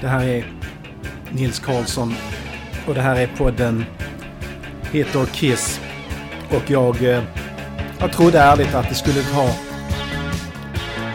Det 0.00 0.08
här 0.08 0.24
är 0.24 0.44
Nils 1.30 1.58
Karlsson 1.58 2.14
och 2.86 2.94
det 2.94 3.00
här 3.00 3.16
är 3.16 3.26
podden 3.26 3.84
Hit 4.92 5.16
or 5.16 5.26
Kiss. 5.26 5.80
Och 6.50 6.70
jag, 6.70 7.04
eh, 7.04 7.22
jag 7.98 8.12
trodde 8.12 8.38
ärligt 8.38 8.74
att 8.74 8.88
det 8.88 8.94
skulle 8.94 9.22
ta 9.22 9.50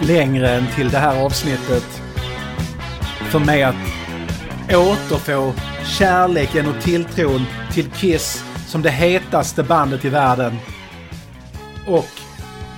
längre 0.02 0.50
än 0.50 0.68
till 0.76 0.90
det 0.90 0.98
här 0.98 1.26
avsnittet 1.26 2.02
för 3.30 3.40
mig 3.40 3.64
att 3.64 3.76
återfå 4.70 5.54
kärleken 5.86 6.68
och 6.68 6.82
tilltron 6.82 7.46
till 7.74 7.90
Kiss 7.92 8.44
som 8.68 8.82
det 8.82 8.92
hetaste 8.92 9.64
bandet 9.64 10.06
i 10.06 10.10
världen. 10.10 10.58
Och, 11.88 12.10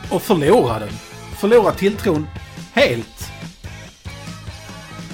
och 0.10 0.22
förlora 0.22 0.80
den. 0.80 0.90
Förlora 1.38 1.72
tilltron 1.72 2.28
helt. 2.74 3.15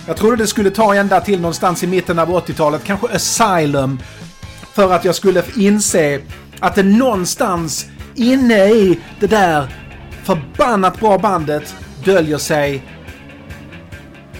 Jag 0.07 0.17
trodde 0.17 0.35
det 0.35 0.47
skulle 0.47 0.71
ta 0.71 0.95
ända 0.95 1.21
till 1.21 1.41
någonstans 1.41 1.83
i 1.83 1.87
mitten 1.87 2.19
av 2.19 2.29
80-talet, 2.29 2.83
kanske 2.83 3.07
Asylum, 3.07 3.99
för 4.73 4.93
att 4.93 5.05
jag 5.05 5.15
skulle 5.15 5.43
inse 5.55 6.21
att 6.59 6.75
det 6.75 6.83
någonstans 6.83 7.85
inne 8.15 8.65
i 8.65 8.99
det 9.19 9.27
där 9.27 9.67
förbannat 10.23 10.99
bra 10.99 11.17
bandet 11.17 11.75
döljer 12.03 12.37
sig 12.37 12.83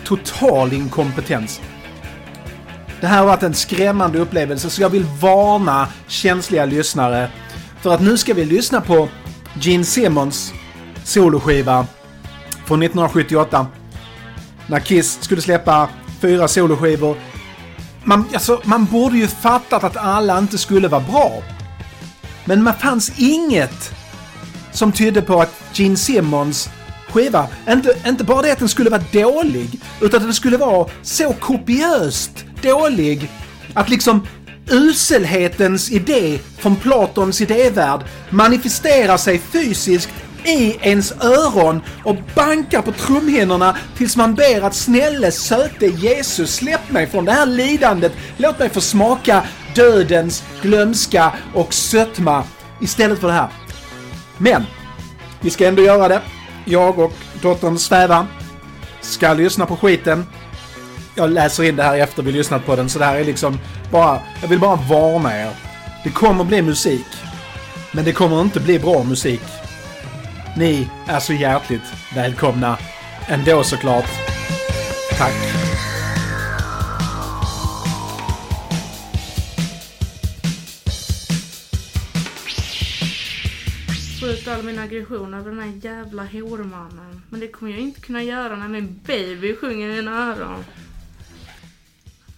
total 0.04 0.74
inkompetens. 0.74 1.62
Det 3.02 3.08
här 3.08 3.20
har 3.20 3.26
varit 3.26 3.44
en 3.44 3.54
skrämmande 3.54 4.20
upplevelse 4.20 4.70
så 4.70 4.82
jag 4.82 4.90
vill 4.90 5.06
varna 5.22 5.88
känsliga 6.08 6.66
lyssnare 6.66 7.30
för 7.82 7.94
att 7.94 8.02
nu 8.02 8.18
ska 8.18 8.34
vi 8.34 8.46
lyssna 8.46 8.82
på 8.82 9.10
Gene 9.60 9.84
Simmons 9.84 10.54
soloskiva 11.04 11.88
från 12.66 12.84
1978. 12.84 13.68
När 14.72 14.80
Kiss 14.80 15.18
skulle 15.22 15.42
släppa 15.42 15.90
fyra 16.22 16.48
soloskivor. 16.48 17.18
Man, 18.04 18.26
alltså, 18.34 18.62
man 18.64 18.86
borde 18.86 19.18
ju 19.18 19.28
fattat 19.28 19.84
att 19.84 19.98
alla 19.98 20.38
inte 20.38 20.58
skulle 20.58 20.88
vara 20.88 21.02
bra. 21.02 21.44
Men 22.46 22.64
det 22.64 22.74
fanns 22.74 23.12
inget 23.18 23.92
som 24.72 24.92
tydde 24.92 25.22
på 25.22 25.42
att 25.42 25.54
Gene 25.74 25.98
Simmons 25.98 26.70
skiva, 27.10 27.48
inte, 27.70 27.96
inte 28.08 28.24
bara 28.24 28.42
det 28.42 28.52
att 28.52 28.60
den 28.60 28.70
skulle 28.70 28.90
vara 28.90 29.04
dålig, 29.14 29.80
utan 30.02 30.18
att 30.18 30.26
den 30.26 30.34
skulle 30.34 30.58
vara 30.58 30.90
så 31.02 31.34
kopiöst 31.34 32.46
dålig 32.62 33.30
att 33.74 33.90
liksom 33.90 34.28
uselhetens 34.70 35.92
idé 35.92 36.40
från 36.58 36.76
Platons 36.76 37.42
idévärld 37.42 38.02
manifesterar 38.30 39.18
sig 39.18 39.40
fysiskt 39.40 40.10
i 40.46 40.78
ens 40.82 41.12
öron 41.12 41.82
och 42.04 42.16
bankar 42.36 42.82
på 42.82 42.92
trumhinnorna 42.92 43.78
tills 43.98 44.18
man 44.18 44.36
ber 44.36 44.62
att 44.62 44.76
snälle 44.76 45.32
söte 45.32 45.86
Jesus 45.86 46.56
släpp 46.56 46.92
mig 46.92 47.08
från 47.08 47.26
det 47.26 47.32
här 47.32 47.46
lidandet. 47.46 48.14
Låt 48.38 48.60
mig 48.60 48.70
få 48.70 48.82
smaka 48.82 49.44
dödens 49.76 50.44
glömska 50.62 51.34
och 51.54 51.74
sötma 51.74 52.44
istället 52.82 53.20
för 53.20 53.28
det 53.28 53.34
här. 53.34 53.50
Men, 54.38 54.66
vi 55.42 55.50
ska 55.50 55.68
ändå 55.68 55.82
göra 55.82 56.08
det. 56.08 56.22
Jag 56.66 57.00
och 57.00 57.14
dottern 57.42 57.78
Sväva 57.78 58.28
ska 59.02 59.34
lyssna 59.34 59.66
på 59.66 59.76
skiten. 59.76 60.26
Jag 61.16 61.30
läser 61.30 61.64
in 61.64 61.76
det 61.76 61.84
här 61.84 61.98
efter 61.98 62.24
vi 62.24 62.32
lyssnat 62.32 62.66
på 62.66 62.76
den, 62.76 62.90
så 62.90 63.00
det 63.00 63.06
här 63.06 63.16
är 63.16 63.24
liksom 63.24 63.60
bara... 63.92 64.20
Jag 64.42 64.48
vill 64.48 64.60
bara 64.60 64.76
varna 64.76 65.38
er. 65.38 65.50
Det 66.04 66.10
kommer 66.10 66.44
bli 66.44 66.62
musik. 66.62 67.06
Men 67.92 68.06
det 68.06 68.12
kommer 68.12 68.42
inte 68.42 68.60
bli 68.60 68.80
bra 68.80 69.04
musik. 69.04 69.42
Ni 70.58 70.88
är 71.08 71.20
så 71.20 71.34
hjärtligt 71.34 71.82
välkomna 72.16 72.78
ändå 73.28 73.64
såklart. 73.64 74.06
Tack. 75.18 75.34
Få 84.20 84.28
ut 84.28 84.48
all 84.48 84.64
min 84.64 84.80
aggression 84.80 85.34
över 85.34 85.50
den 85.52 85.60
här 85.60 85.74
jävla 85.82 86.24
hormannen. 86.24 87.22
Men 87.30 87.40
det 87.40 87.48
kommer 87.48 87.72
jag 87.72 87.82
inte 87.82 88.02
kunna 88.02 88.24
göra 88.24 88.56
när 88.56 88.68
min 88.68 89.00
baby 89.08 89.56
sjunger 89.56 89.90
i 89.90 89.96
mina 89.96 90.28
öron. 90.32 90.66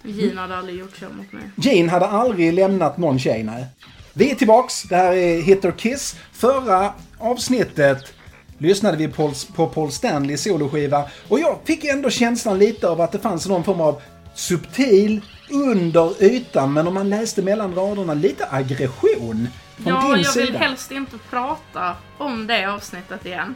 Gina 0.04 0.42
hade 0.42 0.58
aldrig 0.58 0.80
gjort 0.80 0.98
så 0.98 1.06
mot 1.06 1.32
mig. 1.32 1.44
Gene 1.56 1.92
hade 1.92 2.08
aldrig 2.08 2.54
lämnat 2.54 2.98
någon 2.98 3.20
tjej, 3.20 3.44
nej. 3.44 3.66
Vi 4.14 4.32
är 4.32 4.36
tillbaks. 4.36 4.84
Det 4.84 4.96
här 4.96 5.14
är 5.14 5.42
Hit 5.42 5.66
or 5.66 5.72
Kiss. 5.72 6.16
Förra 6.32 6.94
avsnittet 7.24 8.14
lyssnade 8.58 8.98
vi 8.98 9.08
på, 9.08 9.34
på 9.56 9.68
Paul 9.68 9.92
Stanley 9.92 10.38
soloskiva 10.38 11.10
och 11.30 11.40
jag 11.40 11.58
fick 11.66 11.86
ändå 11.86 12.10
känslan 12.10 12.60
lite 12.60 12.88
av 12.90 13.02
att 13.02 13.12
det 13.12 13.20
fanns 13.20 13.48
någon 13.48 13.64
form 13.64 13.82
av 13.82 14.02
subtil 14.36 15.22
under 15.52 16.24
ytan, 16.24 16.74
men 16.74 16.88
om 16.88 16.94
man 16.94 17.10
läste 17.10 17.42
mellan 17.42 17.76
raderna 17.76 18.14
lite 18.14 18.48
aggression 18.50 19.48
från 19.78 19.94
Ja, 19.94 20.02
din 20.02 20.10
jag 20.10 20.16
vill 20.16 20.26
sida. 20.48 20.58
helst 20.60 20.92
inte 20.92 21.18
prata 21.30 21.96
om 22.18 22.48
det 22.48 22.66
avsnittet 22.66 23.26
igen. 23.26 23.56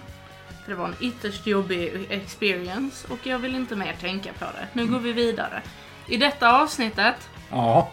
För 0.66 0.72
det 0.72 0.78
var 0.78 0.86
en 0.86 0.96
ytterst 1.02 1.48
jobbig 1.48 2.08
experience 2.10 3.08
och 3.10 3.18
jag 3.24 3.40
vill 3.40 3.56
inte 3.56 3.76
mer 3.76 3.96
tänka 4.02 4.30
på 4.40 4.46
det. 4.46 4.68
Nu 4.74 4.86
går 4.86 5.00
vi 5.00 5.12
vidare. 5.14 5.62
I 6.08 6.18
detta 6.18 6.62
avsnittet 6.62 7.16
Ja. 7.52 7.90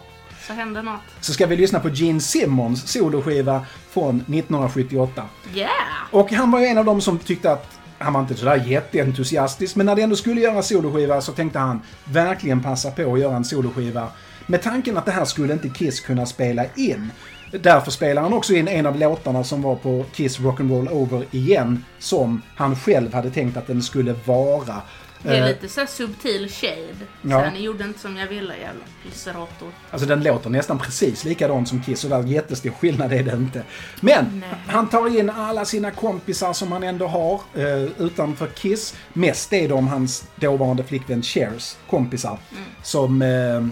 så 0.47 0.53
händer 0.53 0.83
något. 0.83 1.01
Så 1.21 1.33
ska 1.33 1.45
vi 1.47 1.55
lyssna 1.57 1.79
på 1.79 1.89
Gene 1.89 2.19
Simmons 2.21 2.91
soloskiva 2.91 3.65
från 3.95 4.15
1978. 4.15 5.23
Yeah! 5.53 5.69
Och 6.11 6.31
han 6.31 6.51
var 6.51 6.59
ju 6.59 6.65
en 6.65 6.77
av 6.77 6.85
dem 6.85 7.01
som 7.01 7.19
tyckte 7.19 7.51
att 7.51 7.79
han 7.97 8.13
var 8.13 8.21
inte 8.21 8.35
sådär 8.35 8.63
jätteentusiastisk, 8.65 9.75
men 9.75 9.85
när 9.85 9.95
det 9.95 10.01
ändå 10.01 10.15
skulle 10.15 10.41
göra 10.41 10.61
soloskiva 10.61 11.21
så 11.21 11.31
tänkte 11.31 11.59
han 11.59 11.81
verkligen 12.05 12.63
passa 12.63 12.91
på 12.91 13.13
att 13.13 13.19
göra 13.19 13.35
en 13.35 13.45
soloskiva. 13.45 14.07
Med 14.47 14.61
tanken 14.61 14.97
att 14.97 15.05
det 15.05 15.11
här 15.11 15.25
skulle 15.25 15.53
inte 15.53 15.69
Kiss 15.69 15.99
kunna 15.99 16.25
spela 16.25 16.65
in. 16.75 17.11
Därför 17.51 17.91
spelar 17.91 18.21
han 18.21 18.33
också 18.33 18.53
in 18.53 18.67
en 18.67 18.85
av 18.85 18.99
låtarna 18.99 19.43
som 19.43 19.61
var 19.61 19.75
på 19.75 20.05
Kiss 20.13 20.39
Rock'n'Roll 20.39 20.91
Over 20.91 21.25
igen, 21.31 21.85
som 21.99 22.41
han 22.55 22.75
själv 22.75 23.13
hade 23.13 23.29
tänkt 23.29 23.57
att 23.57 23.67
den 23.67 23.81
skulle 23.81 24.15
vara. 24.25 24.81
Det 25.25 25.37
är 25.37 25.41
Eh, 25.41 25.47
lite 25.47 25.69
så 25.69 25.79
här 25.79 25.87
subtil 25.87 26.49
shade. 26.49 26.95
Ja. 27.21 27.45
Så 27.45 27.51
ni 27.51 27.61
gjorde 27.61 27.83
inte 27.83 27.99
som 27.99 28.17
jag 28.17 28.27
ville 28.27 28.57
jävla 28.57 28.83
pisserator. 29.03 29.69
Alltså 29.91 30.07
den 30.07 30.23
låter 30.23 30.49
nästan 30.49 30.79
precis 30.79 31.23
likadan 31.25 31.65
som 31.65 31.83
Kiss 31.83 32.03
och 32.03 32.09
där 32.09 32.23
jättestor 32.23 32.69
skillnad 32.69 33.13
är 33.13 33.23
det 33.23 33.33
inte. 33.33 33.63
Men 34.01 34.39
Nej. 34.39 34.49
han 34.67 34.89
tar 34.89 35.19
in 35.19 35.29
alla 35.29 35.65
sina 35.65 35.91
kompisar 35.91 36.53
som 36.53 36.71
han 36.71 36.83
ändå 36.83 37.07
har 37.07 37.41
eh, 37.53 37.83
utanför 37.97 38.47
Kiss. 38.47 38.95
Mest 39.13 39.53
är 39.53 39.69
de 39.69 39.87
hans 39.87 40.25
dåvarande 40.35 40.83
flickvän 40.83 41.21
Chers 41.21 41.75
kompisar. 41.89 42.39
Som, 42.83 43.21
eh, 43.21 43.65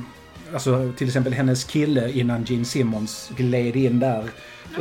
alltså 0.54 0.94
till 0.98 1.08
exempel 1.08 1.34
hennes 1.34 1.64
kille 1.64 2.12
innan 2.12 2.44
Gene 2.44 2.66
Simmons 2.66 3.32
gled 3.38 3.76
in 3.76 4.00
där. 4.00 4.24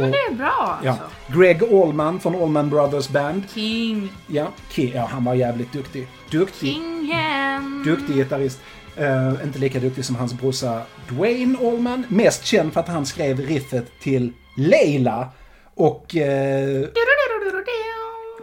Men 0.00 0.10
det 0.10 0.18
är 0.18 0.34
bra 0.34 0.80
ja, 0.84 0.90
alltså. 0.90 1.38
Greg 1.38 1.62
Allman 1.62 2.20
från 2.20 2.42
Allman 2.42 2.70
Brothers 2.70 3.08
Band. 3.08 3.42
King. 3.54 4.12
Ja, 4.26 4.48
Ki- 4.70 4.92
ja, 4.94 5.08
han 5.12 5.24
var 5.24 5.34
jävligt 5.34 5.72
duktig. 5.72 6.06
Duktig. 6.30 6.72
Kingen. 6.72 7.82
Duktig 7.86 8.14
gitarrist. 8.16 8.60
Eh, 8.96 9.32
inte 9.44 9.58
lika 9.58 9.80
duktig 9.80 10.04
som 10.04 10.16
hans 10.16 10.34
brorsa 10.34 10.82
Dwayne 11.08 11.58
Allman. 11.58 12.04
Mest 12.08 12.44
känd 12.44 12.72
för 12.72 12.80
att 12.80 12.88
han 12.88 13.06
skrev 13.06 13.40
riffet 13.40 13.86
till 14.00 14.32
Leila. 14.56 15.28
Och 15.74 16.16
eh, 16.16 16.84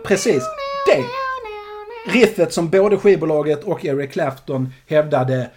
precis, 0.03 0.43
det. 0.85 1.03
Riffet 2.11 2.53
som 2.53 2.69
både 2.69 2.97
skivbolaget 2.97 3.63
och 3.63 3.85
Eric 3.85 4.11
Clapton 4.11 4.73
hävdade 4.87 5.49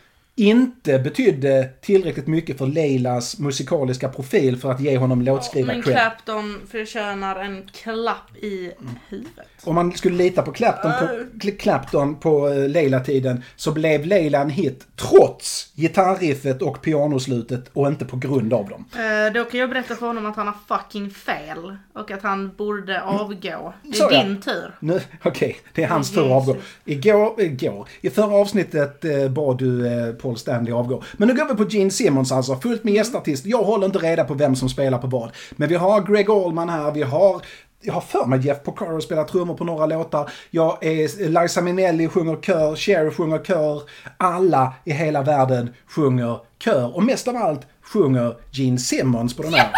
inte 0.49 0.99
betydde 0.99 1.69
tillräckligt 1.81 2.27
mycket 2.27 2.59
för 2.59 2.67
Leilas 2.67 3.39
musikaliska 3.39 4.09
profil 4.09 4.57
för 4.57 4.71
att 4.71 4.81
ge 4.81 4.97
honom 4.97 5.23
låtskriva 5.23 5.67
Men 5.67 5.83
cred. 5.83 5.97
Clapton 5.97 6.61
förtjänar 6.71 7.37
en 7.37 7.69
klapp 7.73 8.37
i 8.37 8.73
huvudet. 9.09 9.47
Om 9.65 9.75
man 9.75 9.93
skulle 9.93 10.17
lita 10.17 10.43
på 10.43 10.53
Clapton 10.53 10.93
på, 11.01 11.07
Cl- 11.47 11.57
Clapton 11.57 12.15
på 12.21 12.49
eh, 12.49 12.69
Leila-tiden 12.69 13.43
så 13.57 13.73
blev 13.73 14.07
Leila 14.07 14.41
en 14.41 14.51
hit 14.51 14.87
trots 14.97 15.73
gitarriffet 15.77 16.63
och 16.63 16.83
pianoslutet 16.83 17.71
och 17.73 17.87
inte 17.87 18.05
på 18.05 18.17
grund 18.17 18.53
av 18.53 18.69
dem. 18.69 18.85
Eh, 18.95 19.33
då 19.33 19.45
kan 19.45 19.61
jag 19.61 19.71
berätta 19.71 19.95
för 19.95 20.07
honom 20.07 20.27
att 20.27 20.37
han 20.37 20.47
har 20.47 20.79
fucking 20.79 21.11
fel. 21.11 21.77
Och 21.95 22.11
att 22.11 22.23
han 22.23 22.53
borde 22.57 23.03
avgå. 23.03 23.75
Det 23.83 23.97
Så, 23.97 24.09
är 24.09 24.13
ja. 24.15 24.25
din 24.25 24.41
tur. 24.41 24.75
Nu, 24.81 25.01
okej, 25.25 25.57
det 25.75 25.83
är 25.83 25.89
hans 25.89 26.15
tur 26.15 26.27
att 26.27 26.33
avgå. 26.33 26.57
Igår, 26.85 27.41
igår, 27.41 27.89
i 28.01 28.11
förra 28.11 28.35
avsnittet 28.35 29.05
eh, 29.05 29.29
bad 29.29 29.59
du 29.59 29.87
eh, 29.87 30.15
Paul 30.33 30.39
Stanley 30.39 30.73
avgå. 30.73 31.03
Men 31.13 31.29
nu 31.29 31.35
går 31.35 31.49
vi 31.49 31.55
på 31.55 31.71
Gene 31.71 31.91
Simmons 31.91 32.33
alltså, 32.33 32.57
fullt 32.57 32.85
med 32.85 32.95
gästartister. 32.95 33.51
Jag 33.51 33.63
håller 33.63 33.87
inte 33.87 33.99
reda 33.99 34.25
på 34.25 34.35
vem 34.35 34.57
som 34.57 34.69
spelar 34.69 34.99
på 34.99 35.07
vad. 35.07 35.31
Men 35.51 35.69
vi 35.69 35.75
har 35.75 36.01
Greg 36.01 36.31
Allman 36.31 36.69
här, 36.69 36.93
vi 36.93 37.03
har 37.03 37.43
jag 37.85 37.95
har 37.95 38.01
för 38.01 38.27
mig 38.27 38.47
Jeff 38.47 38.63
Porcaro 38.63 39.01
spelar 39.01 39.25
trummor 39.25 39.55
på 39.55 39.65
några 39.65 39.87
låtar. 39.87 40.31
Jag 40.51 40.85
är, 40.85 41.43
Liza 41.43 41.61
Minnelli 41.61 42.09
sjunger 42.09 42.37
kör, 42.37 42.77
Cher 42.77 43.11
sjunger 43.11 43.39
kör. 43.39 43.83
Alla 44.17 44.75
i 44.85 44.93
hela 44.93 45.23
världen 45.23 45.75
sjunger 45.89 46.39
kör. 46.59 46.97
Och 46.97 47.03
mest 47.03 47.29
av 47.29 47.37
allt 47.37 47.67
sjunger 47.83 48.37
Gene 48.51 48.79
Simmons 48.79 49.37
på 49.37 49.43
den 49.43 49.55
här. 49.55 49.71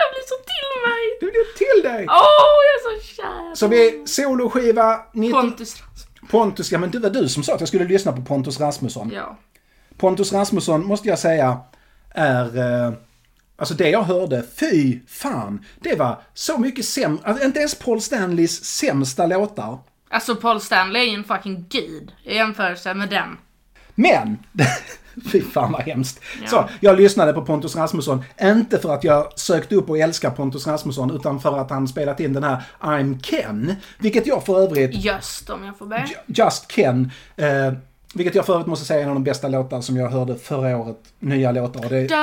Jag 0.00 0.10
blir 0.12 0.26
så 0.28 0.36
till 0.50 0.70
mig! 0.86 1.02
Du 1.20 1.26
blir 1.26 1.56
till 1.58 1.90
dig! 1.90 2.06
Åh, 2.08 2.58
jag 2.68 2.74
är 2.76 3.00
så 3.00 3.14
kär! 3.14 3.54
Så 3.54 3.66
vi 3.66 4.02
soloskiva 4.06 5.00
19... 5.12 5.42
Pontus 5.42 5.80
Rasmusson. 5.80 6.28
Pontus, 6.30 6.72
ja 6.72 6.78
men 6.78 6.90
det 6.90 6.98
var 6.98 7.10
du 7.10 7.28
som 7.28 7.42
sa 7.42 7.54
att 7.54 7.60
jag 7.60 7.68
skulle 7.68 7.84
lyssna 7.84 8.12
på 8.12 8.22
Pontus 8.22 8.60
Rasmusson. 8.60 9.10
Ja. 9.14 9.36
Pontus 10.00 10.32
Rasmusson 10.32 10.86
måste 10.86 11.08
jag 11.08 11.18
säga 11.18 11.60
är... 12.10 12.58
Eh, 12.58 12.92
alltså 13.56 13.74
det 13.74 13.90
jag 13.90 14.02
hörde, 14.02 14.44
fy 14.60 15.00
fan. 15.06 15.64
Det 15.80 15.94
var 15.94 16.22
så 16.34 16.58
mycket 16.58 16.84
sämre. 16.84 17.18
Alltså 17.24 17.44
inte 17.44 17.58
ens 17.58 17.74
Paul 17.74 18.00
Stanleys 18.00 18.64
sämsta 18.64 19.26
låtar. 19.26 19.78
Alltså 20.10 20.36
Paul 20.36 20.60
Stanley 20.60 21.02
är 21.02 21.06
ju 21.06 21.14
en 21.14 21.24
fucking 21.24 21.66
gud 21.68 22.12
i 22.24 22.34
jämförelse 22.34 22.94
med 22.94 23.08
den. 23.08 23.38
Men! 23.94 24.38
Fy 25.32 25.42
fan 25.42 25.72
vad 25.72 25.82
hemskt. 25.82 26.20
Ja. 26.42 26.48
Så, 26.48 26.68
jag 26.80 26.96
lyssnade 27.00 27.32
på 27.32 27.42
Pontus 27.42 27.76
Rasmusson, 27.76 28.24
inte 28.40 28.78
för 28.78 28.94
att 28.94 29.04
jag 29.04 29.38
sökte 29.38 29.74
upp 29.74 29.90
och 29.90 29.98
älskar 29.98 30.30
Pontus 30.30 30.66
Rasmusson, 30.66 31.10
utan 31.10 31.40
för 31.40 31.58
att 31.58 31.70
han 31.70 31.88
spelat 31.88 32.20
in 32.20 32.32
den 32.32 32.44
här 32.44 32.62
I'm 32.80 33.20
Ken. 33.20 33.74
Vilket 33.98 34.26
jag 34.26 34.46
för 34.46 34.60
övrigt, 34.60 35.04
Just 35.04 35.50
om 35.50 35.64
jag 35.64 35.78
får 35.78 35.86
be. 35.86 36.08
Just 36.26 36.72
Ken, 36.72 37.12
eh, 37.36 37.72
vilket 38.14 38.34
jag 38.34 38.46
för 38.46 38.52
övrigt 38.52 38.66
måste 38.66 38.84
säga 38.86 38.98
är 39.00 39.02
en 39.02 39.08
av 39.08 39.14
de 39.14 39.24
bästa 39.24 39.48
låtar 39.48 39.80
som 39.80 39.96
jag 39.96 40.08
hörde 40.10 40.36
förra 40.38 40.76
året. 40.76 40.96
Nya 41.18 41.52
låtar. 41.52 41.84
Och 41.84 41.90
det, 41.90 42.08
tack 42.08 42.18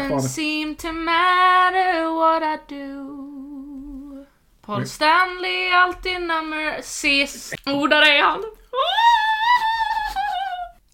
Doesn't 0.00 0.08
vare- 0.10 0.20
seem 0.22 0.74
to 0.76 0.92
matter 0.92 2.14
what 2.14 2.42
I 2.42 2.74
do. 2.74 4.26
Paul 4.66 4.86
Stanley 4.86 5.72
alltid 5.72 6.20
nummer 6.20 6.80
sist. 6.82 7.54
Oh, 7.66 7.88
där 7.88 8.02
är 8.02 8.22
han. 8.22 8.42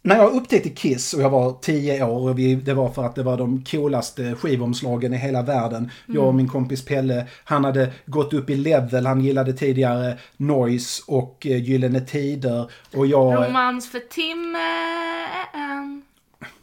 När 0.03 0.17
jag 0.17 0.33
upptäckte 0.33 0.69
Kiss 0.69 1.15
och 1.15 1.23
jag 1.23 1.31
var 1.31 1.53
10 1.53 2.05
år 2.05 2.31
och 2.31 2.39
vi, 2.39 2.55
det 2.55 2.75
var 2.75 2.91
för 2.91 3.05
att 3.05 3.15
det 3.15 3.23
var 3.23 3.37
de 3.37 3.65
coolaste 3.65 4.35
skivomslagen 4.35 5.15
i 5.15 5.17
hela 5.17 5.43
världen. 5.43 5.91
Jag 6.07 6.25
och 6.25 6.35
min 6.35 6.49
kompis 6.49 6.85
Pelle, 6.85 7.27
han 7.45 7.65
hade 7.65 7.93
gått 8.07 8.33
upp 8.33 8.51
i 8.51 8.57
level, 8.57 9.07
han 9.07 9.21
gillade 9.21 9.53
tidigare 9.53 10.19
Noise 10.37 11.03
och 11.07 11.47
eh, 11.47 11.63
Gyllene 11.63 12.01
Tider. 12.01 12.71
Och 12.97 13.07
jag... 13.07 13.49
Romans 13.49 13.91
för 13.91 14.01
timmen. 14.01 16.03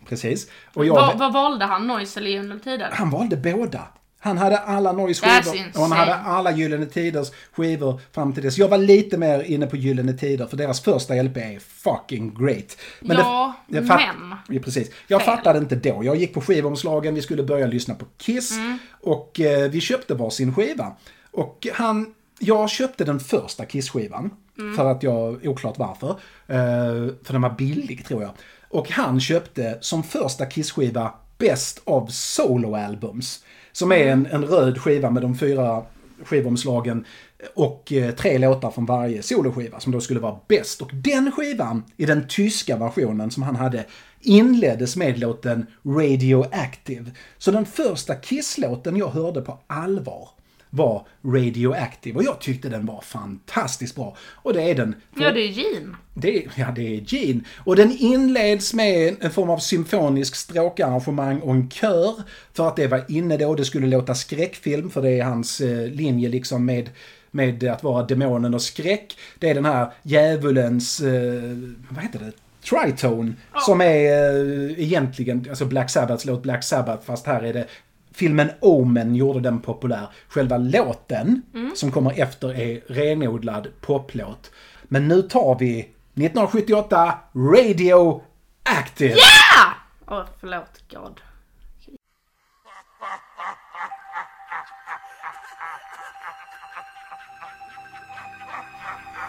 Precis. 0.10 0.52
Och 0.74 0.86
jag... 0.86 0.96
Vad, 0.96 1.20
vad 1.20 1.34
valde 1.34 1.66
han? 1.66 1.88
Noise 1.88 2.20
eller 2.20 2.30
Gyllene 2.30 2.60
Tider? 2.60 2.90
Han 2.92 3.10
valde 3.10 3.38
båda. 3.38 3.82
Han 4.26 4.38
hade 4.38 4.58
alla 4.58 4.94
That's 4.94 5.14
skivor 5.44 5.72
och 5.76 5.82
han 5.82 5.92
hade 5.92 6.16
alla 6.16 6.52
Gyllene 6.52 6.86
Tiders 6.86 7.32
skivor 7.52 8.02
fram 8.12 8.34
till 8.34 8.44
dess. 8.44 8.58
Jag 8.58 8.68
var 8.68 8.78
lite 8.78 9.18
mer 9.18 9.40
inne 9.44 9.68
på 9.68 9.76
Gyllene 9.78 10.14
Tider 10.14 10.46
för 10.46 10.58
deras 10.58 10.82
första 10.82 11.14
LP 11.14 11.38
är 11.38 11.60
fucking 11.60 12.34
great. 12.40 12.78
Ja, 13.02 13.54
det, 13.68 13.80
det 13.80 13.88
fatt- 13.88 14.02
men. 14.20 14.38
Ja, 14.50 14.62
precis. 14.64 14.92
Jag 15.08 15.22
Fel. 15.22 15.36
fattade 15.36 15.60
inte 15.60 15.76
då. 15.76 16.04
Jag 16.04 16.16
gick 16.16 16.34
på 16.34 16.42
skivomslagen, 16.42 17.16
vi 17.16 17.22
skulle 17.22 17.44
börja 17.44 17.68
lyssna 17.68 17.96
på 17.96 18.06
Kiss 18.18 18.52
Mm. 18.52 18.78
och 19.02 19.40
eh, 19.40 19.70
vi 19.72 19.82
köpte 19.82 20.14
varsin 20.16 20.56
skiva. 20.56 20.96
Och 21.32 21.68
han, 21.74 22.14
jag 22.40 22.70
köpte 22.70 23.04
den 23.04 23.20
första 23.20 23.66
Kiss-skivan. 23.66 24.30
Mm. 24.58 24.76
För 24.76 24.92
att 24.92 25.04
jag, 25.04 25.46
oklart 25.48 25.78
varför. 25.78 26.10
Eh, 26.48 27.14
för 27.24 27.32
den 27.34 27.42
var 27.42 27.50
billig 27.58 28.06
tror 28.06 28.22
jag. 28.22 28.32
Och 28.70 28.90
han 28.92 29.20
köpte 29.20 29.78
som 29.82 30.04
första 30.04 30.46
Kiss-skiva 30.46 31.14
Best 31.38 31.82
of 31.86 32.12
Solo 32.12 32.76
Albums. 32.76 33.44
Som 33.76 33.92
är 33.92 34.08
en, 34.08 34.26
en 34.26 34.46
röd 34.46 34.78
skiva 34.78 35.10
med 35.10 35.22
de 35.22 35.38
fyra 35.38 35.84
skivomslagen 36.24 37.06
och 37.54 37.94
eh, 37.94 38.12
tre 38.12 38.38
låtar 38.38 38.72
från 38.72 38.86
varje 38.86 39.22
soloskiva 39.22 39.80
som 39.80 39.92
då 39.92 40.02
skulle 40.02 40.20
vara 40.20 40.40
bäst. 40.48 40.82
Och 40.82 40.90
den 40.94 41.32
skivan, 41.32 41.84
i 41.98 42.06
den 42.06 42.28
tyska 42.28 42.78
versionen 42.78 43.32
som 43.32 43.44
han 43.44 43.56
hade, 43.56 43.86
inleddes 44.22 44.96
med 44.96 45.20
låten 45.20 45.66
Radioactive. 45.86 47.12
Så 47.38 47.52
den 47.52 47.66
första 47.66 48.16
Kiss-låten 48.16 48.98
jag 48.98 49.10
hörde 49.10 49.42
på 49.42 49.60
allvar 49.68 50.30
var 50.76 51.08
Radioactive 51.24 52.18
och 52.18 52.24
jag 52.24 52.40
tyckte 52.40 52.70
den 52.70 52.86
var 52.86 53.02
fantastiskt 53.02 53.96
bra. 53.96 54.18
Och 54.36 54.54
det 54.54 54.62
är 54.62 54.76
den. 54.76 54.96
Ja, 55.18 55.32
det 55.32 55.42
är 55.42 55.48
Gene. 55.48 55.96
Det 56.14 56.38
är, 56.38 56.52
ja, 56.56 56.72
det 56.76 56.82
är 56.82 57.02
Gene. 57.06 57.42
Och 57.58 57.76
den 57.76 57.92
inleds 57.92 58.74
med 58.74 59.16
en 59.20 59.32
form 59.32 59.50
av 59.50 59.58
symfonisk 59.58 60.36
stråkarrangemang 60.36 61.40
och 61.40 61.54
en 61.54 61.70
kör. 61.70 62.14
För 62.54 62.68
att 62.68 62.76
det 62.76 62.88
var 62.88 63.06
inne 63.08 63.38
då, 63.38 63.56
det 63.56 63.66
skulle 63.66 63.88
låta 63.88 64.16
skräckfilm, 64.16 64.90
för 64.90 65.02
det 65.02 65.20
är 65.20 65.24
hans 65.24 65.62
eh, 65.62 65.88
linje 65.88 66.30
liksom 66.30 66.66
med 66.66 66.90
med 67.32 67.64
att 67.64 67.84
vara 67.84 68.06
demonen 68.06 68.54
och 68.54 68.62
skräck. 68.62 69.18
Det 69.40 69.50
är 69.50 69.56
den 69.56 69.66
här 69.66 69.92
djävulens, 70.04 71.02
eh, 71.02 71.42
vad 71.90 72.04
heter 72.04 72.20
det? 72.20 72.32
Tritone. 72.70 73.34
Som 73.66 73.82
är 73.82 74.36
eh, 74.36 74.84
egentligen, 74.84 75.46
alltså 75.50 75.66
Black 75.66 75.90
Sabbaths 75.90 76.26
låt 76.26 76.44
Black 76.44 76.64
Sabbath, 76.64 77.06
fast 77.06 77.26
här 77.26 77.44
är 77.44 77.54
det 77.54 77.68
Filmen 78.16 78.52
Omen 78.62 79.16
gjorde 79.16 79.40
den 79.40 79.60
populär. 79.62 80.08
Själva 80.28 80.58
låten 80.58 81.42
som 81.76 81.92
kommer 81.92 82.22
efter 82.22 82.60
är 82.60 82.82
renodlad 82.94 83.68
poplåt. 83.82 84.52
Men 84.84 85.08
nu 85.08 85.22
tar 85.22 85.58
vi 85.60 85.80
1978 85.80 87.14
Radio 87.36 88.22
Active. 88.64 89.16
Ah! 89.56 89.72
Åh, 90.08 90.26
förlåt. 90.40 90.84
God. 90.94 91.22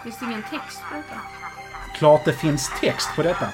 Finns 0.03 0.19
det 0.19 0.25
ingen 0.25 0.43
text 0.43 0.81
på 0.89 0.95
detta? 0.95 1.21
Klart 1.97 2.25
det 2.25 2.33
finns 2.33 2.71
text 2.79 3.09
på 3.15 3.23
detta. 3.23 3.47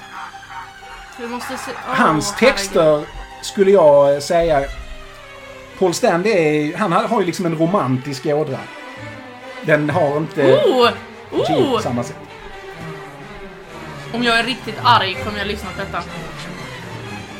Se... 1.16 1.22
Åh, 1.24 1.36
Hans 1.84 2.32
herregud. 2.32 2.56
texter 2.56 3.04
skulle 3.42 3.70
jag 3.70 4.22
säga... 4.22 4.64
Paul 5.78 5.94
Stanley 5.94 6.32
är, 6.32 6.76
han 6.76 6.92
har 6.92 7.20
ju 7.20 7.26
liksom 7.26 7.46
en 7.46 7.58
romantisk 7.58 8.26
ådra. 8.26 8.58
Den 9.62 9.90
har 9.90 10.16
inte 10.16 10.42
Oh! 10.42 10.88
Gene 11.48 11.64
på 11.64 11.74
Oh! 11.74 11.80
samma 11.80 12.04
sätt. 12.04 12.16
Om 14.12 14.22
jag 14.22 14.38
är 14.38 14.44
riktigt 14.44 14.74
arg 14.82 15.16
kommer 15.24 15.38
jag 15.38 15.46
lyssna 15.46 15.70
på 15.70 15.80
detta. 15.80 16.02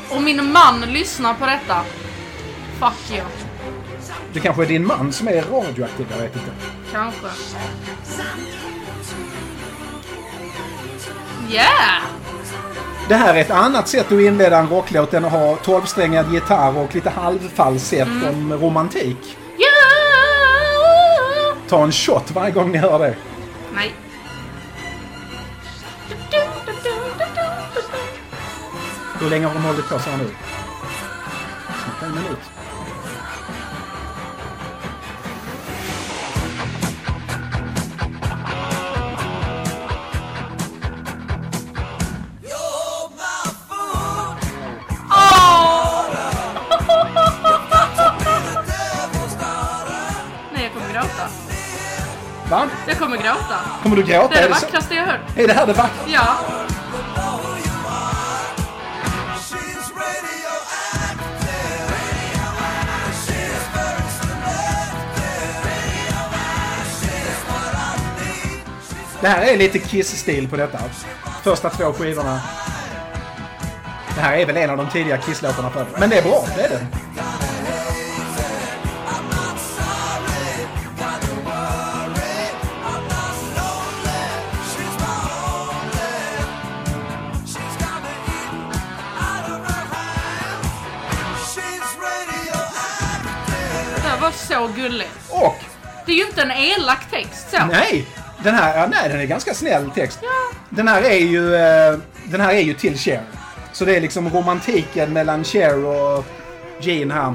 Om 0.09 0.23
min 0.23 0.51
man 0.51 0.81
lyssnar 0.81 1.33
på 1.33 1.45
detta. 1.45 1.81
Fuck 2.79 3.17
you. 3.17 3.25
Det 4.33 4.39
kanske 4.39 4.63
är 4.63 4.67
din 4.67 4.87
man 4.87 5.13
som 5.13 5.27
är 5.27 5.41
radioaktiv, 5.41 6.07
jag 6.11 6.17
vet 6.17 6.35
inte. 6.35 6.51
Kanske. 6.91 7.27
Yeah! 11.49 12.01
Det 13.07 13.15
här 13.15 13.35
är 13.35 13.41
ett 13.41 13.51
annat 13.51 13.87
sätt 13.87 14.05
att 14.05 14.19
inleda 14.19 14.57
en 14.57 14.69
rocklåt 14.69 15.13
än 15.13 15.25
att 15.25 15.31
ha 15.31 15.55
tolvsträngad 15.55 16.33
gitarr 16.33 16.77
och 16.77 16.95
lite 16.95 17.09
halvfalsett 17.09 18.07
om 18.07 18.53
romantik. 18.53 19.37
Yeah! 19.57 19.75
Ta 21.67 21.83
en 21.83 21.91
shot 21.91 22.31
varje 22.31 22.51
gång 22.51 22.71
ni 22.71 22.77
hör 22.77 22.99
det. 22.99 23.15
Nej. 23.73 23.93
Hur 29.19 29.29
länge 29.29 29.45
har 29.45 29.53
de 29.53 29.63
hållit 29.63 29.89
på 29.89 29.99
så 29.99 30.09
här 30.09 30.17
nu? 30.17 30.29
Snart 31.83 32.03
en 32.03 32.15
minut. 32.15 32.54
Va? 52.49 52.67
Jag 52.87 52.97
kommer 52.99 53.17
gråta. 53.17 53.59
Kommer 53.83 53.95
du 53.95 54.03
gråta? 54.03 54.27
Det 54.27 54.39
är 54.39 54.49
det 54.49 54.55
så- 54.55 54.65
vackraste 54.65 54.95
jag 54.95 55.05
hört. 55.05 55.19
Är 55.37 55.47
det 55.47 55.53
här 55.53 55.67
det 55.67 55.73
vackra? 55.73 56.03
Ja. 56.07 56.37
Det 69.21 69.27
här 69.27 69.41
är 69.53 69.57
lite 69.57 69.79
Kiss-stil 69.79 70.49
på 70.49 70.55
detta. 70.55 70.79
Första 71.43 71.69
två 71.69 71.93
skivorna. 71.93 72.39
Det 74.15 74.21
här 74.21 74.37
är 74.37 74.45
väl 74.45 74.57
en 74.57 74.69
av 74.69 74.77
de 74.77 74.89
tidiga 74.89 75.17
Kiss-låtarna 75.17 75.69
för 75.69 75.85
Men 75.99 76.09
det 76.09 76.17
är 76.17 76.21
bra, 76.23 76.45
det 76.55 76.61
är 76.63 76.69
det. 76.69 76.87
Det 76.91 77.04
så 94.67 94.81
gulligt. 94.81 95.29
Och, 95.29 95.55
Det 96.05 96.11
är 96.11 96.15
ju 96.15 96.25
inte 96.25 96.41
en 96.41 96.51
elak 96.51 97.11
text 97.11 97.49
så. 97.51 97.57
nej! 97.71 98.05
Den 98.43 98.55
här, 98.55 98.77
ja, 98.77 98.87
nej, 98.87 99.09
den 99.09 99.19
är 99.19 99.25
ganska 99.25 99.53
snäll 99.53 99.91
text. 99.91 100.19
Den 100.69 100.87
här 100.87 101.01
är 101.01 101.19
ju, 101.19 101.55
eh, 101.55 101.97
den 102.23 102.41
här 102.41 102.53
är 102.53 102.61
ju 102.61 102.73
till 102.73 102.97
Cher. 102.97 103.21
Så 103.73 103.85
det 103.85 103.95
är 103.95 104.01
liksom 104.01 104.29
romantiken 104.29 105.13
mellan 105.13 105.43
Cher 105.43 105.85
och 105.85 106.25
Gene 106.79 107.13
här. 107.13 107.33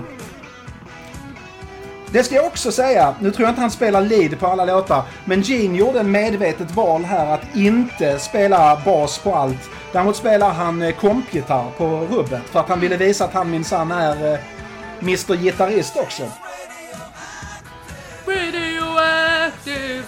Det 2.12 2.24
ska 2.24 2.34
jag 2.34 2.46
också 2.46 2.72
säga, 2.72 3.14
nu 3.20 3.30
tror 3.30 3.44
jag 3.44 3.50
inte 3.50 3.60
han 3.60 3.70
spelar 3.70 4.00
lead 4.00 4.38
på 4.40 4.46
alla 4.46 4.64
låtar, 4.64 5.02
men 5.24 5.40
Gene 5.42 5.78
gjorde 5.78 6.00
en 6.00 6.10
medvetet 6.10 6.70
val 6.70 7.04
här 7.04 7.26
att 7.26 7.56
inte 7.56 8.18
spela 8.18 8.80
bas 8.84 9.18
på 9.18 9.34
allt. 9.34 9.70
Däremot 9.92 10.16
spelar 10.16 10.50
han 10.52 10.82
eh, 10.82 10.94
kompgitarr 10.94 11.70
på 11.78 11.84
rubbet 12.10 12.42
för 12.52 12.60
att 12.60 12.68
han 12.68 12.80
ville 12.80 12.96
visa 12.96 13.24
att 13.24 13.34
han 13.34 13.50
minsann 13.50 13.92
är 13.92 14.32
eh, 14.32 14.38
Mr 15.00 15.34
Gitarrist 15.34 15.96
också. 15.96 16.22
Radioactive. 19.50 20.02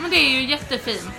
Men 0.00 0.10
det 0.10 0.16
är 0.16 0.30
ju 0.40 0.50
jättefint. 0.50 1.10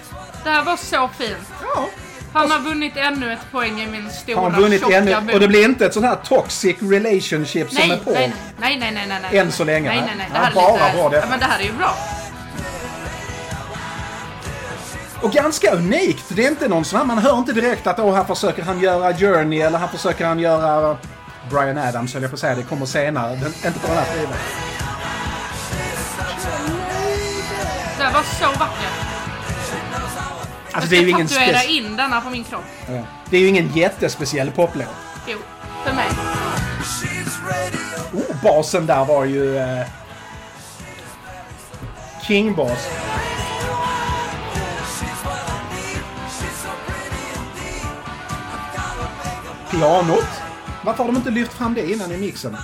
Det 0.44 0.50
här 0.50 0.64
var 0.64 0.78
så 0.78 1.10
fint. 1.18 1.38
Ja. 1.76 1.90
Han 2.34 2.52
har 2.52 2.60
vunnit 2.60 2.98
ännu 2.98 3.34
ett 3.34 3.52
poäng 3.52 3.82
i 3.82 3.88
min 3.88 4.10
stora 4.12 4.40
Har 4.40 4.50
han 4.50 4.62
vunnit 4.62 4.84
ännu, 4.90 5.22
bok. 5.22 5.34
och 5.34 5.40
det 5.40 5.48
blir 5.48 5.66
inte 5.66 5.86
ett 5.86 5.94
sånt 5.94 6.06
här 6.06 6.16
toxic 6.16 6.78
relationship 6.82 7.70
som 7.70 7.78
nej, 7.88 7.92
är 7.92 7.98
på. 7.98 8.12
nej, 8.12 8.34
nej, 8.60 8.78
nej, 8.80 8.92
nej, 8.92 9.06
nej, 9.08 9.20
nej. 9.32 9.40
Än 9.40 9.52
så 9.52 9.64
länge, 9.64 9.90
Nej, 9.90 10.04
nej. 10.06 10.16
nej, 10.18 10.28
Det 10.32 10.38
här 10.38 10.52
är 10.52 10.56
bara 10.56 10.86
lite... 10.86 10.98
bra 10.98 11.10
det. 11.10 11.18
Ja, 11.18 11.26
men 11.30 11.40
det 11.40 11.46
här 11.46 11.60
är 11.60 11.64
ju 11.64 11.72
bra. 11.74 11.96
Och 15.22 15.32
ganska 15.32 15.72
unikt. 15.72 16.24
Det 16.30 16.46
är 16.46 16.50
inte 16.50 16.68
någon 16.68 16.86
sån 16.86 17.00
här, 17.00 17.06
man 17.06 17.18
hör 17.18 17.38
inte 17.38 17.54
direkt 17.54 17.88
att 17.88 18.00
åh, 18.00 18.16
här 18.16 18.24
försöker 18.24 18.64
han 18.64 18.80
göra 18.80 19.14
Journey 19.14 19.62
eller 19.62 19.78
här 19.80 19.88
försöker 19.88 20.26
han 20.26 20.40
göra 20.40 20.98
Brian 21.50 21.78
Adams 21.78 22.14
höll 22.14 22.22
jag 22.22 22.32
på 22.32 22.36
att 22.36 22.40
säga, 22.40 22.56
det 22.56 22.64
kommer 22.64 22.86
senare. 22.86 23.36
Den, 23.36 23.54
inte 23.66 23.80
på 23.80 23.88
den 23.88 23.96
här 23.98 24.06
skivan. 24.06 24.34
Var 28.14 28.24
så 28.24 28.60
vackert. 28.60 29.24
Alltså 30.72 30.90
det 30.90 30.96
är 30.96 30.98
jag 30.98 31.04
ju 31.04 31.10
ingen 31.10 31.28
ska 31.30 31.40
tatuera 31.40 31.64
in 31.64 31.96
denna 31.98 32.22
på 32.22 32.30
min 32.30 32.44
kropp. 32.44 32.64
ja. 32.88 33.04
Det 33.30 33.38
är 33.38 33.42
ju 33.42 33.48
ingen 33.48 33.72
jättespeciell 33.74 34.52
poplåt. 34.52 34.88
Jo, 35.28 35.38
för 35.86 35.94
mig. 35.94 36.06
Oh, 38.14 38.36
basen 38.44 38.86
där 38.86 39.06
var 39.06 39.26
ju... 39.26 39.58
Eh, 39.58 39.86
King-bas. 42.28 42.88
Pianot. 49.72 50.26
Varför 50.84 51.04
har 51.04 51.12
de 51.12 51.16
inte 51.18 51.30
lyft 51.32 51.54
fram 51.54 51.74
det 51.74 51.92
innan 51.92 52.12
i 52.12 52.18
mixen? 52.18 52.58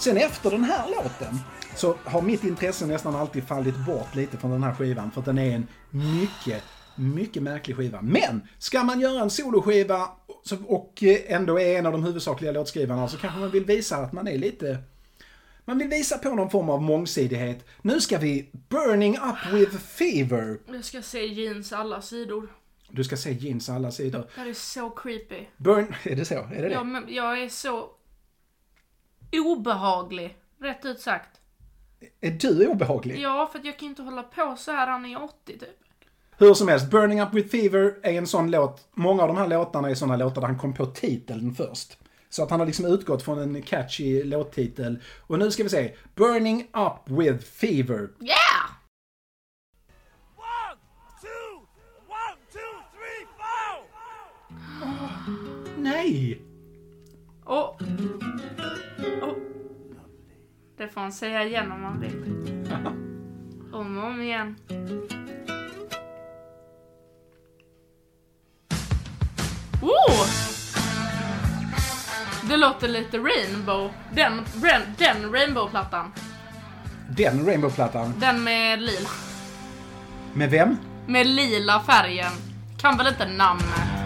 Sen 0.00 0.16
efter 0.16 0.50
den 0.50 0.64
här 0.64 0.88
låten 0.88 1.38
så 1.76 1.96
har 2.04 2.22
mitt 2.22 2.44
intresse 2.44 2.86
nästan 2.86 3.16
alltid 3.16 3.44
fallit 3.44 3.86
bort 3.86 4.14
lite 4.14 4.36
från 4.36 4.50
den 4.50 4.62
här 4.62 4.74
skivan 4.74 5.10
för 5.10 5.20
att 5.20 5.26
den 5.26 5.38
är 5.38 5.54
en 5.54 5.66
mycket, 5.90 6.62
mycket 6.94 7.42
märklig 7.42 7.76
skiva. 7.76 8.02
Men 8.02 8.48
ska 8.58 8.84
man 8.84 9.00
göra 9.00 9.22
en 9.22 9.30
soloskiva 9.30 10.08
och 10.66 11.02
eh, 11.02 11.18
ändå 11.26 11.60
är 11.60 11.78
en 11.78 11.86
av 11.86 11.92
de 11.92 12.04
huvudsakliga 12.04 12.52
låtskrivarna 12.52 13.08
så 13.08 13.16
kanske 13.16 13.40
man 13.40 13.50
vill 13.50 13.64
visa 13.64 13.96
att 13.96 14.12
man 14.12 14.28
är 14.28 14.38
lite 14.38 14.78
man 15.64 15.78
vill 15.78 15.88
visa 15.88 16.18
på 16.18 16.34
någon 16.34 16.50
form 16.50 16.70
av 16.70 16.82
mångsidighet. 16.82 17.66
Nu 17.82 18.00
ska 18.00 18.18
vi 18.18 18.50
Burning 18.68 19.14
Up 19.14 19.52
With 19.54 19.76
Fever. 19.76 20.58
Jag 20.72 20.84
ska 20.84 21.02
se 21.02 21.26
jeans 21.26 21.72
alla 21.72 22.02
sidor. 22.02 22.48
Du 22.90 23.04
ska 23.04 23.16
se 23.16 23.32
jeans 23.32 23.68
alla 23.68 23.90
sidor. 23.90 24.18
Det 24.34 24.40
här 24.40 24.48
är 24.48 24.54
så 24.54 24.90
creepy. 24.90 25.46
Burn... 25.56 25.94
Är 26.02 26.16
det 26.16 26.24
så? 26.24 26.34
Är 26.34 26.62
det 26.62 26.68
det? 26.68 26.74
Jag, 26.74 26.86
men 26.86 27.04
jag 27.08 27.42
är 27.42 27.48
så 27.48 27.90
obehaglig. 29.32 30.36
Rätt 30.60 30.84
ut 30.84 31.00
sagt. 31.00 31.40
Är 32.20 32.30
du 32.30 32.66
obehaglig? 32.66 33.18
Ja, 33.18 33.48
för 33.52 33.58
att 33.58 33.64
jag 33.64 33.78
kan 33.78 33.88
inte 33.88 34.02
hålla 34.02 34.22
på 34.22 34.54
så 34.58 34.72
här 34.72 34.86
han 34.86 35.04
är 35.04 35.22
80 35.22 35.34
typ. 35.46 35.68
Hur 36.38 36.54
som 36.54 36.68
helst, 36.68 36.90
Burning 36.90 37.20
Up 37.20 37.34
With 37.34 37.48
Fever 37.48 37.94
är 38.02 38.12
en 38.12 38.26
sån 38.26 38.50
låt. 38.50 38.88
Många 38.94 39.22
av 39.22 39.28
de 39.28 39.36
här 39.36 39.48
låtarna 39.48 39.90
är 39.90 39.94
såna 39.94 40.16
låtar 40.16 40.40
där 40.40 40.48
han 40.48 40.58
kom 40.58 40.74
på 40.74 40.86
titeln 40.86 41.54
först. 41.54 41.98
Så 42.28 42.42
att 42.42 42.50
han 42.50 42.60
har 42.60 42.66
liksom 42.66 42.84
utgått 42.84 43.22
från 43.22 43.38
en 43.38 43.62
catchy 43.62 44.24
låttitel. 44.24 44.98
Och 45.20 45.38
nu 45.38 45.50
ska 45.50 45.62
vi 45.62 45.68
se. 45.68 45.94
Burning 46.14 46.60
Up 46.60 47.18
With 47.18 47.44
Fever. 47.44 48.10
Yeah! 48.20 48.66
One, 50.36 50.78
two, 51.20 51.56
one, 52.08 52.36
two, 52.52 52.72
three, 52.96 53.26
four. 53.36 53.86
Nej! 55.82 56.49
Och... 57.50 57.82
och 59.22 59.36
det 60.76 60.88
får 60.88 61.00
han 61.00 61.12
säga 61.12 61.44
igen 61.44 61.72
om 61.72 61.82
man 61.82 62.00
vill. 62.00 62.22
Om 63.72 63.98
och 63.98 64.04
om 64.04 64.22
igen. 64.22 64.56
Oh! 69.82 70.26
Det 72.48 72.56
låter 72.56 72.88
lite 72.88 73.18
Rainbow. 73.18 73.90
Den, 74.14 74.44
den, 74.54 74.82
den 74.98 75.32
Rainbow-plattan. 75.32 76.12
Den 77.16 77.46
Rainbow-plattan. 77.46 78.14
Den 78.18 78.44
med 78.44 78.82
lila. 78.82 79.08
Med 80.34 80.50
vem? 80.50 80.76
Med 81.06 81.26
lila 81.26 81.80
färgen. 81.80 82.32
Kan 82.78 82.96
väl 82.96 83.06
inte 83.06 83.26
namnet? 83.28 84.00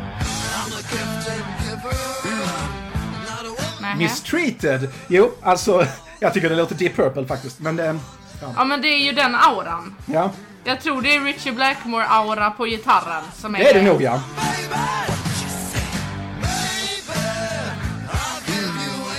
Mistreated. 3.99 4.89
Jo, 5.09 5.31
alltså. 5.43 5.87
Jag 6.21 6.35
tycker 6.35 6.51
det 6.51 6.57
låter 6.57 6.75
Deep 6.75 6.97
Purple 6.97 7.27
faktiskt. 7.27 7.61
Men 7.61 7.77
det... 7.77 7.99
Ja. 8.41 8.53
Ja 8.57 8.65
men 8.65 8.83
det 8.83 8.89
är 8.89 8.99
ju 8.99 9.13
den 9.13 9.35
auran. 9.35 9.95
ja. 10.07 10.31
Jag 10.67 10.81
tror 10.81 11.03
det 11.03 11.15
är 11.15 11.21
Richie 11.21 11.53
Blackmore-aura 11.53 12.51
på 12.51 12.65
gitarren 12.65 13.25
som 13.35 13.55
är 13.55 13.59
Det 13.59 13.71
är 13.71 13.75
det 13.75 13.83
nog 13.83 14.03
ja. 14.03 14.21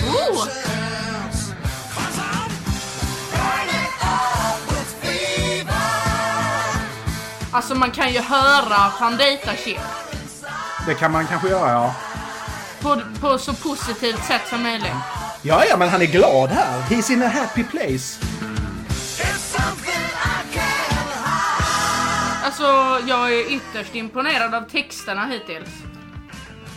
Oh! 0.08 0.48
Alltså 7.51 7.75
man 7.75 7.91
kan 7.91 8.13
ju 8.13 8.20
höra 8.20 9.17
dejtar 9.17 9.55
shit. 9.55 9.79
Det 10.88 10.94
kan 10.94 11.12
man 11.12 11.27
kanske 11.27 11.50
göra 11.50 11.72
ja. 11.72 11.96
På, 12.85 13.01
på 13.21 13.37
så 13.37 13.53
positivt 13.53 14.25
sätt 14.25 14.41
som 14.49 14.63
möjligt. 14.63 14.87
Ja, 15.41 15.63
ja, 15.69 15.77
men 15.77 15.89
han 15.89 16.01
är 16.01 16.05
glad 16.05 16.49
här. 16.49 16.81
He's 16.81 17.11
in 17.11 17.23
a 17.23 17.27
happy 17.27 17.63
place. 17.63 18.19
Alltså 22.43 22.63
jag 23.07 23.33
är 23.33 23.51
ytterst 23.51 23.95
imponerad 23.95 24.55
av 24.55 24.61
texterna 24.61 25.25
hittills. 25.25 25.69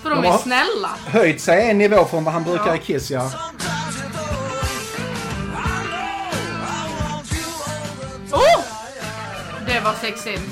För 0.02 0.10
de 0.10 0.22
De 0.22 0.28
är 0.28 0.38
snälla. 0.38 0.90
Höjt 1.06 1.40
sig 1.40 1.70
en 1.70 1.78
nivå 1.78 2.04
från 2.04 2.24
vad 2.24 2.34
han 2.34 2.44
brukar 2.44 2.66
Ja. 2.66 2.76
i 2.76 2.78
Kiss, 2.78 3.10
ja. 3.10 3.30
Oh! 8.32 8.64
Det 9.66 9.80
var 9.80 9.94
sexigt. 10.00 10.42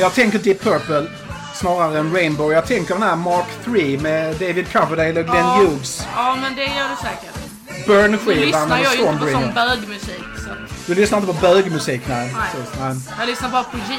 Jag 0.00 0.14
tänker 0.14 0.38
Deep 0.38 0.60
Purple 0.62 1.06
snarare 1.54 1.98
än 1.98 2.12
Rainbow. 2.14 2.52
Jag 2.52 2.66
tänker 2.66 2.94
den 2.94 3.02
här 3.02 3.16
Mark 3.16 3.46
3 3.64 3.98
med 3.98 4.36
David 4.36 4.72
Coverdale 4.72 5.20
och 5.20 5.26
Glenn 5.26 5.36
Ja. 5.46 5.54
Hughes. 5.60 6.06
Ja 6.16 6.36
men 6.42 6.54
det 6.56 6.62
gör 6.62 6.88
du 6.88 6.96
säkert. 6.96 7.38
Nu 7.68 7.94
Burn-skivan 7.94 8.36
lyssnar 8.46 8.64
eller 8.76 8.84
jag 8.84 8.94
ju 8.96 9.02
inte 9.02 9.18
på 9.18 9.30
sån 9.30 9.40
Stormbringer. 9.40 9.52
bögmusik. 9.76 10.22
Så. 10.36 10.50
Du 10.86 10.94
lyssnar 10.94 11.18
inte 11.20 11.32
på 11.32 11.40
bögmusik, 11.40 12.00
nej. 12.08 12.32
Nej. 12.34 12.50
Precis, 12.52 12.74
nej. 12.80 12.96
Jag 13.18 13.28
lyssnar 13.28 13.48
bara 13.48 13.64
på 13.64 13.76
G. 13.76 13.94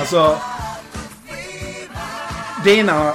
Alltså... 0.00 0.38
Dina... 2.64 3.12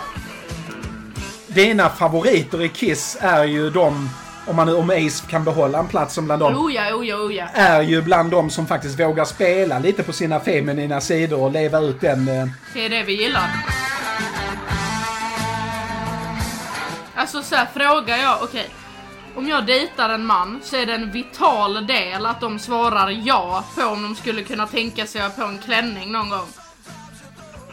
Dina 1.48 1.90
favoriter 1.90 2.62
i 2.64 2.70
Kiss 2.70 3.18
är 3.22 3.44
ju 3.44 3.70
de, 3.70 4.10
om, 4.48 4.56
man, 4.56 4.70
om 4.75 4.90
Ace 4.90 5.24
kan 5.30 5.44
behålla 5.44 5.80
en 5.80 5.88
plats 5.88 6.14
som 6.14 6.25
bland 6.25 6.42
dem, 6.42 6.56
Oh 6.66 6.74
ja, 6.74 6.94
oh 6.96 7.08
ja, 7.08 7.16
oh 7.16 7.34
ja. 7.36 7.46
är 7.54 7.82
ju 7.82 8.02
bland 8.02 8.32
de 8.32 8.50
som 8.50 8.68
faktiskt 8.68 9.00
vågar 9.00 9.25
spela 9.25 9.80
lite 9.80 10.04
på 10.04 10.14
sina 10.14 10.40
feminina 10.40 11.02
sidor 11.02 11.40
och 11.44 11.52
leva 11.52 11.80
ut 11.80 12.02
den... 12.02 12.28
eh, 12.28 12.48
Det 12.74 12.86
är 12.86 12.90
det 12.90 13.04
vi 13.04 13.22
gillar. 13.22 13.50
Alltså 17.16 17.44
så 17.44 17.56
här 17.56 17.68
frågar 17.74 18.18
jag, 18.18 18.44
okej. 18.44 18.70
Om 19.36 19.48
jag 19.48 19.66
dejtar 19.66 20.10
en 20.10 20.25
man 20.25 20.60
så 20.64 20.75
är 20.75 20.86
det 20.86 20.94
en 20.94 21.12
vital 21.12 21.88
del 21.88 22.25
att 22.25 22.42
de 22.42 22.60
svarar 22.60 23.22
ja 23.24 23.64
på 23.75 23.82
om 23.84 24.04
de 24.04 24.16
skulle 24.16 24.44
kunna 24.44 24.68
tänka 24.68 25.06
sig 25.06 25.22
att 25.22 25.36
ha 25.38 25.44
på 25.46 25.50
en 25.52 25.58
klänning 25.60 26.12
någon 26.12 26.30
gång. 26.30 26.48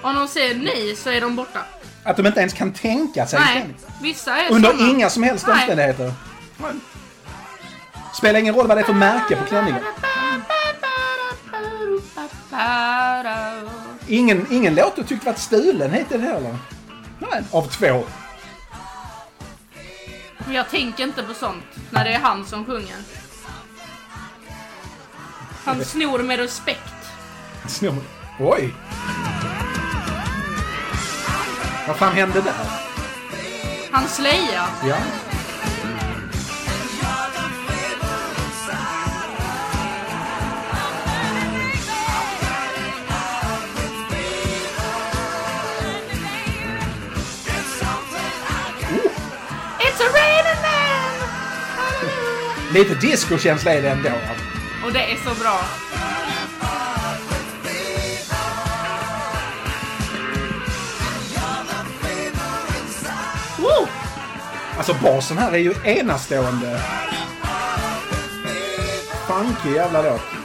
Om 0.02 0.14
de 0.14 0.28
säger 0.28 0.54
nej 0.54 0.96
så 0.96 1.10
är 1.10 1.20
de 1.20 1.36
borta. 1.36 1.60
Att 2.04 2.16
de 2.16 2.26
inte 2.26 2.40
ens 2.40 2.52
kan 2.52 2.72
tänka 2.72 3.26
sig 3.26 3.40
Nej, 3.40 3.66
vissa 4.02 4.36
är 4.36 4.52
Under 4.52 4.70
såna. 4.72 4.90
inga 4.90 5.10
som 5.10 5.22
helst 5.22 5.46
Nej. 6.62 6.72
Spelar 8.14 8.40
ingen 8.40 8.54
roll 8.54 8.66
vad 8.66 8.76
det 8.76 8.80
är 8.80 8.84
för 8.84 8.92
märke 8.92 9.36
på 9.36 9.44
klänningen. 9.44 9.82
Ingen, 14.06 14.46
ingen 14.50 14.74
låt 14.74 14.96
du 14.96 15.04
tyckte 15.04 15.26
varit 15.26 15.38
stulen 15.38 15.92
hittills 15.92 16.22
heller? 16.22 16.56
Nej, 17.18 17.44
av 17.50 17.62
två. 17.62 18.04
Jag 20.52 20.70
tänker 20.70 21.04
inte 21.04 21.22
på 21.22 21.34
sånt 21.34 21.64
när 21.90 22.04
det 22.04 22.14
är 22.14 22.18
han 22.18 22.46
som 22.46 22.64
sjunger. 22.64 22.96
Han 25.64 25.84
snor 25.84 26.18
med 26.18 26.38
respekt. 26.38 26.94
Snor. 27.68 27.96
Oj! 28.40 28.74
Vad 31.86 31.96
fan 31.96 32.12
hände 32.12 32.40
där? 32.40 32.54
Han 33.90 34.08
slejar. 34.08 34.68
Ja. 34.88 34.96
Lite 52.74 52.94
discokänsla 52.94 53.72
är 53.72 53.82
det 53.82 53.88
ändå. 53.88 54.10
Och 54.84 54.92
det 54.92 55.12
är 55.12 55.16
så 55.16 55.40
bra. 55.40 55.60
Woo! 63.58 63.88
Alltså 64.76 64.94
basen 65.02 65.38
här 65.38 65.52
är 65.52 65.58
ju 65.58 65.74
enastående. 65.84 66.80
Funky 69.26 69.74
jävla 69.74 70.02
låt. 70.02 70.41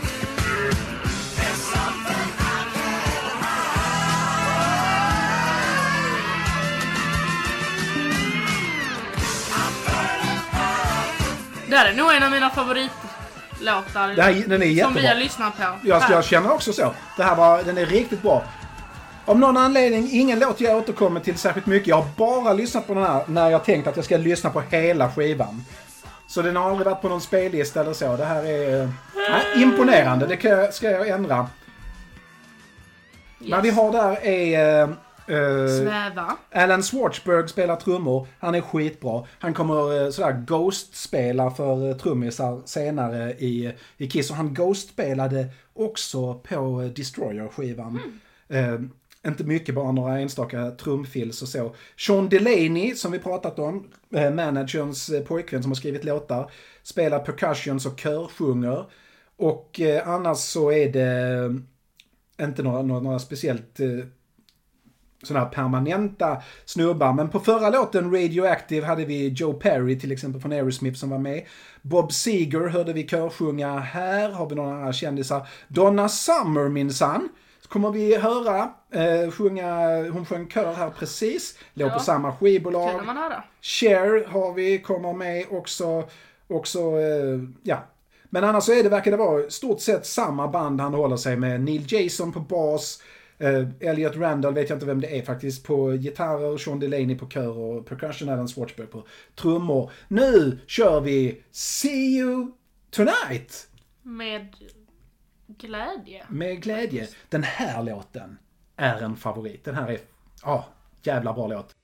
Det 11.78 11.82
här 11.82 11.90
är 11.90 11.96
nog 11.96 12.12
en 12.12 12.24
av 12.24 12.32
mina 12.32 12.50
favoritlåtar 12.50 14.16
Det 14.16 14.22
här, 14.22 14.34
den 14.34 14.42
är 14.42 14.48
som 14.48 14.60
vi 14.60 14.74
jättebra. 14.74 15.08
har 15.08 15.16
lyssnat 15.16 15.58
på. 15.58 15.64
Jag, 15.84 16.04
jag 16.10 16.26
känner 16.26 16.52
också 16.52 16.74
så. 16.74 16.94
Det 17.18 17.24
här 17.24 17.36
var, 17.36 17.64
den 17.64 17.78
är 17.78 17.86
riktigt 17.86 18.22
bra. 18.22 18.44
Av 19.26 19.40
någon 19.40 19.58
anledning, 19.58 20.10
ingen 20.12 20.40
låt 20.40 20.62
jag 20.62 20.78
återkommer 20.78 21.20
till 21.20 21.38
särskilt 21.38 21.66
mycket. 21.66 21.88
Jag 21.88 21.96
har 21.96 22.10
bara 22.18 22.54
lyssnat 22.54 22.88
på 22.88 22.94
den 22.94 23.04
här 23.04 23.24
när 23.28 23.50
jag 23.50 23.66
tänkt 23.66 23.88
att 23.88 23.96
jag 23.96 24.06
ska 24.06 24.18
lyssna 24.18 24.50
på 24.50 24.62
hela 24.62 25.12
skivan. 25.12 25.64
Så 26.28 26.42
den 26.42 26.56
har 26.56 26.70
aldrig 26.70 26.86
varit 26.86 27.02
på 27.02 27.10
någon 27.10 27.22
spellista 27.22 27.82
eller 27.82 27.94
så. 27.94 28.18
Det 28.18 28.26
här 28.26 28.44
är 28.46 28.82
eh, 28.82 28.90
nej, 29.16 29.64
imponerande. 29.64 30.26
Det 30.26 30.74
ska 30.74 30.92
jag 30.92 31.08
ändra. 31.08 31.48
Yes. 33.40 33.52
Vad 33.52 33.62
vi 33.62 33.70
har 33.70 33.92
där 33.92 34.26
är... 34.26 34.96
eh, 35.28 35.68
Sväva. 35.68 36.38
Alan 36.52 36.84
Schwartzberg 36.84 37.48
spelar 37.48 37.76
trummor. 37.76 38.28
Han 38.40 38.56
är 38.56 38.62
skitbra. 38.62 39.26
Han 39.40 39.54
kommer 39.54 40.04
eh, 40.04 40.10
sådär 40.10 40.44
Ghost-spela 40.48 41.52
för 41.52 41.90
eh, 41.90 41.98
trummisar 41.98 42.62
senare 42.66 43.34
i, 43.34 43.74
i 43.98 44.08
Kiss. 44.10 44.30
Och 44.30 44.36
han 44.36 44.54
Ghost-spelade 44.54 45.48
också 45.74 46.34
på 46.34 46.92
Destroyer-skivan. 46.96 48.00
Eh, 48.50 48.80
inte 49.28 49.44
mycket, 49.44 49.76
bara 49.76 49.92
några 49.92 50.20
enstaka 50.20 50.72
trumfills 50.72 51.42
och 51.42 51.48
så. 51.48 51.76
Sean 51.98 52.30
Delaney, 52.30 52.96
som 52.96 53.12
vi 53.12 53.20
pratat 53.20 53.60
om, 53.60 53.88
eh, 54.14 54.32
managerns 54.32 55.12
pojkvän 55.28 55.64
som 55.64 55.72
har 55.72 55.76
skrivit 55.76 56.04
låtar, 56.04 56.52
spelar 56.84 57.20
percussions 57.20 57.86
och 57.86 58.00
körsjunger. 58.00 58.86
Och 59.38 59.80
annars 60.06 60.38
så 60.38 60.72
är 60.72 60.92
det 60.92 61.56
inte 62.42 62.64
några, 62.64 62.82
några, 62.82 63.02
några 63.02 63.20
speciellt 63.20 63.80
sådana 65.28 65.46
här 65.46 65.52
permanenta 65.54 66.38
snubbar. 66.66 67.14
Men 67.14 67.30
på 67.30 67.40
förra 67.40 67.70
låten 67.70 68.12
Radioactive 68.12 68.86
hade 68.88 69.06
vi 69.06 69.28
Joe 69.28 69.54
Perry 69.54 70.00
till 70.00 70.12
exempel 70.12 70.42
från 70.42 70.52
Aerosmith 70.52 70.98
som 71.00 71.10
var 71.10 71.18
med. 71.20 71.46
Bob 71.82 72.12
Seger 72.14 72.68
hörde 72.68 72.94
vi 72.94 73.08
körsjunga 73.08 73.80
här. 73.80 74.30
Har 74.32 74.50
vi 74.50 74.56
några 74.56 74.76
andra 74.76 74.94
kändisar. 74.94 75.48
Donna 75.68 76.10
Summer 76.10 76.70
minsann. 76.70 77.30
Kommer 77.68 77.92
vi 77.92 78.18
höra 78.18 78.70
eh, 78.92 79.32
sjunga, 79.32 79.72
hon 80.12 80.26
sjöng 80.26 80.50
kör 80.50 80.74
här 80.74 80.90
precis. 80.90 81.58
Låg 81.74 81.90
Ja. 81.90 81.94
på 81.94 82.00
samma 82.00 82.32
Kunde 82.32 82.38
skivbolag. 82.52 83.06
man 83.06 83.18
höra. 83.18 83.44
Cher 83.62 84.28
har 84.28 84.54
vi, 84.54 84.80
kommer 84.80 85.14
med 85.14 85.46
också. 85.52 86.04
Också, 86.48 86.80
eh, 86.80 87.40
ja. 87.64 87.84
Men 88.30 88.44
annars 88.44 88.64
så 88.64 88.72
är 88.74 88.84
det, 88.84 88.90
verkar 88.90 89.12
det 89.12 89.18
vara 89.18 89.50
stort 89.50 89.80
sett 89.82 90.06
samma 90.06 90.48
band 90.48 90.82
han 90.82 90.94
håller 90.94 91.18
sig 91.18 91.38
med. 91.38 91.62
Neil 91.62 91.86
Jason 91.94 92.32
på 92.32 92.40
bas. 92.40 93.02
Eh, 93.40 93.68
Elliot 93.80 94.16
Randall 94.16 94.54
vet 94.54 94.70
jag 94.70 94.76
inte 94.76 94.86
vem 94.86 95.02
det 95.02 95.18
är 95.20 95.22
faktiskt 95.22 95.64
på 95.64 95.92
gitarrer, 95.92 96.58
Sean 96.58 96.80
Delaney 96.80 97.18
på 97.18 97.30
kör 97.30 97.58
och 97.58 97.86
percussion, 97.86 98.30
Alan 98.30 98.48
Schwartzberg 98.48 98.88
på 98.88 99.04
trummor. 99.36 99.92
Nu 100.08 100.60
kör 100.68 101.02
vi 101.02 101.44
See 101.52 102.20
You 102.20 102.52
Tonight! 102.90 103.68
Med 104.04 104.56
glädje. 105.48 106.26
Med 106.30 106.62
glädje. 106.62 107.08
Den 107.30 107.44
här 107.44 107.84
låten 107.84 108.38
är 108.76 109.02
en 109.02 109.16
favorit. 109.16 109.66
Den 109.66 109.76
här 109.76 109.88
är, 109.88 110.00
ja, 110.44 110.66
jävla 111.04 111.34
bra 111.34 111.48
låt. 111.48 111.76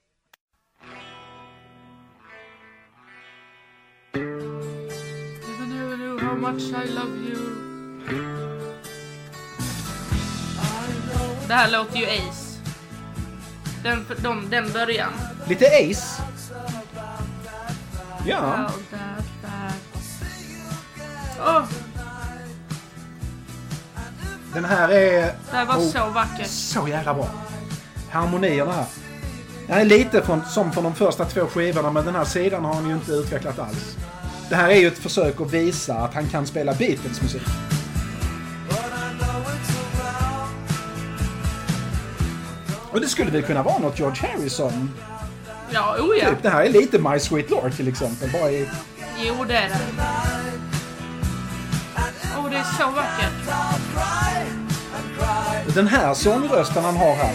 Even 4.16 5.72
you 5.72 5.98
knew 5.98 6.20
how 6.20 6.36
much 6.36 6.62
I 6.62 6.88
love 6.94 7.18
you. 7.18 8.53
Det 11.48 11.54
här 11.54 11.72
låter 11.72 11.98
ju 11.98 12.06
Ace. 12.06 12.60
Den, 13.84 14.06
de, 14.24 14.50
den 14.50 14.72
början. 14.72 15.14
Lite 15.48 15.66
Ace. 15.66 16.22
Ja. 18.26 18.70
Oh, 21.40 21.64
Den 24.54 24.66
här 24.66 24.90
är... 24.90 25.22
det 25.22 25.36
här 25.52 25.66
var 25.66 25.76
Oh. 25.76 25.90
så 25.90 26.10
vackert. 26.10 26.48
Så 26.48 26.88
jävla 26.88 27.14
bra. 27.14 27.30
Harmonierna 28.10 28.72
här. 28.74 28.86
Den 29.68 29.78
är 29.78 29.86
lite 29.86 30.22
från, 30.22 30.46
som 30.46 30.72
från 30.72 30.84
de 30.84 30.96
första 30.96 31.26
två 31.26 31.46
skivorna, 31.48 31.92
men 31.92 32.06
den 32.06 32.16
här 32.16 32.26
sidan 32.26 32.66
har 32.66 32.74
han 32.74 32.88
ju 32.88 32.94
inte 32.94 33.12
utvecklat 33.12 33.60
alls. 33.60 33.98
Det 34.50 34.56
här 34.56 34.70
är 34.70 34.76
ju 34.76 34.88
ett 34.88 34.98
försök 34.98 35.42
att 35.42 35.52
visa 35.52 35.96
att 35.96 36.14
han 36.14 36.28
kan 36.30 36.46
spela 36.48 36.74
Beatles 36.74 37.22
musik. 37.22 37.42
Och 42.94 43.02
det 43.02 43.08
skulle 43.08 43.32
väl 43.32 43.44
kunna 43.44 43.64
vara 43.64 43.78
något 43.78 44.00
George 44.00 44.28
Harrison. 44.28 44.92
Ja, 45.72 45.96
oh 46.00 46.18
ja. 46.18 46.30
Typ. 46.30 46.44
Det 46.44 46.50
här 46.50 46.64
är 46.64 46.70
lite 46.70 47.00
My 47.00 47.20
Sweet 47.20 47.50
Lord 47.50 47.76
till 47.76 47.88
exempel. 47.88 48.30
Bara 48.32 48.52
i... 48.52 48.70
Jo, 49.18 49.44
det 49.48 49.56
är 49.56 49.70
det. 49.70 49.78
Åh, 52.38 52.50
det 52.50 52.58
är 52.58 52.64
så 52.64 52.92
vackert. 52.92 53.34
Den 55.76 55.88
här 55.88 56.14
sångrösten 56.14 56.84
han 56.84 56.98
har 56.98 57.16
här. 57.16 57.34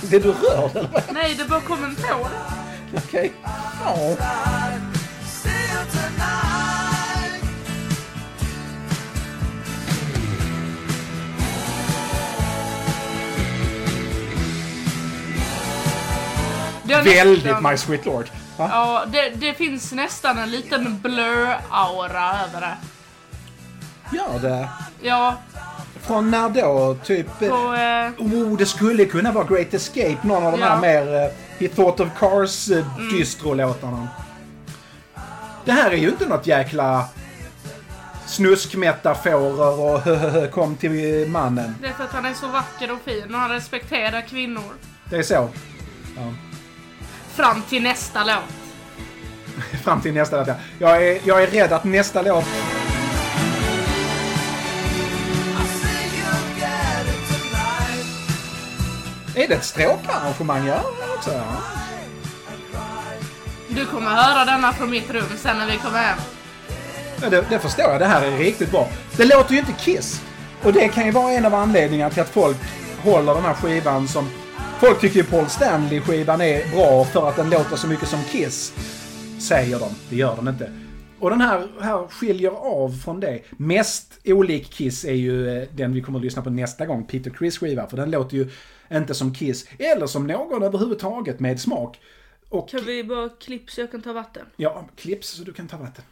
Det 0.10 0.18
du 0.18 0.32
rör 0.32 0.70
eller? 0.70 1.12
Nej, 1.12 1.34
det 1.38 1.44
bara 1.44 1.60
kom 1.60 1.84
en 1.84 1.94
på. 1.94 2.28
Okej. 2.96 3.32
Ja. 3.84 3.94
Det 3.96 4.16
Väldigt 16.84 17.44
nästan- 17.44 17.62
My 17.70 17.76
Sweet 17.76 18.06
Lord. 18.06 18.26
Va? 18.56 18.68
Ja, 18.72 19.04
det, 19.12 19.28
det 19.30 19.54
finns 19.54 19.92
nästan 19.92 20.38
en 20.38 20.50
liten 20.50 21.00
blur-aura 21.02 22.44
över 22.44 22.60
det. 22.60 22.76
Ja, 24.12 24.38
det. 24.42 24.68
Ja, 25.02 25.36
Från 26.02 26.30
när 26.30 26.48
då? 26.48 26.94
Typ... 27.04 27.42
eh, 27.42 27.48
på... 27.48 27.74
Eh, 27.74 28.10
Oh, 28.18 28.56
det 28.58 28.66
skulle 28.66 29.04
kunna 29.04 29.32
vara 29.32 29.44
Great 29.44 29.74
Escape. 29.74 30.16
Någon 30.22 30.46
av 30.46 30.52
de 30.52 30.60
Ja. 30.60 30.66
här 30.68 30.80
mer 30.80 31.24
uh, 31.26 31.30
He 31.58 31.68
Thought 31.68 32.00
of 32.00 32.08
Cars 32.18 32.70
uh, 32.70 32.86
dystro-låtarna. 33.12 34.08
Det 35.64 35.72
här 35.72 35.90
är 35.90 35.96
ju 35.96 36.08
inte 36.08 36.26
något 36.28 36.46
jäkla 36.46 37.04
snuskmetaforer 38.26 39.80
och 40.44 40.50
kom 40.50 40.76
till 40.76 41.28
mannen. 41.28 41.74
det 41.80 41.88
är 41.88 41.92
för 41.92 42.04
att 42.04 42.12
han 42.12 42.24
är 42.24 42.34
så 42.34 42.46
vacker 42.48 42.92
och 42.92 42.98
fin 43.04 43.34
och 43.34 43.40
han 43.40 43.50
respekterar 43.50 44.20
kvinnor. 44.20 44.72
Det 45.10 45.16
är 45.16 45.22
så. 45.22 45.48
Fram 47.36 47.62
till 47.62 47.82
nästa 47.82 48.24
låt. 48.24 48.44
Fram 49.84 50.00
till 50.00 50.14
nästa 50.14 50.36
låt. 50.36 50.48
ja. 50.48 50.54
Jag 50.78 51.06
är, 51.06 51.20
jag 51.24 51.42
är 51.42 51.46
rädd 51.46 51.72
att 51.72 51.84
nästa 51.84 52.22
låt... 52.22 52.44
Är 59.36 59.48
det 59.48 59.54
ett 59.54 59.64
stråkarrangemang? 59.64 60.66
Ja, 60.66 60.82
också. 61.16 61.30
Ja. 61.32 61.44
Du 63.68 63.86
kommer 63.86 64.10
höra 64.10 64.44
denna 64.44 64.72
från 64.72 64.90
mitt 64.90 65.10
rum 65.10 65.24
sen 65.36 65.58
när 65.58 65.66
vi 65.66 65.76
kommer 65.76 65.98
hem. 65.98 66.18
Ja, 67.22 67.30
det, 67.30 67.44
det 67.48 67.58
förstår 67.58 67.84
jag. 67.84 68.00
Det 68.00 68.06
här 68.06 68.22
är 68.22 68.38
riktigt 68.38 68.70
bra. 68.70 68.88
Det 69.16 69.24
låter 69.24 69.52
ju 69.52 69.58
inte 69.58 69.72
Kiss. 69.72 70.22
Och 70.62 70.72
det 70.72 70.88
kan 70.88 71.04
ju 71.06 71.10
vara 71.10 71.32
en 71.32 71.44
av 71.44 71.54
anledningarna 71.54 72.10
till 72.10 72.22
att 72.22 72.28
folk 72.28 72.56
håller 73.02 73.34
den 73.34 73.44
här 73.44 73.54
skivan 73.54 74.08
som... 74.08 74.30
Folk 74.80 75.00
tycker 75.00 75.16
ju 75.16 75.24
Paul 75.24 75.48
Stanley-skivan 75.48 76.40
är 76.40 76.70
bra 76.76 77.04
för 77.04 77.28
att 77.28 77.36
den 77.36 77.50
låter 77.50 77.76
så 77.76 77.86
mycket 77.86 78.08
som 78.08 78.24
Kiss. 78.24 78.72
Säger 79.40 79.78
de. 79.78 79.88
Det 80.10 80.16
gör 80.16 80.36
den 80.36 80.48
inte. 80.48 80.72
Och 81.20 81.30
den 81.30 81.40
här, 81.40 81.68
här 81.80 82.06
skiljer 82.08 82.50
av 82.50 82.88
från 83.04 83.20
det. 83.20 83.40
Mest 83.50 84.18
olik 84.24 84.70
Kiss 84.72 85.04
är 85.04 85.12
ju 85.12 85.58
eh, 85.62 85.68
den 85.72 85.92
vi 85.92 86.00
kommer 86.02 86.18
att 86.18 86.24
lyssna 86.24 86.42
på 86.42 86.50
nästa 86.50 86.86
gång, 86.86 87.04
Peter 87.06 87.30
Criss 87.30 87.58
skiva. 87.58 87.86
För 87.86 87.96
den 87.96 88.10
låter 88.10 88.36
ju 88.36 88.50
inte 88.92 89.14
som 89.14 89.34
Kiss, 89.34 89.66
eller 89.78 90.06
som 90.06 90.26
någon 90.26 90.62
överhuvudtaget 90.62 91.40
med 91.40 91.60
smak. 91.60 92.00
Och, 92.48 92.68
Kan 92.68 92.84
vi 92.84 93.04
bara 93.04 93.28
klipp 93.28 93.70
så 93.70 93.80
jag 93.80 93.90
kan 93.90 94.02
ta 94.02 94.12
vatten? 94.12 94.46
ja, 94.56 94.84
clips 94.96 95.28
så 95.28 95.42
du 95.44 95.52
kan 95.52 95.68
ta 95.68 95.76
vatten. 95.76 96.04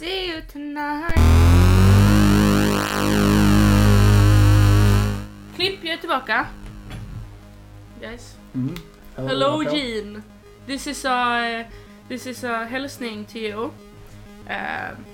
See 0.00 0.30
you 0.32 0.40
tonight. 0.52 1.14
Klipp, 5.56 5.78
jag 5.82 5.92
är 5.92 5.96
tillbaka. 5.98 6.46
Guys. 8.10 8.36
Hör 9.16 9.28
Hello 9.28 9.64
på? 9.64 9.76
Jean. 9.76 10.22
This 10.66 10.86
is 10.86 11.04
a 11.08 11.64
this 12.08 12.26
is 12.26 12.44
a 12.44 12.64
hälsning 12.64 13.24
to 13.24 13.36
you. 13.38 13.64
Um, 13.64 15.04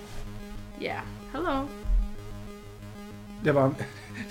yeah. 0.80 1.00
Hello. 1.32 1.68
Det 3.42 3.52
var 3.52 3.74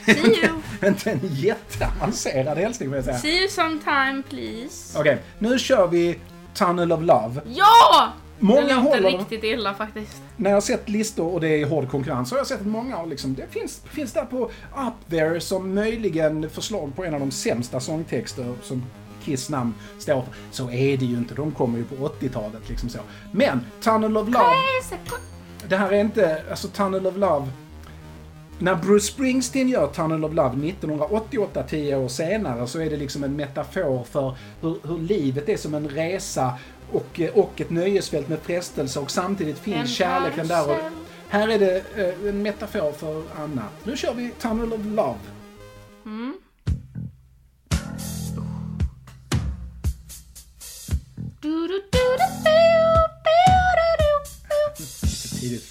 See 0.05 0.43
you. 0.43 0.49
inte 0.89 1.11
en 1.11 1.19
jätteavancerad 1.23 2.57
hälsning 2.57 2.89
vill 2.89 2.95
jag 2.95 3.05
säga. 3.05 3.17
See 3.17 3.39
you 3.39 3.49
sometime 3.49 4.23
please. 4.29 4.99
Okej, 4.99 5.21
nu 5.39 5.59
kör 5.59 5.87
vi 5.87 6.19
Tunnel 6.53 6.91
of 6.91 7.01
Love. 7.01 7.41
Ja! 7.45 8.13
Många 8.39 8.62
det 8.62 8.75
låter 8.75 8.89
håller... 8.89 9.17
riktigt 9.17 9.43
illa 9.43 9.73
faktiskt. 9.73 10.21
När 10.38 10.49
jag 10.49 10.56
har 10.56 10.62
sett 10.62 10.89
listor 10.89 11.34
och 11.34 11.41
det 11.41 11.62
är 11.62 11.65
hård 11.65 11.89
konkurrens 11.89 12.30
så 12.30 12.36
har 12.36 12.39
jag 12.39 12.47
sett 12.47 12.62
att 12.62 12.67
många 12.67 12.95
har 12.95 13.06
liksom, 13.06 13.36
det 13.36 13.47
finns, 13.49 13.82
finns 13.91 14.13
där 14.13 14.25
på 14.25 14.43
Up 14.78 15.10
There 15.10 15.41
som 15.41 15.73
möjligen 15.75 16.49
förslag 16.49 16.95
på 16.95 17.06
en 17.06 17.13
av 17.13 17.19
de 17.19 17.32
sämsta 17.32 17.80
sångtexter 17.80 18.54
som 18.63 18.84
Kiss 19.23 19.49
namn 19.49 19.73
står 19.99 20.21
för. 20.21 20.34
Så 20.52 20.63
är 20.69 20.97
det 20.97 21.06
ju 21.06 21.17
inte, 21.17 21.34
de 21.34 21.52
kommer 21.52 21.78
ju 21.78 21.84
på 21.84 21.95
80-talet 21.95 22.69
liksom 22.69 22.89
så. 22.89 22.99
Men 23.32 23.62
Tunnel 23.82 24.17
of 24.17 24.28
Love, 24.28 24.56
det 25.67 25.75
här 25.75 25.91
är 25.91 26.02
inte, 26.02 26.43
alltså 26.49 26.67
Tunnel 26.67 27.08
of 27.08 27.17
Love. 27.17 27.47
När 28.60 28.75
Bruce 28.75 29.06
Springsteen 29.06 29.69
gör 29.69 29.88
Tunnel 29.88 30.25
of 30.25 30.34
Love 30.34 30.67
1988, 30.69 31.63
10 31.63 31.95
år 31.95 32.08
senare, 32.08 32.67
så 32.67 32.80
är 32.80 32.89
det 32.89 32.97
liksom 32.97 33.23
en 33.23 33.36
metafor 33.36 34.04
för 34.04 34.36
hur, 34.62 34.78
hur 34.84 34.97
livet 34.97 35.49
är 35.49 35.58
som 35.58 35.73
en 35.73 35.89
resa 35.89 36.54
och, 36.91 37.19
eh, 37.19 37.30
och 37.30 37.62
ett 37.62 37.69
nöjesfält 37.69 38.30
med 38.30 38.39
frestelse 38.39 38.99
och 38.99 39.12
samtidigt 39.12 39.60
finns 39.60 39.78
En 39.78 39.88
kärleken 39.88 40.47
där. 40.47 40.69
Och, 40.69 40.78
här 41.30 41.47
är 41.47 41.60
det 41.60 41.84
eh, 41.95 42.30
en 42.30 42.41
metafor 42.41 42.91
för 42.91 43.23
annat. 43.43 43.71
Nu 43.84 43.97
kör 43.97 44.13
vi 44.13 44.32
Tunnel 44.39 44.73
of 44.73 44.86
Love. 44.86 45.17
Mm. 46.06 46.34
Lite 55.10 55.39
tidigt. 55.39 55.65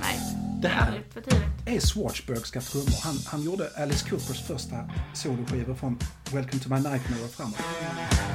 Nej, 0.00 0.18
Det 0.62 0.68
här 0.68 0.86
jävligt 0.92 1.12
för 1.12 1.20
tidigt. 1.20 1.44
är 1.66 1.80
Schwarzbergska 1.80 2.60
trummor. 2.60 3.04
Han, 3.04 3.14
han 3.26 3.42
gjorde 3.42 3.70
Alice 3.76 4.08
Coopers 4.10 4.42
första 4.46 4.76
soloskivor 5.14 5.74
från 5.74 5.98
Welcome 6.32 6.62
to 6.62 6.68
my 6.68 6.76
nightmare 6.76 7.24
och 7.24 7.30
framåt. 7.30 7.58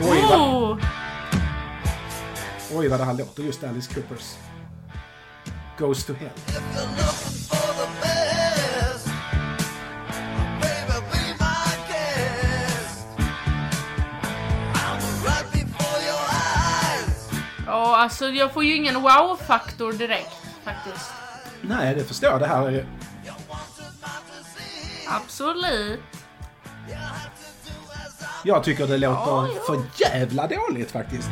Oj, 0.02 0.18
Oh! 0.18 0.78
Oj 2.74 2.88
vad 2.88 3.00
det 3.00 3.06
här 3.06 3.14
låter, 3.14 3.44
just 3.44 3.64
Alice 3.64 3.94
Coopers. 3.94 4.36
Goes 5.78 6.06
to 6.06 6.14
hell. 6.14 6.30
Ja, 17.66 17.98
alltså 17.98 18.26
jag 18.30 18.54
får 18.54 18.64
ju 18.64 18.76
ingen 18.76 19.02
wow-faktor 19.02 19.94
direkt 19.94 20.38
faktiskt. 20.64 21.12
Nej, 21.62 21.96
det 21.96 22.04
förstår 22.04 22.30
jag. 22.30 22.40
Det 22.40 22.48
här 22.48 22.68
är... 22.68 22.86
Absolut. 25.08 26.00
Jag 28.43 28.63
tycker 28.63 28.88
det 28.88 28.97
låter 28.97 29.32
Ja, 29.32 29.47
ja. 29.56 29.62
för 29.65 29.82
jävla 29.95 30.47
dåligt 30.47 30.91
faktiskt. 30.91 31.30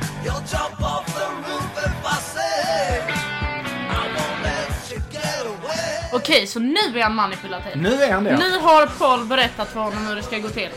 Okej, 6.13 6.47
så 6.47 6.59
nu 6.59 6.99
är 6.99 7.03
han 7.03 7.15
manipulativ. 7.15 7.77
Nu 7.77 8.03
är 8.03 8.13
han 8.13 8.23
det. 8.23 8.37
Nu 8.37 8.59
har 8.59 8.87
Paul 8.87 9.25
berättat 9.25 9.67
för 9.67 9.79
honom 9.79 10.07
hur 10.07 10.15
det 10.15 10.23
ska 10.23 10.37
gå 10.37 10.49
till. 10.49 10.69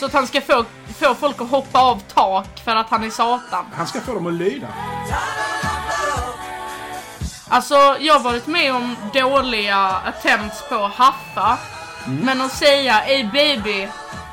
Så 0.00 0.06
att 0.06 0.12
han 0.12 0.26
ska 0.26 0.40
få, 0.40 0.64
få 0.98 1.14
folk 1.14 1.40
att 1.40 1.50
hoppa 1.50 1.80
av 1.80 2.02
tak 2.14 2.60
för 2.64 2.76
att 2.76 2.88
han 2.88 3.04
är 3.04 3.10
satan. 3.10 3.64
Han 3.74 3.86
ska 3.86 4.00
få 4.00 4.14
dem 4.14 4.26
att 4.26 4.32
lyda. 4.32 4.68
Alltså, 7.48 7.74
jag 8.00 8.14
har 8.14 8.20
varit 8.20 8.46
med 8.46 8.74
om 8.74 8.96
dåliga 9.14 9.76
attempts 10.04 10.68
på 10.68 10.74
att 10.74 10.92
haffa. 10.94 11.58
Mm. 12.06 12.24
Men 12.24 12.40
att 12.40 12.52
säga 12.52 13.04
Ey 13.06 13.24
baby, 13.24 13.88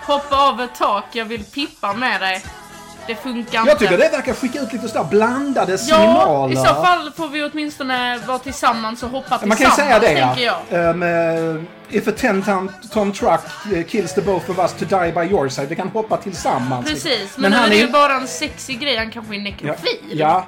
hoppa 0.05 0.35
av 0.35 0.61
ett 0.61 0.75
tak, 0.77 1.05
jag 1.11 1.25
vill 1.25 1.43
pippa 1.43 1.93
med 1.93 2.21
dig. 2.21 2.45
Det 3.07 3.15
funkar 3.15 3.59
inte. 3.59 3.69
Jag 3.71 3.79
tycker 3.79 3.97
det 3.97 4.09
verkar 4.09 4.33
skicka 4.33 4.59
ut 4.59 4.73
lite 4.73 4.87
sådär 4.87 5.03
blandade 5.03 5.71
Ja, 5.71 5.77
signaler. 5.77 6.53
i 6.53 6.55
så 6.55 6.63
fall 6.65 7.11
får 7.15 7.27
vi 7.27 7.43
åtminstone 7.43 8.17
vara 8.17 8.39
tillsammans 8.39 9.03
och 9.03 9.09
hoppa 9.09 9.29
Man 9.29 9.39
kan 9.39 9.49
ju 9.49 9.55
tillsammans, 9.55 9.75
säga 9.75 9.99
det 9.99 10.41
ja. 10.41 10.55
jag. 10.69 10.89
Um, 10.89 11.67
if 11.89 12.07
a 12.07 12.11
10-ton 12.17 13.11
truck 13.13 13.39
uh, 13.73 13.83
kills 13.83 14.13
the 14.13 14.21
both 14.21 14.49
of 14.49 14.59
us 14.59 14.73
to 14.73 14.85
die 14.85 15.11
by 15.11 15.31
your 15.31 15.49
side. 15.49 15.69
Vi 15.69 15.75
kan 15.75 15.89
hoppa 15.89 16.17
tillsammans. 16.17 16.89
Precis, 16.89 17.37
men, 17.37 17.51
nu 17.51 17.57
är 17.57 17.69
det 17.69 17.75
ju 17.75 17.87
bara 17.91 18.13
en 18.13 18.27
sexig 18.27 18.79
grej, 18.79 18.97
han 18.97 19.11
kanske 19.11 19.33
är 19.35 19.37
Ja, 19.37 19.43
nekrofil. 19.43 19.99
ja. 20.11 20.47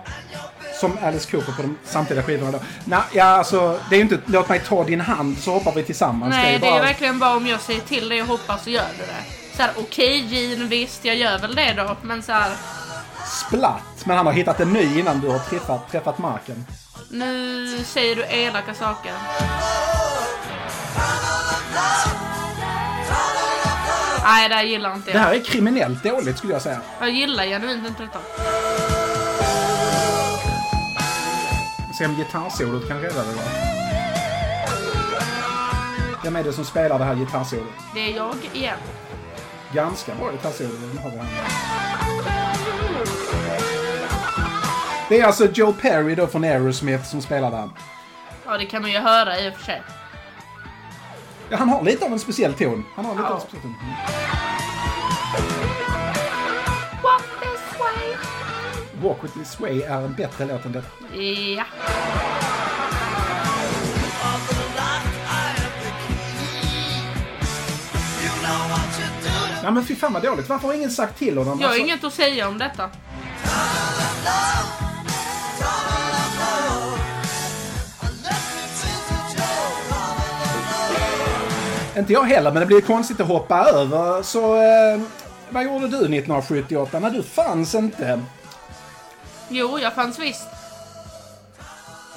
Som 0.79 0.97
Alice 1.03 1.31
Cooper 1.31 1.51
på 1.51 1.61
de 1.61 1.77
samtida 1.85 2.23
skivorna 2.23 2.51
då. 2.51 2.59
Nej, 2.85 2.99
ja 3.13 3.23
alltså 3.25 3.79
det 3.89 3.95
är 3.95 3.97
ju 3.97 4.03
inte 4.03 4.19
låt 4.25 4.49
mig 4.49 4.59
ta 4.59 4.83
din 4.83 5.01
hand 5.01 5.37
så 5.37 5.51
hoppar 5.51 5.71
vi 5.71 5.83
tillsammans. 5.83 6.35
Nej, 6.35 6.59
det 6.59 6.67
är 6.67 6.71
bara- 6.71 6.81
verkligen 6.81 7.19
bara 7.19 7.35
om 7.35 7.47
jag 7.47 7.61
säger 7.61 7.81
till 7.81 8.09
dig 8.09 8.21
och 8.21 8.27
hoppas 8.27 8.63
så 8.63 8.69
gör 8.69 8.85
du 8.99 9.05
det. 9.05 9.57
Såhär, 9.57 9.71
okej 9.79 10.19
Jean, 10.19 10.67
visst 10.67 11.05
jag 11.05 11.15
gör 11.15 11.39
väl 11.39 11.55
det 11.55 11.73
då, 11.73 11.95
men 12.01 12.23
så 12.23 12.31
här. 12.31 12.51
Splatt. 13.47 13.81
Men 14.05 14.17
han 14.17 14.25
har 14.25 14.33
hittat 14.33 14.59
en 14.59 14.73
ny 14.73 14.99
innan 14.99 15.21
du 15.21 15.27
har 15.27 15.39
träffat, 15.39 15.91
träffat 15.91 16.17
marken. 16.17 16.65
nu 17.11 17.83
säger 17.85 18.15
du 18.15 18.23
elaka 18.29 18.73
saker. 18.73 19.11
Nej, 24.23 24.49
det 24.49 24.55
här 24.55 24.63
gillar 24.63 24.93
inte 24.95 25.11
Det 25.11 25.17
jag. 25.17 25.23
här 25.23 25.33
är 25.33 25.39
kriminellt 25.43 26.03
dåligt 26.03 26.37
skulle 26.37 26.53
jag 26.53 26.61
säga. 26.61 26.81
Jag 26.99 27.09
gillar 27.09 27.43
genuint 27.45 27.87
inte 27.87 28.01
detta. 28.03 28.19
Se 31.97 32.05
om 32.05 32.15
gitarrsolot 32.15 32.87
kan 32.87 33.01
rädda 33.01 33.23
det 33.23 33.31
då. 33.31 33.39
Vem 36.23 36.35
är 36.35 36.43
det 36.43 36.53
som 36.53 36.65
spelar 36.65 36.99
det 36.99 37.05
här 37.05 37.15
gitarrsolot? 37.15 37.63
Det 37.93 37.99
är 38.11 38.15
jag 38.15 38.35
igen. 38.53 38.77
Ganska 39.73 40.15
bra 40.15 40.31
gitarrsolo. 40.31 40.69
Den 40.69 40.97
har 40.97 41.09
vi 41.11 41.17
här. 41.17 41.27
Det 45.09 45.19
är 45.19 45.25
alltså 45.25 45.45
Joe 45.53 45.73
Perry 45.73 46.15
då 46.15 46.27
från 46.27 46.43
Aerosmith 46.43 47.03
som 47.03 47.21
spelar 47.21 47.51
där. 47.51 47.69
Ja, 48.45 48.57
det 48.57 48.65
kan 48.65 48.81
man 48.81 48.91
ju 48.91 48.97
höra 48.99 49.39
i 49.39 49.49
och 49.49 49.53
för 49.53 49.63
sig. 49.63 49.81
Ja, 51.49 51.57
han 51.57 51.69
har 51.69 51.83
lite 51.83 52.05
av 52.05 52.11
en 52.11 52.19
speciell 52.19 52.53
ton. 52.53 52.85
Han 52.95 53.05
har 53.05 53.13
lite 53.13 53.23
Ja. 53.23 53.29
av 53.29 53.35
en 53.35 53.41
speciell 53.41 53.61
ton. 53.61 53.75
Walk 53.75 54.34
Walk 59.05 59.23
with 59.23 59.33
this 59.33 59.59
way 59.59 59.81
är 59.81 60.01
en 60.01 60.13
bättre 60.13 60.45
låt 60.45 60.65
än 60.65 60.71
detta. 60.71 60.87
Ja. 61.55 61.63
Nej 69.63 69.71
men 69.73 69.85
fy 69.85 69.95
fan 69.95 70.13
vad 70.13 70.23
dåligt. 70.23 70.49
Varför 70.49 70.67
har 70.67 70.75
ingen 70.75 70.91
sagt 70.91 71.19
till 71.19 71.37
honom? 71.37 71.59
Jag 71.59 71.67
har 71.67 71.73
Alltså, 71.73 71.85
inget 71.87 72.03
att 72.03 72.13
säga 72.13 72.47
om 72.47 72.57
detta. 72.57 72.89
Inte 81.97 82.13
jag 82.13 82.23
heller, 82.23 82.51
men 82.51 82.59
det 82.59 82.65
blir 82.65 82.81
konstigt 82.81 83.19
att 83.19 83.27
hoppa 83.27 83.63
över. 83.65 84.23
Så 84.23 84.55
eh, 84.55 85.01
vad 85.49 85.63
gjorde 85.63 85.87
du 85.87 85.95
1978? 85.97 86.99
När 86.99 87.09
du 87.09 87.23
fanns 87.23 87.75
inte? 87.75 88.19
Jo, 89.49 89.79
jag 89.79 89.93
fanns 89.95 90.19
visst. 90.19 90.47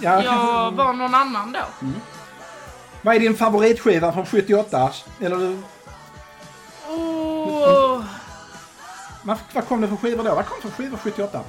Ja, 0.00 0.22
Jag 0.24 0.70
var 0.72 0.92
någon 0.92 1.14
annan 1.14 1.52
då. 1.52 1.88
Vad 3.02 3.14
är 3.14 3.20
din 3.20 3.36
favoritskiva 3.36 4.12
från 4.12 4.26
78? 4.26 4.90
Eller 5.20 5.36
du- 5.36 5.62
Åh, 6.88 8.04
vad, 9.22 9.38
vad 9.52 9.68
kom 9.68 9.80
det 9.80 9.88
för 9.88 9.96
skivor 9.96 10.24
då? 10.24 10.34
Vad 10.34 10.46
kom 10.46 10.60
för 10.62 10.70
skivor 10.70 10.98
78? 10.98 11.40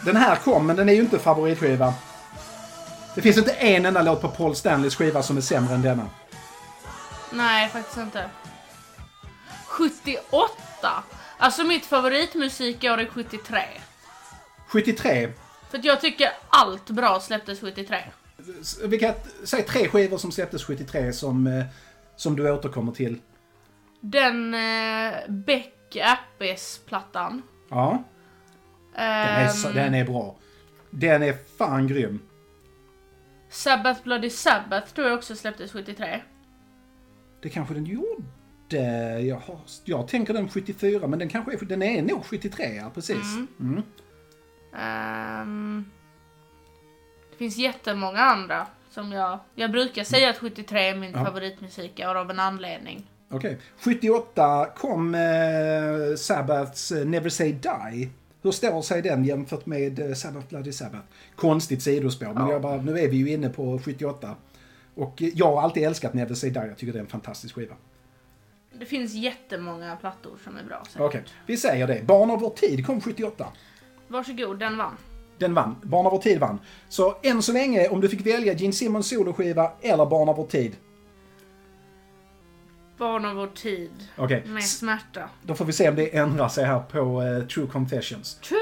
Den 0.00 0.16
här 0.16 0.36
kom, 0.36 0.66
men 0.66 0.76
den 0.76 0.88
är 0.88 0.92
ju 0.92 1.00
inte 1.00 1.18
favoritskiva. 1.18 1.94
Det 3.14 3.22
finns 3.22 3.36
inte 3.38 3.52
en 3.52 3.86
enda 3.86 4.02
låt 4.02 4.22
på 4.22 4.28
Paul 4.28 4.56
Stanleys 4.56 4.96
skiva 4.96 5.22
som 5.22 5.36
är 5.36 5.40
sämre 5.40 5.74
än 5.74 5.82
denna. 5.82 6.06
Nej, 7.30 7.68
faktiskt 7.68 7.96
inte. 7.96 8.30
78! 9.66 11.02
Alltså 11.38 11.64
mitt 11.64 11.86
favoritmusikår 11.86 12.98
är 12.98 13.06
73. 13.14 13.62
73. 14.66 15.32
För 15.70 15.78
att 15.78 15.84
jag 15.84 16.00
tycker 16.00 16.28
allt 16.48 16.90
bra 16.90 17.20
släpptes 17.20 17.60
73. 17.60 17.98
Vi 18.84 18.98
kan 18.98 19.14
säga 19.44 19.62
tre 19.62 19.88
skivor 19.88 20.18
som 20.18 20.32
släpptes 20.32 20.64
73 20.64 21.12
som, 21.12 21.46
eh, 21.46 21.64
som 22.16 22.36
du 22.36 22.50
återkommer 22.50 22.92
till. 22.92 23.18
Den 24.00 24.54
eh, 24.54 25.14
Beck 25.28 25.96
Appes-plattan. 25.96 27.42
Ja, 27.68 28.04
den 28.94 29.04
är, 29.04 29.66
Ehm, 29.66 29.74
den 29.74 29.94
är 29.94 30.04
bra. 30.04 30.36
Den 30.90 31.22
är 31.22 31.34
fan 31.58 31.86
grym. 31.86 32.20
Sabbath 33.50 34.02
Bloody 34.02 34.30
Sabbath 34.30 34.94
tror 34.94 35.08
jag 35.08 35.18
också 35.18 35.36
släpptes 35.36 35.72
73. 35.72 36.22
Det 37.42 37.48
kanske 37.48 37.74
den 37.74 37.84
gjorde. 37.84 38.22
Jag, 39.20 39.36
har, 39.36 39.58
jag 39.84 40.08
tänker 40.08 40.34
den 40.34 40.48
74, 40.48 41.06
men 41.06 41.18
den 41.18 41.28
kanske 41.28 41.52
är, 41.52 41.64
den 41.64 41.82
är 41.82 42.02
nog 42.02 42.24
73, 42.24 42.74
ja 42.74 42.90
precis. 42.94 43.36
Mm. 43.60 43.82
Ehm, 44.78 45.84
det 47.30 47.36
finns 47.36 47.56
jättemånga 47.56 48.20
andra 48.20 48.66
som 48.90 49.12
jag... 49.12 49.38
Jag 49.54 49.70
brukar 49.72 50.04
säga 50.04 50.30
att 50.30 50.36
73 50.38 50.88
är 50.88 50.94
min 50.96 51.12
Ja. 51.12 51.24
favoritmusikår 51.24 52.14
av 52.14 52.30
en 52.30 52.38
anledning. 52.40 53.06
Okej. 53.30 53.58
78 53.78 54.66
kom 54.76 55.14
eh, 55.14 56.16
Sabbaths 56.16 56.92
eh, 56.92 57.06
Never 57.06 57.28
Say 57.30 57.52
Die. 57.52 58.10
Hur 58.42 58.50
står 58.52 58.82
sig 58.82 59.02
den 59.02 59.24
jämfört 59.24 59.66
med 59.66 59.98
eh, 59.98 60.14
Sabbath 60.14 60.48
Bloody 60.48 60.72
Sabbath? 60.72 61.04
Konstigt 61.36 61.82
sidospår, 61.82 62.26
men 62.26 62.46
Ja. 62.46 62.52
jag 62.52 62.62
bara, 62.62 62.76
nu 62.76 62.98
är 62.98 63.08
vi 63.08 63.16
ju 63.16 63.30
inne 63.30 63.48
på 63.48 63.78
78. 63.84 64.34
Och 64.94 65.22
eh, 65.22 65.28
jag 65.34 65.46
har 65.56 65.62
alltid 65.62 65.82
älskat 65.84 66.14
Never 66.14 66.34
Say 66.34 66.50
Die, 66.50 66.66
jag 66.66 66.76
tycker 66.78 66.92
det 66.92 66.98
är 66.98 67.02
en 67.02 67.06
fantastisk 67.08 67.54
skiva. 67.54 67.74
Det 68.72 68.86
finns 68.86 69.14
jättemånga 69.14 69.96
plattor 69.96 70.38
som 70.44 70.56
är 70.56 70.62
bra. 70.62 70.82
Okej, 70.98 71.24
vi 71.46 71.56
säger 71.56 71.86
det. 71.86 72.02
Barn 72.06 72.30
av 72.30 72.40
vår 72.40 72.50
tid 72.50 72.86
kom 72.86 73.00
78. 73.00 73.46
Varsågod, 74.08 74.58
den 74.58 74.76
vann. 74.76 74.96
Den 75.38 75.54
vann. 75.54 75.76
Barn 75.82 76.06
av 76.06 76.12
vår 76.12 76.18
tid 76.18 76.40
vann. 76.40 76.58
Så 76.88 77.16
än 77.22 77.42
så 77.42 77.52
länge, 77.52 77.88
om 77.88 78.00
du 78.00 78.08
fick 78.08 78.26
välja 78.26 78.52
Gene 78.52 78.72
Simmons 78.72 79.08
soloskiva 79.08 79.72
eller 79.80 80.06
Barn 80.06 80.28
av 80.28 80.36
vår 80.36 80.46
tid. 80.46 80.76
Barn 82.98 83.24
av 83.24 83.34
vår 83.36 83.46
tid. 83.46 83.90
Okej, 84.16 84.42
Med 84.46 84.64
smärta. 84.64 85.28
då 85.42 85.54
får 85.54 85.64
vi 85.64 85.72
se 85.72 85.88
om 85.88 85.94
det 85.96 86.16
ändrar 86.16 86.48
sig 86.48 86.64
här 86.64 86.80
på 86.80 87.22
eh, 87.22 87.46
True 87.46 87.66
Confessions. 87.66 88.34
True 88.34 88.60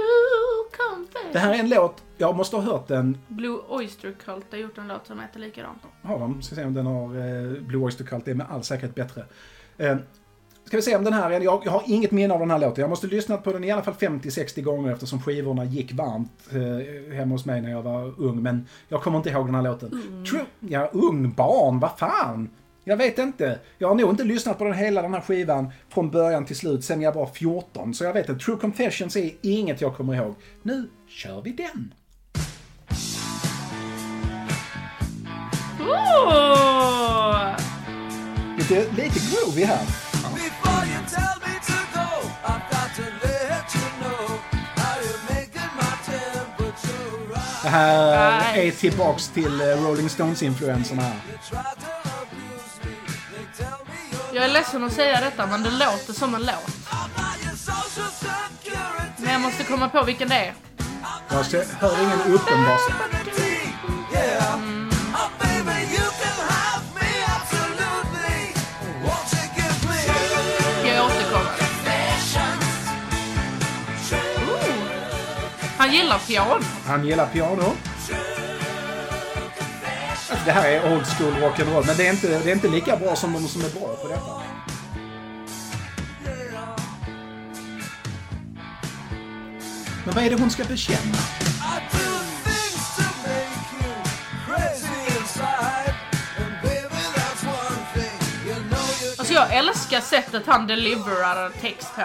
confession. 0.77 1.33
Det 1.33 1.39
här 1.39 1.55
är 1.55 1.59
en 1.59 1.69
låt, 1.69 2.03
jag 2.17 2.37
måste 2.37 2.57
ha 2.57 2.63
hört 2.63 2.89
den 2.89 3.19
Blue 3.29 3.59
Oyster 3.69 4.15
Cult 4.25 4.47
har 4.51 4.59
gjort 4.59 4.79
en 4.79 4.89
låt 4.89 5.07
som 5.07 5.21
heter 5.21 5.41
likadant. 5.41 5.79
har 6.03 6.19
de. 6.19 6.43
Ska 6.43 6.55
se 6.57 6.65
om 6.65 6.75
den 6.75 6.87
har 6.87 7.05
eh, 7.05 7.61
Blue 7.63 7.83
Oyster 7.85 8.05
Cult. 8.05 8.25
Det 8.25 8.31
är 8.31 8.35
med 8.35 8.47
all 8.51 8.63
säkerhet 8.65 8.95
bättre. 8.95 9.25
Eh, 9.79 9.97
ska 10.65 10.77
vi 10.77 10.83
se 10.83 10.97
om 10.97 11.05
den 11.05 11.13
här, 11.13 11.31
jag, 11.31 11.63
jag 11.65 11.73
har 11.73 11.83
inget 11.87 12.11
minne 12.11 12.35
av 12.35 12.41
den 12.41 12.51
här 12.51 12.59
låten. 12.59 12.83
Jag 12.83 12.91
måste 12.91 13.07
ha 13.07 13.11
lyssnat 13.11 13.45
på 13.45 13.53
den 13.53 13.65
i 13.65 13.71
alla 13.71 13.83
fall 13.83 13.95
50-60 13.95 14.63
gånger 14.63 14.93
eftersom 14.93 15.23
skivorna 15.23 15.65
gick 15.65 15.93
varmt 15.93 16.31
eh, 16.51 17.15
hemma 17.17 17.35
hos 17.35 17.45
mig 17.45 17.61
när 17.61 17.71
jag 17.71 17.83
var 17.83 18.21
ung. 18.21 18.43
Men 18.43 18.67
jag 18.89 19.03
kommer 19.03 19.19
inte 19.19 19.31
ihåg 19.31 19.47
den 19.47 19.55
här 19.55 19.63
låten. 19.63 19.91
True, 20.31 20.45
ja, 20.61 20.91
ung 20.93 21.33
barn, 21.33 21.81
vad 21.81 21.99
fan? 21.99 22.51
Jag 22.85 22.97
vet 22.97 23.19
inte. 23.19 23.59
Jag 23.79 23.89
har 23.89 23.95
nog 23.95 24.11
inte 24.11 24.25
lyssnat 24.25 24.59
på 24.59 24.65
den 24.65 24.75
hela 24.75 25.03
den 25.03 25.15
här 25.15 25.21
skivan 25.21 25.73
från 25.89 26.11
början 26.11 26.45
till 26.45 26.57
slut 26.57 26.85
sen 26.85 27.03
jag 27.03 27.13
var 27.13 27.27
14. 27.27 27.95
Så 27.95 28.05
jag 28.05 28.13
vet 28.13 28.31
att 28.31 28.41
True 28.41 28.57
Confessions 28.57 29.17
är 29.17 29.31
inget 29.43 29.81
jag 29.81 29.97
kommer 29.97 30.15
ihåg. 30.15 30.35
Nu 30.63 30.89
kör 31.09 31.43
vi 31.43 31.53
den. 31.53 31.95
Ooh! 35.81 37.57
Lite, 38.59 38.75
lite 38.75 39.21
groovy 39.31 39.65
här. 39.65 40.04
Det 47.65 47.71
här 47.71 48.41
Nej. 48.41 48.69
är 48.69 48.73
tillbaks 48.73 49.29
till 49.29 49.61
eh, 49.61 49.67
Rolling 49.67 50.09
Stones-influenserna 50.09 51.03
här. 51.03 51.17
Jag 54.33 54.45
är 54.45 54.49
ledsen 54.49 54.85
att 54.85 54.93
säga 54.93 55.21
detta 55.21 55.47
men 55.47 55.63
det 55.63 55.71
låter 55.71 56.13
som 56.13 56.35
en 56.35 56.43
låt. 56.43 56.75
Men 59.17 59.33
jag 59.33 59.41
måste 59.41 59.65
komma 59.65 59.89
på 59.89 60.03
vilken 60.03 60.29
det 60.29 60.35
är. 60.35 60.55
Jag 61.31 61.65
hör 61.81 62.03
ingen 62.03 62.33
uppenbar... 62.33 62.79
Yeah. 64.13 64.74
Han 75.85 75.93
gillar 75.93 76.19
piano. 76.19 76.65
Han 76.87 77.07
gillar 77.07 77.27
piano. 77.27 77.73
Alltså, 80.11 80.45
det 80.45 80.53
här 80.53 80.69
är 80.69 80.95
old 80.95 81.07
school 81.07 81.33
rock'n'roll, 81.33 81.87
men 81.87 81.97
det 81.97 82.07
är, 82.07 82.13
inte, 82.13 82.39
det 82.39 82.51
är 82.51 82.55
inte 82.55 82.69
lika 82.69 82.97
bra 82.97 83.17
som 83.17 83.33
de 83.33 83.49
som 83.49 83.65
är 83.65 83.69
bra 83.69 83.97
på 84.03 84.09
detta. 84.09 84.43
Men 90.05 90.15
vad 90.15 90.25
är 90.25 90.31
det 90.31 90.37
hon 90.37 90.51
ska 90.51 90.65
bekänna? 90.65 91.17
Alltså 99.19 99.35
jag 99.35 99.57
älskar 99.57 100.01
sättet 100.01 100.43
han 100.47 100.67
deliverar 100.67 101.51
text 101.61 101.95
på. 101.97 102.03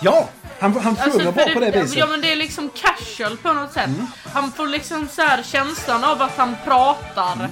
Ja! 0.00 0.28
Han, 0.60 0.72
han 0.76 0.96
Alltså, 1.00 1.10
sjunger 1.18 1.24
för 1.24 1.44
bra 1.44 1.54
på 1.54 1.60
det 1.60 1.66
Ja 1.76 1.82
viset. 1.82 2.08
men 2.10 2.20
det 2.20 2.32
är 2.32 2.36
liksom 2.36 2.70
casual 2.74 3.36
på 3.36 3.52
något 3.52 3.72
sätt. 3.72 3.86
Mm. 3.86 4.06
Han 4.32 4.52
får 4.52 4.66
liksom 4.66 5.08
så 5.08 5.22
här 5.22 5.42
känslan 5.42 6.04
av 6.04 6.22
att 6.22 6.36
han 6.36 6.56
pratar. 6.64 7.48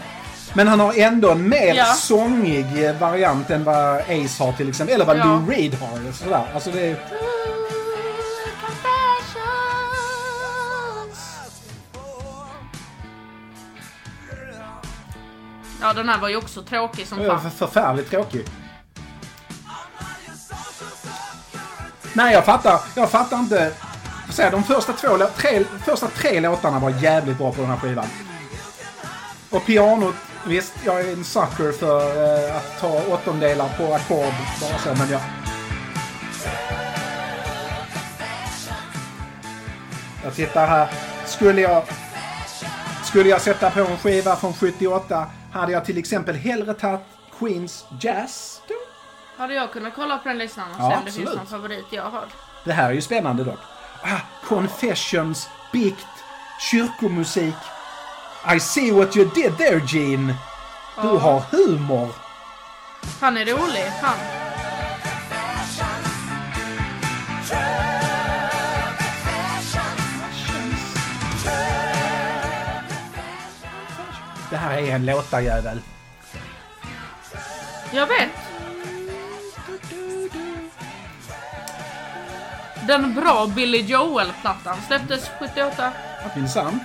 Men 0.55 0.69
han 0.69 0.81
har 0.81 0.95
ändå 0.99 1.31
en 1.31 1.49
mer 1.49 1.75
Ja. 1.75 1.85
sångig 1.85 2.95
variant 3.01 3.51
än 3.51 3.65
vad 3.65 3.97
Ace 4.01 4.45
har 4.45 4.53
till 4.53 4.69
exempel. 4.69 4.95
Eller 4.95 5.05
vad 5.05 5.19
Ja. 5.19 5.25
Lou 5.25 5.51
Reed 5.51 5.75
har. 5.75 6.13
Sådär. 6.13 6.47
Alltså 6.55 6.71
det 6.71 6.81
är... 6.87 6.97
Ja 15.81 15.93
den 15.93 16.09
här 16.09 16.19
var 16.19 16.29
ju 16.29 16.37
också 16.37 16.63
tråkig 16.63 17.07
som 17.07 17.19
fan. 17.27 17.41
för- 17.43 17.51
förfärligt 17.51 18.11
tråkig. 18.11 18.45
Nej, 22.17 22.33
jag 22.35 22.45
fattar. 22.45 22.81
Jag 22.95 23.11
fattar 23.11 23.39
inte. 23.39 23.73
Så 24.31 24.51
de 24.51 24.65
första, 24.65 24.93
två, 24.93 25.19
tre, 25.37 25.65
första 25.85 26.07
tre 26.07 26.41
låtarna 26.41 26.79
var 26.79 26.91
jävligt 26.91 27.39
bra 27.39 27.53
på 27.53 27.61
den 27.61 27.71
här 27.71 27.77
skivan. 27.77 28.07
Och 29.51 29.67
pianot, 29.67 30.15
visst, 30.47 30.75
jag 30.85 31.01
är 31.01 31.13
en 31.13 31.25
sucker 31.25 31.73
för 31.73 32.01
eh, 32.49 32.57
att 32.57 32.81
ta 32.81 33.03
åttondelar 33.15 33.69
på 33.79 33.95
ackord. 33.95 34.35
Bara 34.61 34.79
så, 34.79 34.95
men 35.03 35.11
jag... 35.11 35.21
Jag 40.25 40.35
tittar 40.35 40.67
här. 40.67 40.89
Skulle 41.27 41.61
jag... 41.61 41.83
Skulle 43.05 43.29
jag 43.29 43.41
sätta 43.41 43.71
på 43.71 43.81
en 43.81 43.99
skiva 43.99 44.37
från 44.37 44.53
78 44.53 45.27
hade 45.53 45.73
jag 45.73 45.85
till 45.85 45.99
exempel 45.99 46.35
hellre 46.35 46.75
tagit 46.75 47.01
Queens 47.39 47.85
Jazz. 48.01 48.61
då. 48.69 48.94
Hade 49.37 49.55
jag 49.55 49.73
kunnat 49.73 49.95
kolla 49.95 50.19
på 50.19 50.29
den 50.29 50.39
listan 50.39 50.65
och 50.71 50.77
Ja, 50.81 50.91
se 50.91 50.97
om 50.97 51.05
det 51.05 51.13
finns 51.13 51.35
någon 51.37 51.47
favorit 51.47 51.85
jag 51.91 52.03
har. 52.11 52.25
Det 52.65 52.73
här 52.73 52.89
är 52.91 52.93
ju 52.93 53.01
spännande 53.01 53.45
dock. 53.45 53.59
Ah, 54.03 54.21
confessions, 54.49 55.49
bikt, 55.73 56.07
kyrkomusik. 56.71 57.55
I 58.57 58.61
see 58.61 58.93
what 58.93 59.17
you 59.17 59.31
did 59.35 59.57
there 59.59 59.81
Gene. 59.87 60.35
Du 61.03 61.09
Ja. 61.09 61.19
har 61.19 61.41
humor. 61.41 62.09
Han 63.21 63.37
är 63.37 63.45
rolig, 63.45 63.87
han. 64.03 64.17
Det 74.51 74.57
här 74.57 74.79
är 74.79 74.95
en 74.95 75.07
låtarjävel. 75.07 75.81
Jag 77.93 78.07
vet. 78.07 78.31
Den 82.87 83.15
bra 83.15 83.47
Billy 83.47 83.81
Joel-plattan 83.81 84.77
släpptes 84.87 85.31
78. 85.39 85.93
Minsann. 86.37 86.81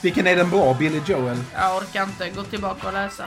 Vilken 0.00 0.26
är 0.26 0.36
den 0.36 0.50
bra, 0.50 0.74
Billy 0.74 1.00
Joel? 1.06 1.36
Jag 1.54 1.76
orkar 1.76 2.02
inte 2.02 2.30
gå 2.30 2.42
tillbaka 2.42 2.86
och 2.86 2.92
läsa. 2.92 3.24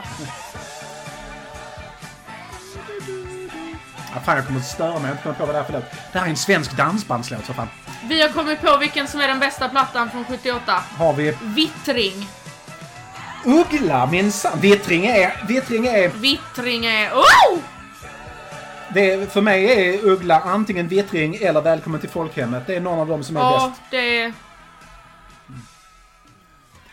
Ah, 4.14 4.20
fan, 4.20 4.36
jag 4.36 4.46
kommer 4.46 4.60
att 4.60 4.66
störa 4.66 4.98
mig. 4.98 5.10
Jag 5.10 5.22
kommit 5.22 5.38
på 5.38 5.46
vad 5.46 5.54
det 5.54 5.58
är 5.58 5.64
för 5.64 5.72
låt. 5.72 5.84
Det 6.12 6.18
här 6.18 6.26
är 6.26 6.30
en 6.30 6.36
svensk 6.36 6.76
dansbandslåt 6.76 7.46
för 7.46 7.52
fan. 7.52 7.68
Vi 8.08 8.22
har 8.22 8.28
kommit 8.28 8.60
på 8.60 8.76
vilken 8.76 9.08
som 9.08 9.20
är 9.20 9.28
den 9.28 9.38
bästa 9.38 9.68
plattan 9.68 10.10
från 10.10 10.24
78. 10.24 10.82
Har 10.96 11.12
vi... 11.12 11.36
Vittring. 11.42 12.28
Uggla 13.44 14.06
minsann. 14.06 14.60
Vittring 14.60 15.06
är... 15.06 15.46
Vittring 15.48 15.86
är... 15.86 16.08
Vittring 16.08 16.86
är... 16.86 17.12
Oh! 17.12 17.58
Det 18.94 19.12
är, 19.12 19.26
för 19.26 19.40
mig 19.40 19.64
är 19.94 20.04
Uggla 20.06 20.40
antingen 20.40 20.88
Vittring 20.88 21.34
eller 21.36 21.60
Välkommen 21.62 22.00
till 22.00 22.08
folkhemmet. 22.08 22.66
Det 22.66 22.76
är 22.76 22.80
någon 22.80 22.98
av 22.98 23.08
dem 23.08 23.24
som 23.24 23.36
är 23.36 23.40
Ja, 23.40 23.68
bäst. 23.68 23.80
det... 23.90 24.32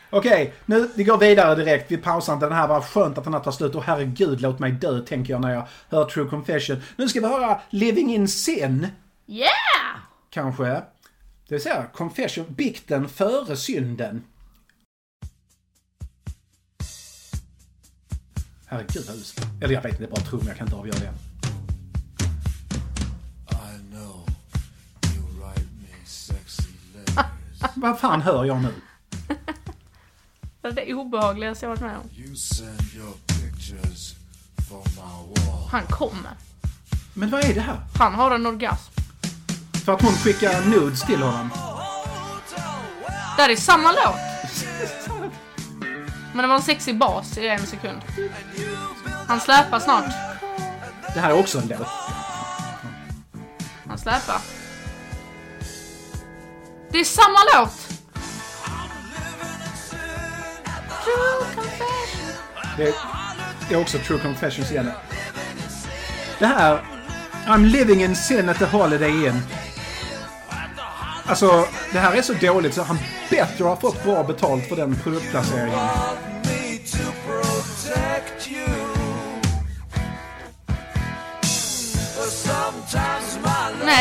Okej, 0.09 0.53
nu 0.65 0.89
vi 0.95 1.03
går 1.03 1.17
vidare 1.17 1.55
direkt. 1.55 1.91
Vi 1.91 1.97
pausar 1.97 2.33
inte. 2.33 2.45
Den 2.45 2.55
här 2.55 2.67
var 2.67 2.81
skönt 2.81 3.17
att 3.17 3.23
den 3.23 3.33
här 3.33 3.39
tar 3.41 3.51
slut. 3.51 3.75
Och 3.75 3.83
herregud, 3.83 4.41
låt 4.41 4.59
mig 4.59 4.71
dö, 4.71 4.99
tänker 4.99 5.33
jag 5.33 5.41
när 5.41 5.53
jag 5.53 5.67
hör 5.89 6.05
True 6.05 6.29
Confession. 6.29 6.81
Nu 6.95 7.09
ska 7.09 7.19
vi 7.19 7.27
höra 7.27 7.61
Living 7.69 8.13
in 8.13 8.27
Sin, 8.27 8.87
Yeah! 9.27 9.49
kanske. 10.29 10.63
Det 10.63 10.81
vill 11.49 11.61
säga 11.61 11.85
Confession, 11.93 12.45
bikten 12.49 13.09
före 13.09 13.55
synden. 13.55 14.23
Herregud 18.65 19.05
vad 19.07 19.15
usel. 19.17 19.45
Eller 19.61 19.73
jag 19.73 19.81
vet 19.81 19.91
inte, 19.91 20.03
det 20.03 20.07
är 20.07 20.11
bara 20.15 20.25
trum, 20.25 20.41
jag 20.47 20.57
kan 20.57 20.67
inte 20.67 20.77
avgöra 20.77 20.99
det. 20.99 21.11
Vad 27.75 27.99
fan 27.99 28.21
hör 28.21 28.45
jag 28.45 28.61
nu? 28.61 28.73
Det 30.61 30.67
är 30.67 30.71
det 30.85 30.93
obehagligaste 30.93 31.65
jag 31.65 31.69
varit 31.69 31.81
med 31.81 31.97
om. 31.97 32.09
you 32.17 32.35
send 32.35 32.81
your 32.95 33.13
pictures 33.27 34.15
for 34.69 34.77
my 34.77 35.35
wall. 35.45 35.67
Han 35.71 35.85
kommer. 35.85 36.31
Men 37.13 37.29
vad 37.29 37.45
är 37.45 37.53
det 37.53 37.61
här? 37.61 37.77
Han 37.97 38.13
har 38.13 38.31
en 38.35 38.45
orgasm. 38.45 38.91
För 39.85 39.93
att 39.93 40.01
hon 40.01 40.11
skickar 40.13 40.65
nudes 40.69 41.01
till 41.01 41.23
honom. 41.23 41.49
Det 43.37 43.41
här 43.41 43.49
är 43.49 43.55
samma 43.55 43.91
låt. 43.91 44.15
Men 46.33 46.41
det 46.41 46.47
var 46.47 46.55
en 46.55 46.61
sexig 46.61 46.97
bas 46.97 47.37
i 47.37 47.47
en 47.47 47.65
sekund. 47.67 48.01
Han 49.27 49.39
släpar 49.39 49.79
snart. 49.79 50.13
Det 51.13 51.19
här 51.19 51.29
är 51.29 51.39
också 51.39 51.57
en 51.57 51.67
låt. 51.67 51.87
Han 53.87 53.97
släpar. 53.97 54.41
Det 56.95 56.99
är 56.99 57.05
samma 57.05 57.39
låt! 57.53 57.71
True 61.03 61.55
confession. 61.55 62.93
Det 63.67 63.73
är 63.73 63.81
också 63.81 63.97
True 63.97 64.19
Confessions 64.19 64.71
igen. 64.71 64.91
Det 66.39 66.45
här... 66.45 66.81
I'm 67.47 67.65
living 67.65 68.03
in 68.03 68.15
sin 68.15 68.49
at 68.49 68.59
the 68.59 68.65
Holiday 68.65 69.27
in. 69.27 69.41
Alltså, 71.25 71.67
det 71.93 71.99
här 71.99 72.15
är 72.15 72.21
så 72.21 72.33
dåligt 72.33 72.73
så 72.73 72.83
han 72.83 72.97
bättre 73.29 73.63
har 73.63 73.75
fått 73.75 74.03
bra 74.03 74.23
betalt 74.23 74.69
för 74.69 74.75
den 74.75 74.95
produktplaceringen. 74.95 75.79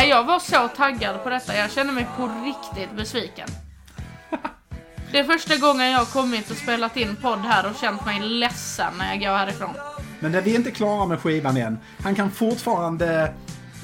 Nej, 0.05 0.11
jag 0.11 0.23
var 0.23 0.39
så 0.39 0.67
taggad 0.67 1.23
på 1.23 1.29
detta. 1.29 1.55
Jag 1.55 1.71
känner 1.71 1.93
mig 1.93 2.07
på 2.17 2.31
riktigt 2.45 2.97
besviken. 2.97 3.47
Det 5.11 5.19
är 5.19 5.23
första 5.23 5.57
gången 5.57 5.91
jag 5.91 5.99
har 5.99 6.05
kommit 6.05 6.51
och 6.51 6.57
spelat 6.57 6.97
in 6.97 7.15
podd 7.15 7.39
här 7.39 7.69
och 7.69 7.75
känt 7.75 8.05
mig 8.05 8.19
ledsen 8.19 8.93
när 8.97 9.09
jag 9.09 9.19
går 9.19 9.37
härifrån. 9.37 9.73
Men 10.19 10.31
det, 10.31 10.41
vi 10.41 10.51
är 10.51 10.55
inte 10.55 10.71
klara 10.71 11.05
med 11.05 11.19
skivan 11.19 11.57
än. 11.57 11.77
Han 12.03 12.15
kan 12.15 12.31
fortfarande 12.31 13.33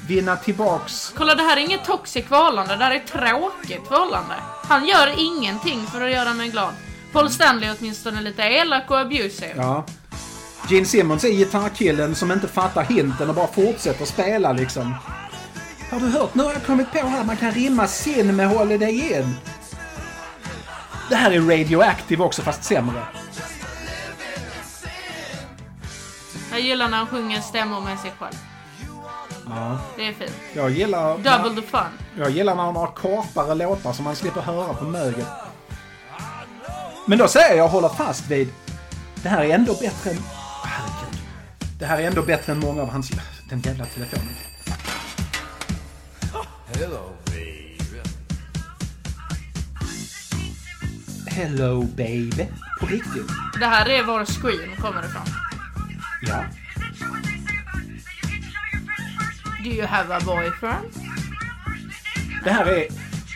vinna 0.08 0.36
tillbaks... 0.36 1.14
Kolla, 1.18 1.36
det 1.36 1.44
här 1.44 1.58
är 1.58 1.62
inget 1.62 1.86
toxic 1.86 2.26
förhållande. 2.26 2.76
Det 2.76 2.84
här 2.84 2.96
är 2.96 3.00
tråkigt 3.00 3.88
förhållande. 3.88 4.36
Han 4.64 4.86
gör 4.86 5.14
ingenting 5.18 5.86
för 5.86 6.02
att 6.02 6.12
göra 6.12 6.34
mig 6.34 6.50
glad. 6.50 6.74
Paul 7.14 7.30
Stanley 7.30 7.70
är 7.70 7.76
åtminstone 7.80 8.22
lite 8.22 8.44
elak 8.44 8.92
och 8.92 9.00
abusive. 9.00 9.54
Ja. 9.56 9.86
Gene 10.70 10.86
Simmons 10.86 11.24
är 11.24 11.30
gitarrkillen 11.30 12.16
som 12.16 12.32
inte 12.32 12.48
fattar 12.48 12.84
hinten 12.84 13.30
och 13.30 13.36
bara 13.36 13.48
fortsätter 13.48 14.06
spela 14.06 14.54
liksom. 14.54 14.96
Har 15.92 16.00
du 16.00 16.08
hört? 16.08 16.36
Nu 16.36 16.44
har 16.44 16.54
jag 16.54 16.66
kommit 16.66 16.92
på 16.92 17.08
här 17.08 17.24
man 17.24 17.38
kan 17.38 17.52
rimma 17.52 17.88
sin 17.88 18.36
med 18.36 18.48
Holiday 18.50 19.14
In. 19.14 19.38
Det 21.10 21.16
här 21.16 21.32
är 21.32 21.42
Radioactive 21.42 22.24
också 22.24 22.42
fast 22.42 22.64
sämre. 22.64 23.04
Jag 26.52 26.60
gillar 26.60 26.90
när 26.90 26.98
han 26.98 27.08
sjunger 27.08 27.42
stämmor 27.42 27.82
med 27.82 28.00
sig 28.00 28.12
själv. 28.20 28.34
Ja. 29.46 29.80
Det 29.98 30.08
är 30.08 30.14
fint. 30.14 30.34
Jag 30.54 30.70
gillar... 30.70 31.18
Double 31.18 31.62
the 31.62 31.68
fun. 31.68 31.82
Jag 32.18 32.30
gillar 32.30 32.56
när 32.56 32.64
han 32.64 32.76
har 32.76 32.88
kortare 32.88 33.56
låtar 33.56 33.94
som 33.94 34.04
man 34.04 34.16
slipper 34.16 34.42
höra 34.42 34.74
på 34.74 34.86
möget. 34.86 35.28
Men 37.06 37.18
då 37.18 37.28
säger 37.28 37.58
jag 37.58 37.68
håller 37.68 37.90
fast 37.90 38.28
vid... 38.28 38.54
Det 39.24 39.30
här 39.30 39.44
är 39.44 39.50
ändå 39.56 39.74
bättre 39.74 40.10
än... 40.10 40.18
Herregud. 40.64 41.20
Det 41.80 41.86
här 41.86 42.00
är 42.00 42.08
ändå 42.08 42.22
bättre 42.22 42.52
än 42.52 42.60
många 42.60 42.82
av 42.82 42.90
hans... 42.90 43.12
Den 43.50 43.62
jävla 43.62 43.86
telefonen. 43.86 44.51
Hello, 46.82 47.14
baby. 47.26 48.02
Hello 51.28 51.84
baby. 51.84 52.48
På 52.80 52.86
riktigt. 52.86 53.28
Det 53.60 53.66
här 53.66 53.90
är 53.90 54.04
var 54.04 54.26
Scream 54.26 54.76
kommer 54.76 55.06
ifrån. 55.06 55.26
Ja. 56.22 56.44
Do 59.64 59.70
you 59.70 59.86
have 59.86 60.16
a 60.16 60.20
boyfriend? 60.26 60.86
Det 62.44 62.52
här 62.52 62.66
är... 62.66 62.88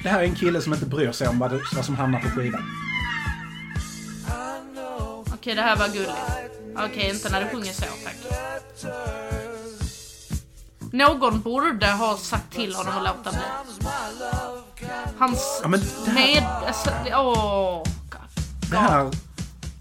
Det 0.04 0.10
här 0.10 0.20
är 0.20 0.24
en 0.24 0.36
kille 0.36 0.62
som 0.62 0.74
inte 0.74 0.86
bryr 0.86 1.12
sig 1.12 1.28
om 1.28 1.40
vad, 1.40 1.52
det, 1.52 1.60
vad 1.76 1.86
som 1.86 1.96
hamnar 1.96 2.20
på 2.20 2.30
skivan. 2.30 2.64
Okej, 5.34 5.56
det 5.56 5.62
här 5.62 5.76
var 5.76 5.88
gulligt. 5.88 6.12
Okej, 6.76 7.10
inte 7.10 7.30
när 7.32 7.44
du 7.44 7.50
sjunger 7.50 7.74
så, 7.74 7.86
tack. 8.04 9.55
Någon 10.96 11.42
borde 11.42 11.88
ha 11.88 12.18
sagt 12.18 12.54
till 12.54 12.76
honom 12.76 12.94
att 12.98 13.04
låta 13.04 13.30
bli. 13.32 13.40
Hans 15.20 15.60
Ja, 15.62 15.68
men 15.68 15.80
det 16.06 16.12
här- 16.12 16.14
med... 16.42 16.44
Alltså, 16.68 16.90
åh... 17.14 17.84
Det 18.72 18.78
här 18.78 19.12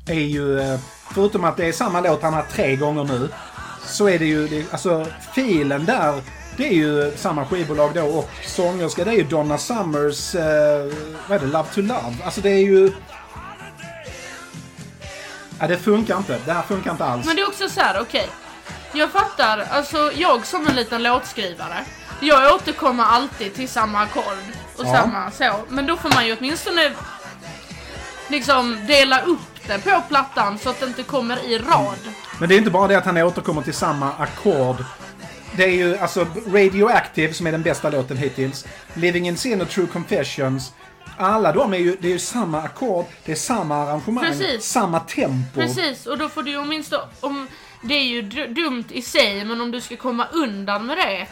är 0.07 0.15
ju... 0.15 0.61
eh, 0.61 0.81
Förutom 1.15 1.45
att 1.45 1.57
det 1.57 1.67
är 1.67 1.73
samma 1.73 2.01
låt 2.01 2.23
han 2.23 2.35
har 2.35 2.43
tre 2.43 2.77
gånger 2.77 3.05
nu. 3.05 3.29
Så 3.87 4.09
är 4.09 4.19
det 4.19 4.25
ju... 4.25 4.49
Det, 4.49 4.73
alltså 4.73 5.07
filen 5.33 5.85
där. 5.85 6.23
Det 6.57 6.67
är 6.69 6.73
ju 6.75 7.13
samma 7.17 7.47
skivbolag 7.47 7.95
då 7.95 8.03
och 8.05 8.31
sångerska 8.47 9.05
det 9.05 9.11
är 9.11 9.15
ju 9.17 9.25
Donna 9.25 9.59
Summers... 9.59 10.35
Eh, 10.35 10.93
vad 11.29 11.37
är 11.37 11.41
det? 11.41 11.47
Love 11.47 11.69
to 11.75 11.81
Love. 11.81 12.17
Alltså 12.25 12.41
det 12.41 12.51
är 12.51 12.59
ju... 12.65 12.93
Ja, 15.61 15.67
det 15.67 15.77
funkar 15.79 16.17
inte. 16.17 16.39
Det 16.47 16.53
här 16.53 16.63
funkar 16.63 16.91
inte 16.91 17.05
alls. 17.05 17.27
Men 17.27 17.37
det 17.37 17.43
är 17.43 17.49
också 17.49 17.69
så 17.69 17.81
här, 17.81 18.01
okej. 18.01 18.29
Jag 18.95 19.11
fattar, 19.13 19.67
alltså 19.71 20.13
jag 20.15 20.47
som 20.47 20.67
en 20.67 20.77
liten 20.77 21.03
låtskrivare. 21.03 21.85
Jag 22.21 22.55
återkommer 22.55 23.05
alltid 23.05 23.55
till 23.55 23.69
samma 23.69 24.01
ackord 24.01 24.25
och 24.77 24.85
Ja. 24.87 24.93
samma 24.97 25.31
så. 25.31 25.55
Men 25.69 25.87
då 25.87 25.97
får 25.97 26.09
man 26.09 26.27
ju 26.27 26.37
åtminstone 26.39 26.93
liksom 28.29 28.87
dela 28.87 29.21
upp 29.23 29.39
det 29.67 29.79
på 29.85 30.03
plattan 30.09 30.59
så 30.59 30.71
att 30.71 30.81
det 30.81 30.87
inte 30.87 31.03
kommer 31.03 31.45
i 31.51 31.59
rad. 31.59 31.99
Men 32.41 32.49
det 32.49 32.55
är 32.55 32.59
inte 32.59 32.71
bara 32.71 32.89
det 32.89 32.99
att 32.99 33.05
han 33.05 33.17
återkommer 33.17 33.63
till 33.63 33.75
samma 33.75 34.13
ackord. 34.13 34.85
Det 35.57 35.65
är 35.65 35.69
ju 35.71 35.99
alltså 35.99 36.27
Radioactive 36.47 37.35
som 37.35 37.47
är 37.47 37.53
den 37.53 37.63
bästa 37.63 37.91
låten 37.91 38.17
hittills. 38.17 38.65
Living 38.95 39.29
in 39.29 39.37
Sin 39.37 39.61
och 39.61 39.71
True 39.71 39.87
Confessions. 39.87 40.73
Alla 41.19 41.53
de 41.53 41.75
är 41.75 41.79
ju, 41.79 41.97
det 42.01 42.09
är 42.09 42.13
ju 42.13 42.19
samma 42.19 42.63
ackord, 42.63 43.07
det 43.25 43.33
är 43.33 43.37
samma 43.37 43.77
arrangemang, 43.77 44.25
Precis. 44.25 44.65
samma 44.65 45.01
tempo. 45.01 45.61
Precis, 45.61 46.07
och 46.07 46.19
då 46.19 46.29
får 46.29 46.43
du 46.43 46.51
ju 46.51 46.59
åtminstone, 46.59 47.03
om, 47.21 47.49
det 47.85 47.95
är 47.95 48.05
ju 48.05 48.23
dumt 48.49 48.85
i 48.91 49.03
sig, 49.03 49.45
men 49.45 49.61
om 49.61 49.71
du 49.71 49.81
ska 49.81 49.97
komma 49.97 50.27
undan 50.33 50.87
med 50.87 50.97
det 50.97 51.27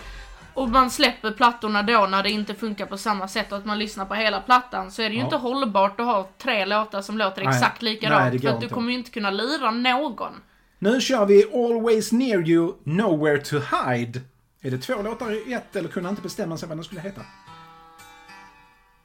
och 0.55 0.69
man 0.69 0.91
släpper 0.91 1.31
plattorna 1.31 1.83
då 1.83 2.07
när 2.07 2.23
det 2.23 2.31
inte 2.31 2.55
funkar 2.55 2.87
på 2.87 2.99
samma 2.99 3.29
sätt 3.29 3.53
och 3.53 3.59
att 3.59 3.65
man 3.65 3.79
lyssnar 3.79 4.05
på 4.05 4.15
hela 4.15 4.41
plattan 4.41 4.91
så 4.93 5.03
är 5.03 5.09
det 5.09 5.15
ju 5.15 5.19
Ja. 5.21 5.25
inte 5.25 5.37
hållbart 5.37 6.01
att 6.01 6.07
ha 6.07 6.29
tre 6.38 6.65
låtar 6.67 7.03
som 7.03 7.19
låter 7.19 7.45
Nej. 7.45 7.55
exakt 7.55 7.83
Nej, 7.83 7.93
likadant 7.93 8.33
det 8.33 8.38
för 8.38 8.49
att 8.49 8.61
du 8.61 8.65
inte. 8.67 8.75
kommer 8.75 8.93
ju 8.93 8.99
inte 8.99 9.11
kunna 9.11 9.31
lira 9.31 9.71
någon. 9.71 10.33
Nu 10.79 11.01
kör 11.01 11.27
vi 11.27 11.45
Always 11.55 12.12
Near 12.12 12.49
You, 12.49 12.73
Nowhere 12.85 13.38
to 13.38 13.57
Hide. 13.59 14.21
Är 14.61 14.71
det 14.71 14.79
två 14.79 15.03
låtar 15.03 15.48
i 15.48 15.53
ett 15.53 15.77
eller 15.77 15.88
kunde 15.88 16.07
han 16.09 16.13
inte 16.13 16.23
bestämma 16.23 16.57
sig 16.57 16.69
vad 16.69 16.77
den 16.79 16.85
skulle 16.85 17.00
heta? 17.00 17.21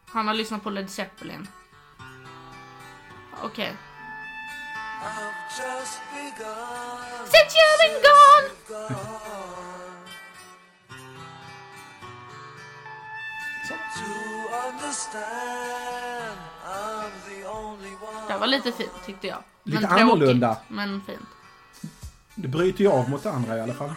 Han 0.06 0.28
har 0.28 0.34
lyssnat 0.34 0.64
på 0.64 0.70
Led 0.70 0.90
Zeppelin. 0.90 1.48
Okej. 3.44 3.72
Begun. 3.72 3.78
Since 7.26 7.54
you've 7.56 7.80
been 7.84 8.02
gone! 8.04 8.46
Det 18.28 18.38
var 18.38 18.48
lite 18.48 18.72
fint 18.72 18.92
tyckte 19.06 19.28
jag. 19.28 19.38
Lite 19.64 19.80
men 19.80 19.90
tråkigt, 19.90 20.04
annorlunda. 20.04 20.58
Men 20.68 21.02
fint. 21.02 21.28
Det 22.36 22.48
bryter 22.48 22.82
ju 22.82 22.88
av 22.88 23.10
mot 23.10 23.24
det 23.24 23.32
andra 23.32 23.58
i 23.58 23.62
alla 23.62 23.74
fall. 23.74 23.94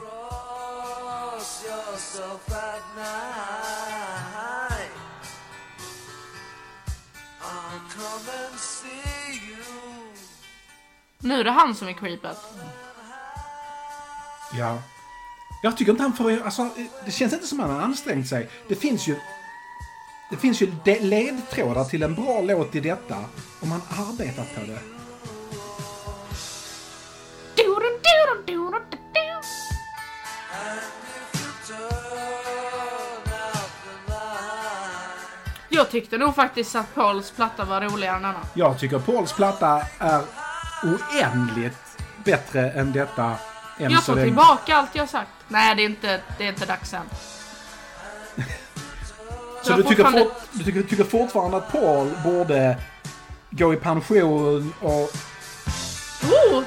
Nu 11.22 11.40
är 11.40 11.44
det 11.44 11.50
han 11.50 11.74
som 11.74 11.88
är 11.88 11.92
creepet. 11.92 12.36
Ja. 14.52 14.78
Jag 15.62 15.76
tycker 15.76 15.92
inte 15.92 16.02
han 16.02 16.12
får... 16.12 16.42
Alltså, 16.42 16.68
det 17.04 17.10
känns 17.10 17.32
inte 17.32 17.46
som 17.46 17.60
han 17.60 17.70
har 17.70 17.80
ansträngt 17.80 18.28
sig. 18.28 18.50
Det 18.68 18.74
finns 18.74 19.08
ju... 19.08 19.16
Det 20.30 20.36
finns 20.36 20.62
ju 20.62 20.72
ledtrådar 20.84 21.84
till 21.84 22.02
en 22.02 22.14
bra 22.14 22.40
låt 22.40 22.74
i 22.74 22.80
detta. 22.80 23.16
Om 23.60 23.68
man 23.68 23.82
arbetat 23.88 24.54
på 24.54 24.60
det. 24.60 24.80
Jag 35.68 35.90
tyckte 35.90 36.18
nog 36.18 36.34
faktiskt 36.34 36.76
att 36.76 36.94
Pauls 36.94 37.30
platta 37.30 37.64
var 37.64 37.80
roligare 37.80 38.16
än 38.16 38.22
denna. 38.22 38.40
Jag 38.54 38.78
tycker 38.78 38.98
Pauls 38.98 39.32
platta 39.32 39.82
är 39.98 40.22
oändligt 40.82 41.78
bättre 42.24 42.70
än 42.70 42.92
detta. 42.92 43.34
Än 43.78 43.90
Jag 43.92 44.04
tar 44.04 44.14
länge. 44.14 44.26
tillbaka 44.26 44.76
allt 44.76 44.94
jag 44.94 45.08
sagt. 45.08 45.30
Nej, 45.48 45.74
det 45.74 45.82
är 45.82 45.86
inte, 45.86 46.20
det 46.38 46.44
är 46.44 46.48
inte 46.48 46.66
dags 46.66 46.94
än. 46.94 47.00
Så 49.62 49.72
du 49.76 49.82
tycker, 49.82 49.88
fortfarande- 50.04 50.20
fort, 50.24 50.42
du 50.52 50.64
tycker, 50.64 50.82
tycker 50.82 51.04
fortfarande 51.04 51.56
att 51.56 51.72
Paul 51.72 52.10
borde 52.24 52.76
gå 53.50 53.72
i 53.74 53.76
pension 53.76 54.74
och... 54.80 55.10
Oh! 56.22 56.64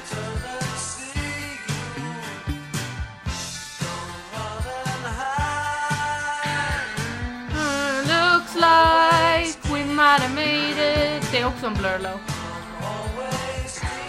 Mm, 7.50 8.04
looks 8.08 8.54
like 8.54 9.58
we 9.72 9.84
might 9.84 10.20
have 10.22 10.34
made 10.34 10.78
it. 11.16 11.28
Det 11.32 11.38
är 11.38 11.46
också 11.46 11.66
en 11.66 11.74
blur 11.74 11.98
low. 11.98 12.20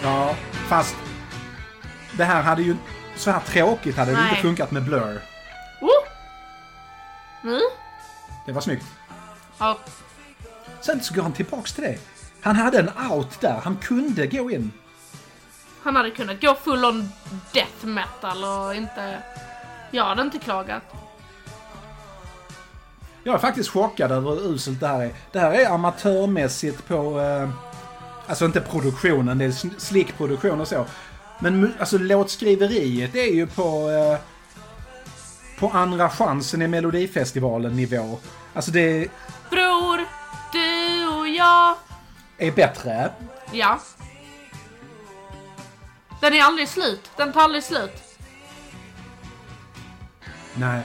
Ja, 0.06 0.36
fast... 0.68 0.96
Det 2.16 2.24
här 2.24 2.42
hade 2.42 2.62
ju... 2.62 2.76
Så 3.16 3.30
här 3.30 3.40
tråkigt 3.40 3.96
hade 3.96 4.10
det 4.10 4.16
Nej. 4.16 4.28
inte 4.30 4.42
funkat 4.42 4.70
med 4.70 4.84
Blur. 4.84 5.22
Oh! 5.80 6.08
Nu? 7.42 7.60
Det 8.46 8.52
var 8.52 8.60
snyggt. 8.60 8.84
Ja, 9.58 9.78
Sen 10.80 11.00
så 11.00 11.14
går 11.14 11.22
han 11.22 11.32
tillbaks 11.32 11.72
till 11.72 11.84
det. 11.84 11.98
Han 12.40 12.56
hade 12.56 12.78
en 12.78 13.10
out 13.10 13.40
där. 13.40 13.60
Han 13.64 13.76
kunde 13.76 14.26
gå 14.26 14.50
in. 14.50 14.72
han 15.82 15.96
hade 15.96 16.10
kunnat 16.10 16.40
gå 16.40 16.54
full 16.54 16.84
on 16.84 17.08
death 17.52 17.86
metal 17.86 18.44
och 18.44 18.74
inte... 18.74 19.18
Jag 19.90 20.04
hade 20.04 20.22
inte 20.22 20.38
klagat. 20.38 20.82
Jag 23.24 23.34
är 23.34 23.38
faktiskt 23.38 23.70
chockad 23.70 24.12
över 24.12 24.30
hur 24.30 24.54
uselt 24.54 24.80
det 24.80 24.86
här 24.86 25.00
är. 25.00 25.12
Det 25.32 25.38
här 25.38 25.52
är 25.52 25.70
amatörmässigt 25.70 26.88
på... 26.88 27.20
Eh, 27.20 27.65
alltså 28.26 28.44
inte 28.44 28.60
produktionen, 28.60 29.38
det 29.38 29.44
är 29.44 29.48
sl- 29.48 29.78
slick 29.78 30.16
produktion 30.16 30.60
och 30.60 30.68
så. 30.68 30.86
Men 31.40 31.74
alltså 31.80 31.98
låtskriveriet 31.98 33.14
är 33.14 33.34
ju 33.34 33.46
på... 33.46 33.90
Eh, 33.90 34.18
på 35.58 35.68
andra 35.70 36.10
chansen 36.10 36.62
i 36.62 36.68
Melodifestivalen 36.68 37.76
nivå. 37.76 38.18
Alltså 38.54 38.70
det 38.70 39.08
Bror, 39.50 40.00
du 40.52 41.06
och 41.08 41.28
jag. 41.28 41.74
är 42.38 42.52
bättre. 42.52 43.10
Ja. 43.52 43.80
Den 46.20 46.32
är 46.34 46.42
aldrig 46.42 46.68
slut. 46.68 47.10
Den 47.16 47.32
tar 47.32 47.40
aldrig 47.40 47.64
slut. 47.64 48.02
Nej. 50.54 50.80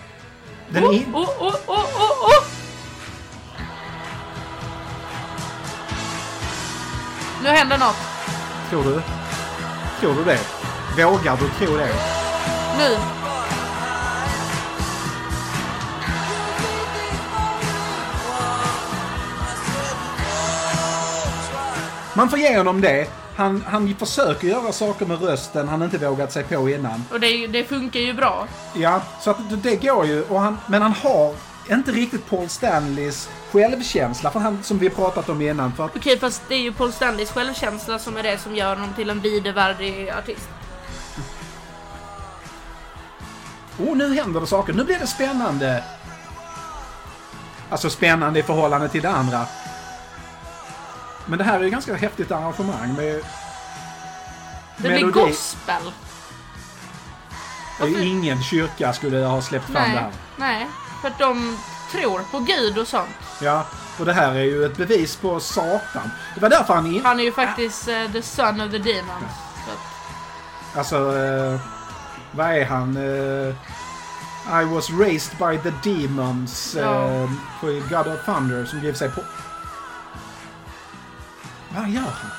Den 0.70 0.84
Oh, 0.86 0.96
är... 0.96 1.00
oh, 1.14 1.30
oh, 1.42 1.56
oh, 1.68 1.86
oh, 1.86 2.26
oh. 2.26 2.41
Nu 7.44 7.50
händer 7.50 7.78
något. 7.78 7.96
Tror 8.70 8.84
du? 8.84 9.02
Tror 10.00 10.16
du 10.16 10.24
det? 10.24 10.40
Vågar 11.04 11.38
du 11.38 11.66
tro 11.66 11.78
det? 11.78 11.90
Nu. 12.78 12.98
Man 22.14 22.30
får 22.30 22.40
ge 22.40 22.58
honom 22.58 22.82
det. 22.82 23.08
Han, 23.36 23.64
han 23.68 23.96
försöker 23.96 24.48
göra 24.48 24.72
saker 24.72 25.06
med 25.06 25.22
rösten 25.22 25.68
han 25.68 25.84
inte 25.84 25.98
vågat 25.98 26.32
sig 26.32 26.44
på 26.44 26.70
innan. 26.70 27.04
Och 27.12 27.20
det, 27.20 27.48
det 27.48 27.64
funkar 27.64 28.00
ju 28.00 28.14
bra. 28.14 28.48
Ja, 28.74 29.02
så 29.22 29.32
att 29.32 29.64
det, 29.64 29.76
går 29.76 30.06
ju. 30.06 30.24
Och 30.24 30.40
han, 30.40 30.58
men 30.68 30.82
han 30.82 30.94
har 30.94 31.36
inte 31.78 31.92
riktigt 31.92 32.30
Paul 32.30 32.50
Stanleys 32.50 33.30
självkänsla, 33.52 34.32
för 34.32 34.40
han, 34.40 34.64
som 34.64 34.80
vi 34.80 34.90
pratat 34.90 35.30
om 35.30 35.42
innan. 35.42 35.74
För 35.74 35.86
att, 35.86 35.96
Okej, 35.96 36.20
fast 36.20 36.42
det 36.48 36.56
är 36.56 36.60
ju 36.60 36.74
Paul 36.74 36.92
Stanleys 36.94 37.32
självkänsla 37.32 38.00
som 38.00 38.18
är 38.18 38.24
det 38.24 38.38
som 38.38 38.56
gör 38.56 38.76
honom 38.76 38.94
till 38.94 39.10
en 39.10 39.20
vidervärdig 39.20 40.10
artist. 40.10 40.50
oh, 43.80 43.98
nu 43.98 44.16
händer 44.16 44.42
det 44.42 44.48
saker. 44.48 44.74
Nu 44.74 44.84
blir 44.84 45.00
det 45.00 45.08
spännande. 45.08 45.84
Alltså 47.70 47.90
spännande 47.90 48.40
i 48.40 48.44
förhållande 48.44 48.90
till 48.90 49.02
det 49.02 49.10
andra. 49.10 49.46
Men 51.26 51.38
det 51.38 51.44
här 51.44 51.60
är 51.60 51.64
ju 51.64 51.70
ganska 51.70 51.96
häftigt 51.96 52.32
arrangemang 52.32 52.94
med... 52.94 53.22
Det 54.78 54.90
blir 54.90 54.92
melodi. 54.92 55.12
gospel. 55.12 55.92
Det 57.80 57.84
är 57.84 57.88
ju 57.88 58.04
ingen 58.04 58.44
kyrka 58.44 58.94
skulle 58.94 59.18
ha 59.18 59.42
släppt 59.42 59.66
fram 59.66 59.74
det 59.74 59.88
Nej, 59.90 59.98
här. 59.98 60.12
nej. 60.38 60.68
För 61.02 61.08
att 61.08 61.20
de 61.20 61.58
tror 61.92 62.20
på 62.32 62.40
Gud 62.40 62.78
och 62.78 62.88
sånt. 62.88 63.10
Ja, 63.42 63.66
och 64.00 64.06
det 64.06 64.14
här 64.14 64.32
är 64.32 64.44
ju 64.44 64.66
ett 64.66 64.78
bevis 64.78 65.16
på 65.16 65.40
Satan. 65.40 66.12
Det 66.36 66.42
var 66.42 66.50
därför 66.50 66.74
han 66.74 66.86
in... 66.86 67.06
Han 67.06 67.20
är 67.20 67.24
ju 67.24 67.32
faktiskt 67.32 67.88
eh, 67.88 68.12
the 68.12 68.22
son 68.22 68.62
of 68.62 68.72
the 68.72 68.78
demons. 68.78 69.24
Så 69.66 69.72
att, 69.72 70.78
Alltså, 70.78 71.18
eh, 71.18 71.60
vad 72.32 72.48
är 72.52 72.66
han? 72.66 72.98
Eh, 72.98 73.56
I 74.62 74.66
was 74.66 74.90
raised 74.90 75.38
by 75.38 75.58
the 75.72 75.90
demons 75.90 76.76
Ja. 76.80 77.08
på 77.62 77.68
God 77.68 78.08
of 78.14 78.26
Thunder 78.26 78.66
som 78.66 78.80
ger 78.80 78.94
sig 78.94 79.10
på... 79.10 79.22
Vad 81.76 81.90
gör 81.90 82.02
han? 82.02 82.32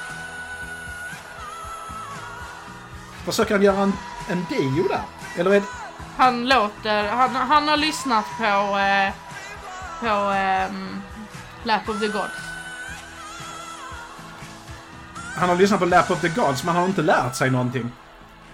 Försöker 3.25 3.55
han 3.55 3.63
göra 3.63 3.83
en, 3.83 3.93
en 4.29 4.47
dio 4.49 4.89
där? 4.89 5.03
Eller 5.37 5.51
är 5.51 5.61
det... 5.61 5.67
han 6.17 6.49
låter... 6.49 7.09
Han, 7.09 7.31
han 7.35 7.69
har 7.69 7.77
lyssnat 7.77 8.25
på... 8.39 8.79
Eh, 8.79 9.13
på 10.01 10.31
ehm, 10.31 11.03
Lap 11.65 11.89
of 11.89 12.01
the 12.01 12.07
Gods. 12.07 12.33
Han 15.37 15.49
har 15.49 15.57
lyssnat 15.57 15.81
på 15.81 15.87
Lap 15.87 16.11
of 16.11 16.21
the 16.21 16.29
Gods 16.29 16.65
men 16.65 16.75
han 16.75 16.83
har 16.83 16.89
inte 16.89 17.03
lärt 17.03 17.37
sig 17.37 17.51
någonting. 17.51 17.91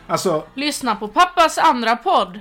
Alltså, 0.07 0.47
Lyssna 0.55 0.97
på 0.97 1.09
pappas 1.09 1.59
andra 1.59 1.97
podd. 1.97 2.41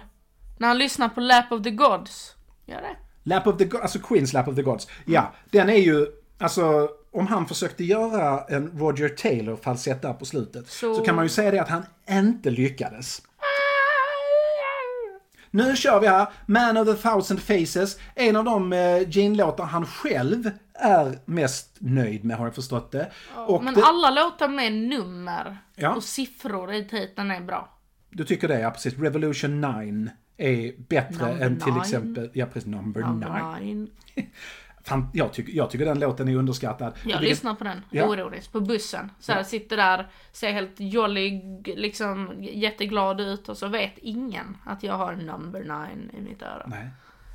När 0.57 0.67
han 0.67 0.77
lyssnar 0.77 1.09
på 1.09 1.19
Lap 1.21 1.51
of 1.51 1.63
the 1.63 1.71
Gods. 1.71 2.35
Gör 2.65 2.81
det. 2.81 2.95
Lap 3.23 3.47
of 3.47 3.57
the 3.57 3.65
Gods, 3.65 3.81
alltså 3.81 3.99
Queens 3.99 4.33
Lap 4.33 4.47
of 4.47 4.55
the 4.55 4.61
Gods. 4.61 4.87
Ja, 5.05 5.33
den 5.51 5.69
är 5.69 5.75
ju, 5.77 6.07
alltså 6.39 6.89
om 7.11 7.27
han 7.27 7.47
försökte 7.47 7.83
göra 7.83 8.43
en 8.49 8.79
Roger 8.79 9.09
Taylor 9.09 9.55
falsett 9.55 10.01
där 10.01 10.13
på 10.13 10.25
slutet 10.25 10.67
så... 10.67 10.95
Så- 10.95 11.03
kan 11.05 11.15
man 11.15 11.25
ju 11.25 11.29
säga 11.29 11.51
det 11.51 11.59
att 11.61 11.69
han 11.69 11.85
inte 12.09 12.49
lyckades. 12.49 13.21
Nu 15.51 15.75
kör 15.75 15.99
vi 15.99 16.07
här, 16.07 16.27
Man 16.45 16.77
of 16.77 16.87
the 16.87 16.93
Thousand 17.09 17.39
Faces. 17.41 17.99
En 18.15 18.35
av 18.35 18.43
de 18.43 18.73
eh, 18.73 19.09
Gene-låtar 19.09 19.63
han 19.63 19.85
själv 19.85 20.51
är 20.73 21.19
mest 21.25 21.75
nöjd 21.79 22.23
med 22.25 22.37
har 22.37 22.45
jag 22.45 22.55
förstått 22.55 22.91
det. 22.91 23.11
Och 23.47 23.63
Men 23.63 23.73
det, 23.73 23.81
alla 23.83 24.09
låtar 24.11 24.47
med 24.47 24.73
nummer 24.73 25.57
Ja. 25.75 25.95
och 25.95 26.03
siffror 26.03 26.73
i 26.73 26.85
titeln 26.85 27.31
är 27.31 27.41
bra. 27.41 27.77
Du 28.09 28.23
tycker 28.23 28.47
det, 28.47 28.59
ja 28.59 28.71
precis. 28.71 28.97
Revolution 28.99 29.61
9 29.61 30.09
är 30.37 30.73
bättre 30.89 31.27
Number 31.27 31.45
än 31.45 31.59
till 31.59 31.73
nine. 31.73 31.81
exempel, 31.81 32.29
ja 32.33 32.45
precis, 32.45 32.65
Number 32.69 33.01
9. 33.59 33.87
Jag, 35.13 35.33
tycker, 35.33 35.53
jag 35.53 35.69
tycker 35.69 35.85
den 35.85 35.99
låten 35.99 36.27
är 36.27 36.35
underskattad. 36.35 36.93
Jag 37.05 37.21
det- 37.21 37.27
lyssnar 37.27 37.55
på 37.55 37.63
den, 37.63 37.81
Ja. 37.89 38.05
oroligt, 38.07 38.51
på 38.51 38.59
bussen. 38.59 39.11
Så 39.19 39.31
här, 39.31 39.39
Ja. 39.39 39.43
sitter 39.43 39.77
där, 39.77 40.07
ser 40.31 40.51
helt 40.51 40.73
jollig, 40.77 41.43
liksom 41.77 42.33
jätteglad 42.39 43.21
ut 43.21 43.49
och 43.49 43.57
så 43.57 43.67
vet 43.67 43.97
ingen 43.97 44.57
att 44.65 44.83
jag 44.83 44.93
har 44.93 45.15
number 45.15 45.59
nine 45.59 46.11
i 46.17 46.21
mitt 46.21 46.41
öra. 46.41 46.63
Nej. 46.67 46.87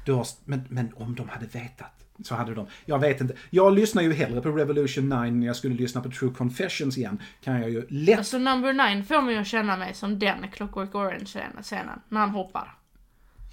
Du 0.07 0.12
har, 0.12 0.26
men, 0.44 0.64
men 0.68 0.92
om 0.96 1.14
de 1.14 1.28
hade 1.28 1.46
vetat 1.46 1.98
så 2.24 2.34
hade 2.34 2.55
de. 2.55 2.66
Jag 2.84 2.98
vet 2.98 3.20
inte. 3.20 3.34
Jag 3.50 3.72
lyssnar 3.74 4.03
ju 4.03 4.12
hellre 4.12 4.40
på 4.40 4.48
Revolution 4.50 5.09
9 5.09 5.16
när 5.30 5.46
jag 5.46 5.57
skulle 5.57 5.74
lyssna 5.74 6.00
på 6.00 6.11
True 6.11 6.34
Confessions 6.34 6.98
igen. 6.98 7.22
Kan 7.44 7.61
jag 7.61 7.70
ju 7.70 7.86
lätt... 7.88 8.18
Alltså 8.18 8.38
number 8.38 8.72
nine 8.72 9.05
får 9.05 9.22
mig 9.22 9.38
att 9.38 9.46
känna 9.46 9.76
mig 9.76 9.94
som 9.94 10.18
den 10.18 10.48
Clockwork 10.53 10.94
Orange-scenen, 10.94 12.00
när 12.09 12.20
han 12.20 12.30
hoppar. 12.30 12.74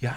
Ja? 0.00 0.14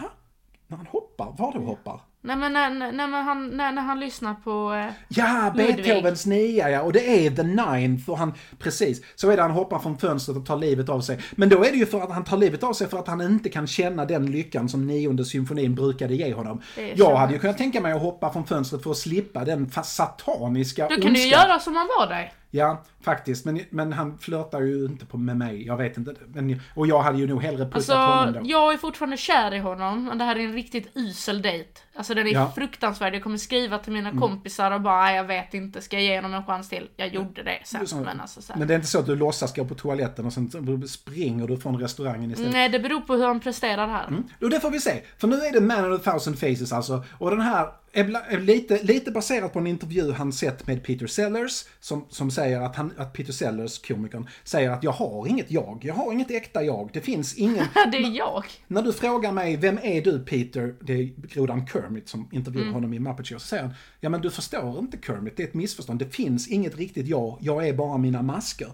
När 0.67 0.77
han 0.77 0.87
hoppar? 0.87 1.35
Var 1.37 1.53
då 1.53 1.59
hoppar? 1.59 1.99
Nej 2.25 2.35
men 2.35 2.53
när, 2.53 2.69
när, 2.69 3.07
när, 3.07 3.21
han, 3.21 3.47
när, 3.47 3.71
när 3.71 3.81
han 3.81 3.99
lyssnar 3.99 4.33
på... 4.33 4.73
Eh, 4.73 4.85
Ja. 5.07 5.53
Beethovens 5.55 6.25
nia 6.25 6.69
ja. 6.69 6.81
Och 6.81 6.93
det 6.93 7.25
är 7.25 7.31
the 7.31 7.43
ninth. 7.43 8.09
Och 8.09 8.17
han, 8.17 8.33
precis. 8.59 9.01
Så 9.15 9.29
är 9.29 9.35
det 9.35 9.41
han 9.41 9.51
hoppar 9.51 9.79
från 9.79 9.97
fönstret 9.97 10.37
och 10.37 10.45
tar 10.45 10.57
livet 10.57 10.89
av 10.89 11.01
sig. 11.01 11.19
Men 11.31 11.49
då 11.49 11.65
är 11.65 11.71
det 11.71 11.77
ju 11.77 11.85
för 11.85 12.01
att 12.01 12.11
han 12.11 12.23
tar 12.23 12.37
livet 12.37 12.63
av 12.63 12.73
sig 12.73 12.87
för 12.89 12.99
att 12.99 13.07
han 13.07 13.21
inte 13.21 13.49
kan 13.49 13.67
känna 13.67 14.05
den 14.05 14.25
lyckan 14.25 14.69
som 14.69 14.87
nionde 14.87 15.25
symfonin 15.25 15.75
brukade 15.75 16.15
ge 16.15 16.33
honom. 16.33 16.61
Jag 16.95 17.15
hade 17.15 17.33
ju 17.33 17.39
kunnat 17.39 17.57
tänka 17.57 17.81
mig 17.81 17.93
att 17.93 18.01
hoppa 18.01 18.33
från 18.33 18.45
fönstret 18.45 18.83
för 18.83 18.91
att 18.91 18.97
slippa 18.97 19.45
den 19.45 19.71
sataniska 19.83 20.87
då 20.87 21.01
kan 21.01 21.13
du 21.13 21.19
ju 21.19 21.27
göra 21.27 21.59
som 21.59 21.75
han 21.75 21.87
var 21.99 22.07
dig. 22.07 22.33
Ja, 22.51 22.83
faktiskt. 23.03 23.45
Men, 23.45 23.59
men 23.69 23.93
han 23.93 24.17
flörtar 24.17 24.61
ju 24.61 24.85
inte 24.85 25.05
på, 25.05 25.17
med 25.17 25.37
mig. 25.37 25.65
Jag 25.65 25.77
vet 25.77 25.97
inte. 25.97 26.13
Men, 26.27 26.61
och 26.75 26.87
jag 26.87 27.01
hade 27.01 27.17
ju 27.17 27.27
nog 27.27 27.41
hellre 27.43 27.65
pussat 27.69 27.95
honom 27.95 28.27
Alltså, 28.27 28.41
då. 28.41 28.49
jag 28.49 28.73
är 28.73 28.77
fortfarande 28.77 29.17
kär 29.17 29.53
i 29.53 29.59
honom, 29.59 30.05
men 30.05 30.17
det 30.17 30.23
här 30.23 30.35
är 30.35 30.39
en 30.39 30.53
riktigt 30.53 30.87
usel 30.97 31.41
dejt. 31.41 31.69
Alltså 31.95 32.13
den 32.13 32.27
är 32.27 32.31
Ja. 32.31 32.39
Mm. 32.41 32.51
fruktansvärd. 32.53 33.15
Jag 33.15 33.23
kommer 33.23 33.37
skriva 33.37 33.77
till 33.77 33.93
mina 33.93 34.11
kompisar 34.11 34.71
och 34.71 34.81
bara, 34.81 35.01
"Nej, 35.01 35.15
jag 35.15 35.23
vet 35.23 35.53
inte, 35.53 35.81
ska 35.81 35.95
jag 35.95 36.03
ge 36.03 36.15
honom 36.15 36.33
en 36.33 36.45
chans 36.45 36.69
till? 36.69 36.89
Jag 36.95 37.07
gjorde 37.13 37.43
det 37.43 37.59
sen, 37.65 37.87
Så- 37.87 37.97
men 37.97 38.19
alltså 38.21 38.41
så. 38.41 38.53
Men 38.57 38.67
det 38.67 38.73
är 38.73 38.75
inte 38.75 38.87
så 38.87 38.99
att 38.99 39.05
du 39.05 39.15
låtsas 39.15 39.55
gå 39.55 39.65
på 39.65 39.75
toaletten 39.75 40.25
och 40.25 40.33
sen 40.33 40.87
springer 40.87 41.47
du 41.47 41.57
från 41.57 41.79
restaurangen 41.79 42.31
istället? 42.31 42.53
Nej, 42.53 42.69
det 42.69 42.79
beror 42.79 43.01
på 43.01 43.13
hur 43.15 43.25
han 43.25 43.39
presterar 43.39 43.87
här. 43.87 44.07
Mm. 44.07 44.23
Och 44.41 44.49
det 44.49 44.59
får 44.59 44.71
vi 44.71 44.79
se. 44.79 45.01
För 45.17 45.27
nu 45.27 45.35
är 45.35 45.53
det 45.53 45.61
Man 45.61 45.93
of 45.93 46.07
a 46.07 46.11
thousand 46.11 46.39
faces 46.39 46.73
alltså. 46.73 47.03
Och 47.17 47.29
den 47.29 47.41
här 47.41 47.67
är 47.95 48.39
lite, 48.39 48.83
lite 48.83 49.11
baserat 49.11 49.53
på 49.53 49.59
en 49.59 49.67
intervju 49.67 50.11
han 50.11 50.31
sett 50.33 50.67
med 50.67 50.83
Peter 50.83 51.07
Sellers. 51.07 51.63
Som, 51.79 52.05
som 52.09 52.31
säger 52.31 52.61
att, 52.61 52.75
han, 52.75 52.92
att 52.97 53.13
Peter 53.13 53.33
Sellers, 53.33 53.79
komikern, 53.87 54.27
säger 54.43 54.69
att 54.69 54.83
jag 54.83 54.91
har 54.91 55.27
inget 55.27 55.51
jag. 55.51 55.79
Jag 55.85 55.93
har 55.93 56.13
inget 56.13 56.31
äkta 56.31 56.63
jag. 56.63 56.89
Det 56.93 57.01
finns 57.01 57.35
ingen... 57.35 57.65
Det 57.91 57.97
är 57.97 58.17
jag. 58.17 58.43
När 58.67 58.81
du 58.81 58.93
frågar 58.93 59.31
mig, 59.31 59.57
vem 59.57 59.79
är 59.83 60.01
du 60.01 60.19
Peter? 60.19 60.75
Det 60.81 60.93
är 60.93 61.03
grodan 61.27 61.67
Kermit 61.67 62.09
som 62.09 62.29
intervjuar 62.31 62.71
honom 62.71 62.93
i 62.93 62.99
Muppet 62.99 63.27
Show. 63.27 63.37
Så 63.37 63.47
säger 63.47 63.63
han, 63.63 63.73
ja 63.99 64.09
men 64.09 64.21
du 64.21 64.29
förstår 64.31 64.79
inte 64.79 64.97
Kermit, 65.05 65.37
det 65.37 65.43
är 65.43 65.47
ett 65.47 65.53
missförstånd. 65.53 65.99
Det 65.99 66.09
finns 66.15 66.47
inget 66.47 66.77
riktigt 66.77 67.07
jag, 67.07 67.37
jag 67.41 67.67
är 67.67 67.73
bara 67.73 67.97
mina 67.97 68.21
masker. 68.21 68.67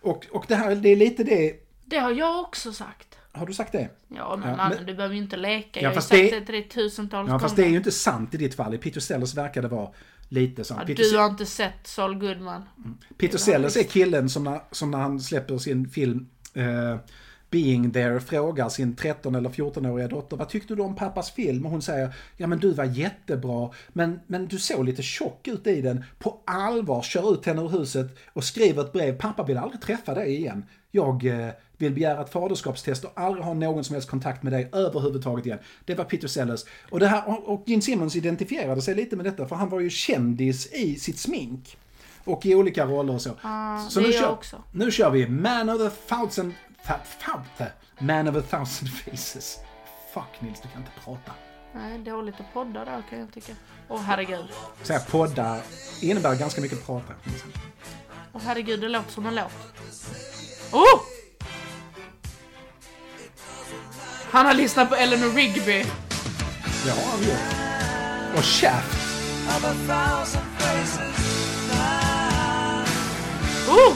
Och, 0.00 0.26
och 0.30 0.44
det 0.48 0.54
här, 0.54 0.74
det 0.74 0.88
är 0.88 0.96
lite 0.96 1.24
det, 1.24 1.54
Det 1.84 1.98
har 1.98 2.10
jag 2.10 2.40
också 2.40 2.72
sagt. 2.72 3.18
har 3.32 3.46
du 3.46 3.54
sagt 3.54 3.72
det? 3.72 3.88
Ja, 4.08 4.36
men 4.36 4.50
Ja, 4.50 4.56
mannen, 4.56 4.76
men- 4.78 4.86
du 4.86 4.94
behöver 4.94 5.14
ju 5.14 5.20
inte 5.22 5.36
leka. 5.36 5.80
Ja, 5.80 5.82
jag 5.82 5.88
har 5.90 5.94
ju 5.94 6.00
sagt 6.00 6.10
det- 6.10 6.40
det 6.40 6.46
till 6.46 6.54
dig 6.54 6.68
tusentals 6.68 7.26
Ja, 7.28 7.32
gånger. 7.32 7.38
fast 7.38 7.56
det 7.56 7.64
är 7.64 7.68
ju 7.68 7.76
inte 7.76 7.90
sant 7.92 8.34
i 8.34 8.36
ditt 8.36 8.54
fall. 8.54 8.74
I 8.74 8.78
Peter 8.78 9.00
Sellers 9.00 9.34
verkar 9.34 9.62
det 9.62 9.68
vara 9.68 9.88
lite 10.32 10.64
så. 10.64 10.74
Ja, 10.74 10.86
Peter, 10.86 11.02
du 11.02 11.18
har 11.18 11.26
inte 11.26 11.46
sett 11.46 11.86
Saul 11.86 12.18
Goodman. 12.18 12.62
Peter 13.16 13.38
Sellers 13.38 13.76
är 13.76 13.82
killen 13.82 14.28
som 14.28 14.44
när, 14.44 14.60
som 14.70 14.90
när 14.90 14.98
han 14.98 15.20
släpper 15.20 15.58
sin 15.58 15.88
film 15.88 16.28
eh, 16.54 16.96
Being 17.50 17.92
There 17.92 18.20
frågar 18.20 18.68
sin 18.68 18.96
13 18.96 19.34
eller 19.34 19.50
14-åriga 19.50 20.08
dotter 20.08 20.36
vad 20.36 20.48
tyckte 20.48 20.74
du 20.74 20.82
om 20.82 20.96
pappas 20.96 21.30
film? 21.30 21.64
Och 21.66 21.70
hon 21.70 21.82
säger 21.82 22.14
ja 22.36 22.46
men 22.46 22.58
du 22.58 22.72
var 22.72 22.84
jättebra 22.84 23.70
men, 23.88 24.20
men 24.26 24.46
du 24.46 24.58
såg 24.58 24.84
lite 24.84 25.02
tjock 25.02 25.48
ut 25.48 25.66
i 25.66 25.80
den. 25.80 26.04
På 26.18 26.40
allvar 26.44 27.02
kör 27.02 27.34
ut 27.34 27.46
henne 27.46 27.62
ur 27.62 27.68
huset 27.68 28.18
och 28.32 28.44
skriver 28.44 28.82
ett 28.82 28.92
brev. 28.92 29.18
Pappa 29.18 29.44
vill 29.44 29.58
aldrig 29.58 29.80
träffa 29.80 30.14
dig 30.14 30.36
igen. 30.36 30.64
Jag 30.90 31.26
eh, 31.26 31.48
vill 31.82 31.92
begära 31.92 32.22
ett 32.22 32.32
faderskapstest 32.32 33.04
och 33.04 33.12
aldrig 33.14 33.44
ha 33.44 33.54
någon 33.54 33.84
som 33.84 33.94
helst 33.94 34.10
kontakt 34.10 34.42
med 34.42 34.52
dig 34.52 34.68
överhuvudtaget 34.72 35.46
igen. 35.46 35.58
Det 35.84 35.94
var 35.94 36.04
Peter 36.04 36.28
Sellers. 36.28 36.64
Och, 36.90 37.00
det 37.00 37.06
här, 37.06 37.28
och 37.28 37.48
och 37.48 37.62
Gene 37.66 37.82
Simmons 37.82 38.16
identifierade 38.16 38.82
sig 38.82 38.94
lite 38.94 39.16
med 39.16 39.24
detta 39.24 39.48
för 39.48 39.56
han 39.56 39.68
var 39.68 39.80
ju 39.80 39.90
kändis 39.90 40.72
i 40.72 40.98
sitt 40.98 41.18
smink. 41.18 41.76
Och 42.24 42.46
i 42.46 42.54
olika 42.54 42.86
roller 42.86 43.14
och 43.14 43.22
så. 43.22 43.30
så 43.90 44.00
det 44.00 44.06
är 44.06 44.08
nu, 44.08 44.12
kör, 44.12 44.30
också. 44.30 44.62
nu 44.72 44.90
kör 44.90 45.10
vi 45.10 45.28
Man 45.28 45.70
of 45.70 45.80
a 45.80 45.90
thousand... 46.08 46.52
Man 47.98 48.28
of 48.28 48.36
a 48.36 48.42
thousand 48.50 48.90
faces. 48.90 49.58
Fuck 50.14 50.40
Nils, 50.40 50.60
du 50.60 50.68
kan 50.68 50.80
inte 50.80 50.92
prata. 51.04 51.32
Nej, 51.74 51.98
dåligt 51.98 52.34
att 52.40 52.52
podda 52.52 52.84
där 52.84 53.02
kan 53.10 53.18
jag 53.18 53.32
tycka. 53.32 53.52
Åh 53.88 54.00
herregud. 54.00 54.46
Så 54.82 54.92
här, 54.92 55.00
poddar 55.10 55.60
innebär 56.02 56.36
ganska 56.36 56.60
mycket 56.60 56.86
prata. 56.86 57.14
Åh 58.32 58.40
herregud, 58.44 58.80
det 58.80 58.88
låter 58.88 59.10
som 59.10 59.26
en 59.26 59.34
låt. 59.34 59.52
Oh! 60.72 61.21
Han 64.32 64.46
har 64.46 64.54
lyssnat 64.54 64.88
på 64.88 64.94
Eleanor 64.94 65.28
Rigby. 65.34 65.84
Ja, 66.86 66.94
vi 67.20 67.26
gjort. 67.26 67.38
Och 68.36 68.44
Shaft. 68.44 68.98
Oh! 73.68 73.94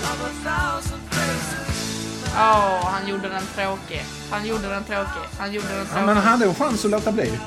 Åh, 2.39 2.91
han 2.91 3.09
gjorde 3.09 3.29
den 3.29 3.43
tråkig. 3.55 4.05
Han 4.31 4.47
gjorde 4.47 4.69
den 4.69 4.85
tråkig. 4.85 5.21
Han 5.39 5.53
gjorde 5.53 5.69
den 5.69 5.79
Ja, 5.79 5.85
tråkig. 5.85 6.07
men 6.07 6.17
han 6.17 6.27
hade 6.27 6.45
en 6.45 6.55
chans 6.55 6.85
att 6.85 6.91
låta 6.91 7.13
bli. 7.13 7.39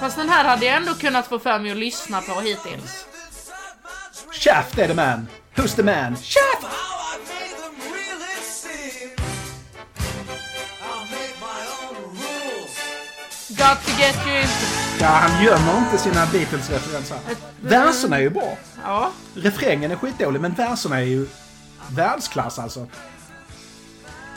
Fast 0.00 0.16
den 0.16 0.28
här 0.28 0.44
hade 0.44 0.66
jag 0.66 0.76
ändå 0.76 0.94
kunnat 0.94 1.26
få 1.26 1.38
för 1.38 1.58
mig 1.58 1.70
att 1.70 1.76
lyssna 1.76 2.20
på 2.20 2.40
hittills. 2.40 3.04
Shaft 4.32 4.78
är 4.78 4.88
the 4.88 4.94
man. 4.94 5.28
Who's 5.54 5.76
the 5.76 5.82
man? 5.82 6.16
Shaft! 6.16 6.66
Got 13.68 13.84
to 13.86 13.92
get 14.00 14.16
you. 14.26 14.44
Ja, 15.00 15.06
han 15.06 15.44
gömmer 15.44 15.78
inte 15.78 15.98
sina 15.98 16.26
Beatles-referenser. 16.26 17.16
Verserna 17.60 18.16
är 18.16 18.20
ju 18.20 18.30
bra. 18.30 18.56
Ja. 18.84 19.10
Refrängen 19.34 19.90
är 19.90 19.96
skitdålig, 19.96 20.40
men 20.40 20.52
verserna 20.54 20.96
är 20.96 21.04
ju 21.04 21.26
världsklass 21.90 22.58
alltså. 22.58 22.86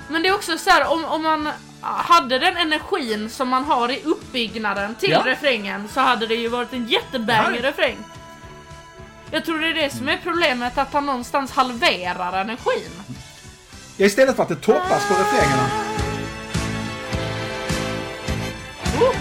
Men 0.09 0.21
det 0.21 0.27
är 0.29 0.35
också 0.35 0.57
så 0.57 0.69
här, 0.69 0.87
om, 0.91 1.05
om 1.05 1.23
man 1.23 1.49
hade 1.81 2.39
den 2.39 2.57
energin 2.57 3.29
som 3.29 3.49
man 3.49 3.63
har 3.65 3.91
i 3.91 4.01
uppbyggnaden 4.05 4.95
till 4.95 5.09
Ja. 5.11 5.21
refrängen 5.25 5.87
så 5.93 5.99
hade 5.99 6.27
det 6.27 6.35
ju 6.35 6.47
varit 6.47 6.73
en 6.73 6.87
jättebangig 6.87 7.59
Ja. 7.63 7.67
refräng. 7.69 7.97
Jag 9.31 9.45
tror 9.45 9.59
det 9.59 9.67
är 9.67 9.73
det 9.73 9.89
som 9.97 10.09
är 10.09 10.19
problemet, 10.23 10.77
att 10.77 10.93
han 10.93 11.05
någonstans 11.05 11.51
halverar 11.51 12.41
energin. 12.41 12.91
Ja, 13.97 14.05
istället 14.05 14.35
för 14.35 14.43
att 14.43 14.49
det 14.49 14.55
toppas 14.55 15.07
på 15.07 15.13
refrängerna. 15.13 15.69
Oh, 19.01 19.15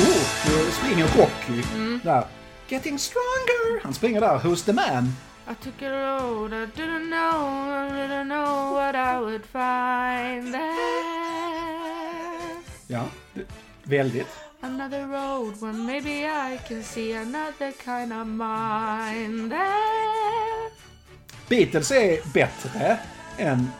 Oh, 0.00 0.22
nu 0.46 0.70
springer 0.70 1.04
Rocky 1.18 1.62
där. 2.04 2.24
Getting 2.68 2.98
stronger! 2.98 3.82
Han 3.82 3.94
springer 3.94 4.20
där. 4.20 4.38
Who's 4.38 4.64
the 4.64 4.72
man? 4.72 5.12
I 5.50 5.54
took 5.64 5.82
a 5.82 5.90
road 5.90 6.52
I 6.52 6.66
didn't 6.66 7.08
know, 7.10 7.70
I 7.70 7.90
didn't 7.90 8.28
know 8.28 8.72
what 8.72 8.94
I 8.94 9.18
would 9.20 9.46
find 9.46 10.52
there. 10.52 11.02
Ja, 12.86 13.04
väldigt. 13.82 14.26
Another 14.60 15.06
road 15.06 15.54
where 15.60 15.72
maybe 15.72 16.24
I 16.26 16.58
can 16.68 16.82
see 16.82 17.12
another 17.16 17.72
kind 17.84 18.12
of 18.12 18.26
mind 18.26 19.50
there. 19.50 20.70
Beatles 21.48 21.90
är 21.90 22.32
bättre 22.32 22.98
än. 23.38 23.70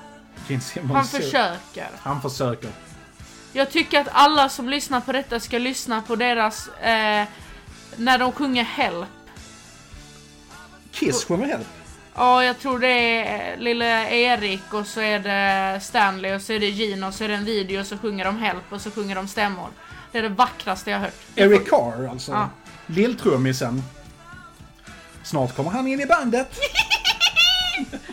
Han 0.92 1.04
försöker. 1.04 1.88
Han 2.02 2.22
försöker. 2.22 2.70
Jag 3.52 3.70
tycker 3.70 4.00
att 4.00 4.08
alla 4.12 4.48
som 4.48 4.68
lyssnar 4.68 5.00
på 5.00 5.12
detta 5.12 5.40
ska 5.40 5.58
lyssna 5.58 6.02
på 6.02 6.16
deras, 6.16 6.68
eh, 6.68 7.26
när 7.96 8.18
de 8.18 8.32
sjunger 8.32 8.64
Help. 8.64 9.06
Kiss 10.92 11.24
sjunger 11.24 11.46
Help. 11.46 11.66
Ja, 12.14 12.44
jag 12.44 12.58
tror 12.58 12.78
det 12.78 12.88
är 12.88 13.52
eh, 13.52 13.58
lille 13.58 14.10
Erik 14.10 14.72
och 14.72 14.86
så 14.86 15.00
är 15.00 15.18
det 15.18 15.80
Stanley 15.80 16.34
och 16.34 16.42
så 16.42 16.52
är 16.52 16.60
det 16.60 16.68
Gene 16.68 17.06
och 17.06 17.14
så 17.14 17.24
är 17.24 17.28
det 17.28 17.34
en 17.34 17.44
video 17.44 17.80
och 17.80 17.86
så 17.86 17.98
sjunger 17.98 18.24
de 18.24 18.38
Help 18.38 18.72
och 18.72 18.80
så 18.80 18.90
sjunger 18.90 19.14
de 19.14 19.28
stämmor. 19.28 19.68
Det 20.12 20.18
är 20.18 20.22
det 20.22 20.28
vackraste 20.28 20.90
jag 20.90 20.98
har 20.98 21.04
hört. 21.04 21.14
Eric 21.36 21.70
Carr 21.70 22.08
alltså. 22.10 22.32
Ja. 22.32 22.48
Lilltrummisen. 22.86 23.82
Snart 25.24 25.56
kommer 25.56 25.70
han 25.70 25.86
in 25.86 26.00
i 26.00 26.06
bandet. 26.06 26.60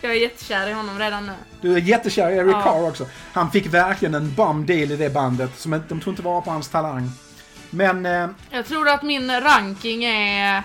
Jag 0.00 0.10
är 0.12 0.16
jättekär 0.16 0.68
i 0.68 0.72
honom 0.72 0.98
redan 0.98 1.26
nu. 1.26 1.32
Du 1.60 1.74
är 1.74 1.78
jättekär 1.80 2.30
i 2.30 2.36
Eric 2.36 2.52
Ja. 2.52 2.62
Carr 2.62 2.88
också. 2.88 3.06
Han 3.32 3.50
fick 3.50 3.66
verkligen 3.66 4.14
en 4.14 4.34
bum 4.34 4.66
deal 4.66 4.92
i 4.92 4.96
det 4.96 5.10
bandet. 5.10 5.58
Som 5.58 5.74
inte- 5.74 5.88
de 5.88 6.00
tror 6.00 6.12
inte 6.12 6.22
var 6.22 6.40
på 6.40 6.50
hans 6.50 6.68
talang. 6.68 7.10
Men... 7.70 8.06
Eh, 8.06 8.28
Jag 8.50 8.66
tror 8.66 8.88
att 8.88 9.02
min 9.02 9.40
ranking 9.40 10.04
är... 10.04 10.62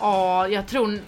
Ja, 0.00 0.48
jag 0.48 0.66
tror... 0.66 0.98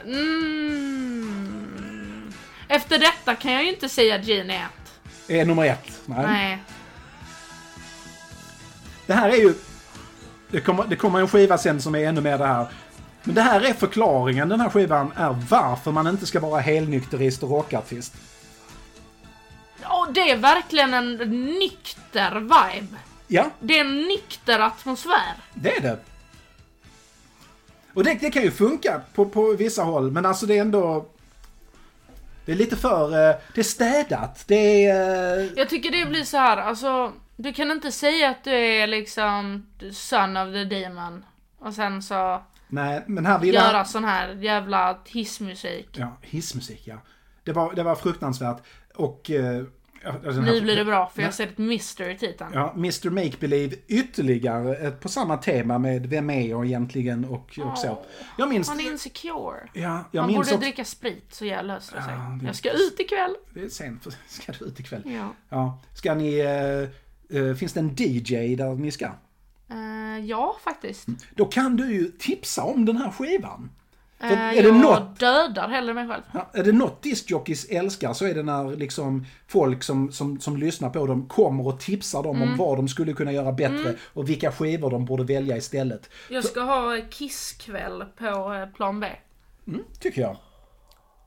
Mm, 0.98 2.32
efter 2.68 2.98
detta 2.98 3.34
kan 3.34 3.52
jag 3.52 3.62
ju 3.64 3.68
inte 3.70 3.88
säga 3.88 4.18
Gene 4.18 4.54
är 4.56 4.62
ett. 4.64 4.70
är 5.30 5.44
nummer 5.44 5.64
ett. 5.64 6.00
Nej. 6.06 6.26
Nej. 6.26 6.58
Det 9.06 9.12
här 9.14 9.28
är 9.28 9.36
ju... 9.36 9.54
Det 10.50 10.60
kommer, 10.60 10.84
det 10.86 10.96
kommer 10.96 11.20
en 11.20 11.28
skiva 11.28 11.58
sen 11.58 11.82
som 11.82 11.94
är 11.94 12.08
ännu 12.08 12.20
mer 12.20 12.38
det 12.38 12.46
här. 12.46 12.66
Men 13.28 13.34
det 13.34 13.42
här 13.42 13.60
är 13.60 13.74
förklaringen, 13.74 14.48
den 14.48 14.60
här 14.60 14.70
skivan, 14.70 15.12
är 15.16 15.36
varför 15.50 15.90
man 15.92 16.06
inte 16.06 16.26
ska 16.26 16.40
vara 16.40 16.60
helnykterist 16.60 17.42
och 17.42 17.50
rockartist. 17.50 18.14
Ja, 19.82 20.08
det 20.14 20.30
är 20.30 20.36
verkligen 20.36 20.94
en 20.94 21.14
nykter 21.58 22.34
vibe. 22.40 22.96
Ja, 23.26 23.50
Det 23.60 23.76
är 23.76 23.80
en 23.80 24.02
nykter 24.02 24.58
atmosfär. 24.60 25.34
det 25.54 25.76
är 25.76 25.80
det. 25.80 25.98
Och 27.94 28.04
det, 28.04 28.14
det 28.14 28.30
kan 28.30 28.42
ju 28.42 28.50
funka 28.50 29.00
på, 29.14 29.24
på 29.26 29.52
vissa 29.52 29.82
håll, 29.82 30.10
men 30.10 30.26
alltså 30.26 30.46
det 30.46 30.56
är 30.56 30.60
ändå... 30.60 31.06
Det 32.44 32.52
är 32.52 32.56
lite 32.56 32.76
för... 32.76 33.04
eh, 33.30 33.36
Det 33.54 33.60
är 33.60 33.62
städat. 33.64 34.44
Det 34.46 34.86
är... 34.86 35.38
eh, 35.40 35.46
Jag 35.56 35.68
tycker 35.68 35.90
det 35.90 36.06
blir 36.06 36.24
så 36.24 36.36
här, 36.36 36.56
alltså... 36.56 37.12
Du 37.36 37.52
kan 37.52 37.70
inte 37.70 37.92
säga 37.92 38.30
att 38.30 38.44
du 38.44 38.50
är 38.50 38.86
liksom 38.86 39.66
son 39.92 40.36
of 40.36 40.52
the 40.52 40.64
demon. 40.64 41.24
Och 41.58 41.74
sen 41.74 42.02
så 42.02 42.42
Nej, 42.68 43.04
men 43.06 43.26
här 43.26 43.38
vill 43.38 43.54
göra 43.54 43.84
sån 43.84 44.04
här 44.04 44.28
jävla 44.34 44.98
hissmusik. 45.06 45.88
Ja, 45.92 46.16
hissmusik 46.22 46.82
ja. 46.84 46.96
Det 47.44 47.52
var, 47.52 47.74
det 47.74 47.82
var 47.82 47.94
fruktansvärt. 47.94 48.62
Och 48.94 49.30
eh, 49.30 49.62
alltså 50.26 50.40
Nu 50.40 50.60
blir 50.60 50.76
det 50.76 50.84
bra, 50.84 51.10
för 51.14 51.22
jag 51.22 51.28
Ja. 51.28 51.32
ser 51.32 51.46
ett 51.46 51.58
Mr 51.58 52.08
i 52.10 52.18
titeln. 52.18 52.50
Ja, 52.54 52.72
Mr 52.76 53.10
Make 53.10 53.32
Believe 53.40 53.76
ytterligare 53.88 54.76
ett, 54.76 55.00
på 55.00 55.08
samma 55.08 55.36
tema 55.36 55.78
med 55.78 56.06
vem 56.06 56.30
är 56.30 56.48
jag 56.48 56.66
egentligen 56.66 57.24
och, 57.24 57.58
och 57.64 57.78
så. 57.78 57.98
Jag 58.38 58.48
minns... 58.48 58.68
Han 58.68 58.80
är 58.80 58.90
insecure. 58.92 59.68
Ja, 59.72 60.04
jag 60.10 60.20
Han 60.22 60.28
borde 60.30 60.40
också... 60.40 60.56
dricka 60.56 60.84
sprit 60.84 61.34
så 61.34 61.44
jag 61.44 61.64
löser 61.66 61.96
det 61.96 62.02
sig. 62.02 62.12
Ja, 62.14 62.38
det- 62.40 62.46
Jag 62.46 62.56
ska 62.56 62.70
ut 62.70 63.00
ikväll. 63.00 63.34
Det 63.54 63.60
är 63.64 63.68
sent, 63.68 64.06
ska 64.28 64.52
du 64.58 64.64
ut 64.64 64.80
ikväll? 64.80 65.02
Ja. 65.04 65.28
Ja. 65.48 65.78
Ska 65.94 66.14
ni... 66.14 66.38
eh, 66.38 67.38
eh, 67.40 67.54
finns 67.54 67.72
det 67.72 67.80
en 67.80 67.94
DJ 67.96 68.56
där 68.56 68.74
ni 68.74 68.90
ska? 68.90 69.10
Eh, 69.70 70.24
ja, 70.26 70.56
faktiskt. 70.64 71.06
Då 71.34 71.44
kan 71.44 71.76
du 71.76 71.92
ju 71.92 72.04
tipsa 72.18 72.64
om 72.64 72.84
den 72.84 72.96
här 72.96 73.10
skivan. 73.10 73.70
Uh, 74.24 74.32
är 74.32 74.54
det 74.54 74.68
jag 74.68 74.74
något- 74.76 75.18
dödar 75.20 75.68
hellre 75.68 75.94
mig 75.94 76.08
själv. 76.08 76.22
Är 76.52 76.64
det 76.64 76.72
något 76.72 77.02
discjockeys 77.02 77.64
älskar 77.64 78.12
så 78.12 78.26
är 78.26 78.34
det 78.34 78.42
när 78.42 78.76
liksom 78.76 79.24
folk 79.48 79.82
som, 79.82 80.12
som, 80.12 80.40
som 80.40 80.56
lyssnar 80.56 80.90
på 80.90 81.06
dem 81.06 81.28
kommer 81.28 81.66
och 81.66 81.80
tipsar 81.80 82.22
dem 82.22 82.36
Mm. 82.36 82.48
om 82.50 82.56
vad 82.56 82.78
de 82.78 82.88
skulle 82.88 83.12
kunna 83.12 83.32
göra 83.32 83.52
bättre 83.52 83.94
och 84.14 84.28
vilka 84.28 84.52
skivor 84.52 84.90
de 84.90 85.04
borde 85.04 85.24
välja 85.24 85.56
istället. 85.56 86.10
Jag 86.30 86.44
ska 86.44 86.60
ha 86.60 86.98
kisskväll 87.10 88.04
på 88.18 88.54
eh, 88.54 88.66
plan 88.76 89.00
B. 89.00 89.06
Mm, 89.66 89.80
tycker 90.00 90.20
jag. 90.20 90.36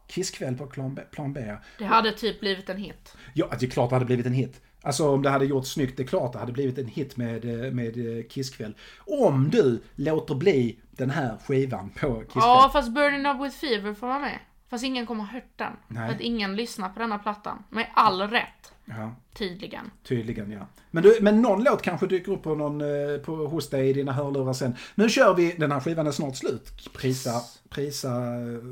Kisskväll 0.07 0.55
på 0.57 0.65
plan 0.67 0.95
B. 0.95 1.01
Plan 1.11 1.33
B. 1.33 1.55
Det 1.77 1.85
hade 1.85 2.11
typ 2.11 2.39
blivit 2.39 2.69
en 2.69 2.77
hit. 2.77 3.13
Ja, 3.33 3.47
det 3.59 3.65
är 3.65 3.69
klart 3.69 3.89
det 3.89 3.95
hade 3.95 4.05
blivit 4.05 4.25
en 4.25 4.33
hit. 4.33 4.61
Alltså 4.83 5.09
om 5.09 5.21
det 5.21 5.29
hade 5.29 5.45
gjort 5.45 5.67
snyggt, 5.67 5.97
det 5.97 6.03
är 6.03 6.07
klart 6.07 6.33
det 6.33 6.39
hade 6.39 6.51
blivit 6.51 6.77
en 6.77 6.87
hit 6.87 7.17
med, 7.17 7.65
eh, 7.65 7.71
med 7.71 8.17
eh, 8.17 8.23
Kisskväll. 8.29 8.75
Om 8.99 9.49
du 9.49 9.81
låter 9.95 10.35
bli 10.35 10.79
den 10.91 11.09
här 11.09 11.37
skivan 11.47 11.89
på 11.89 12.07
Kisskväll. 12.19 12.43
Ja, 12.43 12.69
fast 12.73 12.91
Burning 12.93 13.25
Up 13.25 13.41
With 13.41 13.57
Fever 13.57 13.93
får 13.93 14.07
vara 14.07 14.19
med. 14.19 14.39
Fast 14.69 14.83
ingen 14.83 15.05
kommer 15.05 15.23
ha 15.23 15.31
hört 15.33 15.51
den. 15.55 15.73
Nej. 15.87 16.07
För 16.07 16.15
att 16.15 16.21
ingen 16.21 16.55
lyssnar 16.55 16.89
på 16.89 16.99
denna 16.99 17.19
plattan. 17.19 17.63
Med 17.69 17.87
all 17.93 18.21
rätt, 18.21 18.73
Ja, 18.85 19.15
tydligen. 19.33 19.91
tydligen 20.03 20.51
ja. 20.51 20.67
Men, 20.91 21.03
du, 21.03 21.17
men 21.21 21.41
någon 21.41 21.63
låt 21.63 21.81
kanske 21.81 22.07
dyker 22.07 22.31
upp 22.31 22.43
på 22.43 22.55
någon, 22.55 22.81
eh, 22.81 23.17
på, 23.25 23.35
hos 23.35 23.69
dig 23.69 23.89
i 23.89 23.93
dina 23.93 24.11
hörlurar 24.11 24.53
sen. 24.53 24.75
Nu 24.95 25.09
kör 25.09 25.33
vi, 25.33 25.51
den 25.51 25.71
här 25.71 25.79
skivan 25.79 26.07
är 26.07 26.11
snart 26.11 26.35
slut. 26.35 26.93
Prisa, 26.93 27.31
prisa, 27.69 28.09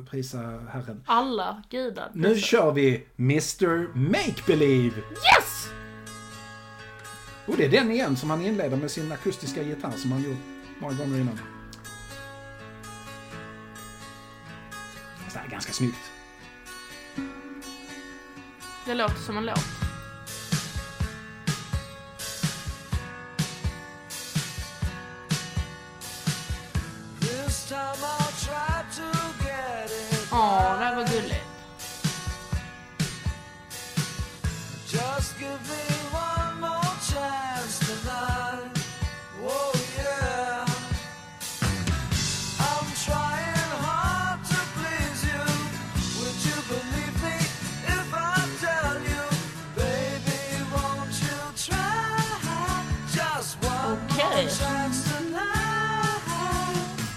prisa 0.09 0.37
Herren. 0.71 1.03
Alla 1.05 1.63
gudar. 1.69 2.11
Nu 2.13 2.35
kör 2.35 2.71
vi 2.71 3.05
Mr 3.19 3.97
Make 3.97 4.43
Believe. 4.47 4.97
Yes! 4.97 5.69
Och 7.49 7.57
det 7.57 7.65
är 7.65 7.69
den 7.69 7.91
igen 7.91 8.17
som 8.17 8.29
han 8.29 8.41
inleder 8.41 8.77
med 8.77 8.91
sin 8.91 9.11
akustiska 9.11 9.63
gitarr 9.63 9.97
som 9.97 10.11
han 10.11 10.23
gjort 10.23 10.37
många 10.79 10.93
gånger 10.93 11.19
innan. 11.19 11.39
Fast 15.23 15.33
det 15.33 15.39
här 15.39 15.45
är 15.45 15.51
ganska 15.51 15.73
snyggt. 15.73 16.11
Det 18.85 18.93
låter 18.93 19.15
som 19.15 19.37
en 19.37 19.45
låt. 19.45 19.88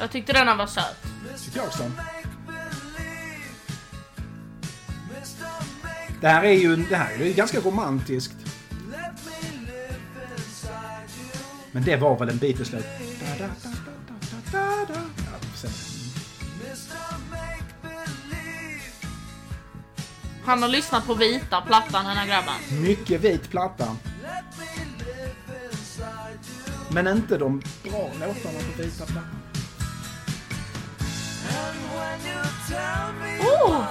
Jag 0.03 0.11
tyckte 0.11 0.33
denna 0.33 0.55
var 0.55 0.67
söt. 0.67 0.97
Tycker 1.45 1.59
jag 1.59 1.67
också. 1.67 1.91
Det 6.21 6.29
här 6.29 6.45
är 6.45 6.53
ju 6.53 6.77
det 6.77 6.97
här 6.97 7.15
är 7.15 7.27
ju 7.27 7.33
ganska 7.33 7.61
romantiskt. 7.61 8.35
Men 11.73 11.85
det 11.85 11.97
var 11.97 12.19
väl 12.19 12.29
en 12.29 12.39
Beatles-låt? 12.39 12.85
Han 20.45 20.63
har 20.63 20.69
lyssnat 20.69 21.07
på 21.07 21.15
vita 21.15 21.61
plattan, 21.61 22.05
den 22.05 22.17
här 22.17 22.27
grabben. 22.27 22.83
Mycket 22.83 23.21
vit 23.21 23.51
platta. 23.51 23.97
Men 26.91 27.07
inte 27.07 27.39
de 27.39 27.63
bra 27.83 28.11
låtarna 28.21 28.59
på 28.77 28.83
vita 28.83 29.07
plattan. 29.07 29.42
Oh. 33.41 33.85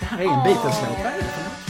Det 0.00 0.06
här 0.06 0.18
är 0.18 0.24
en 0.24 0.42
Beatles-låt. 0.44 0.98
Vad 0.98 1.06
är 1.06 1.16
det 1.16 1.22
för 1.22 1.42
något? 1.42 1.64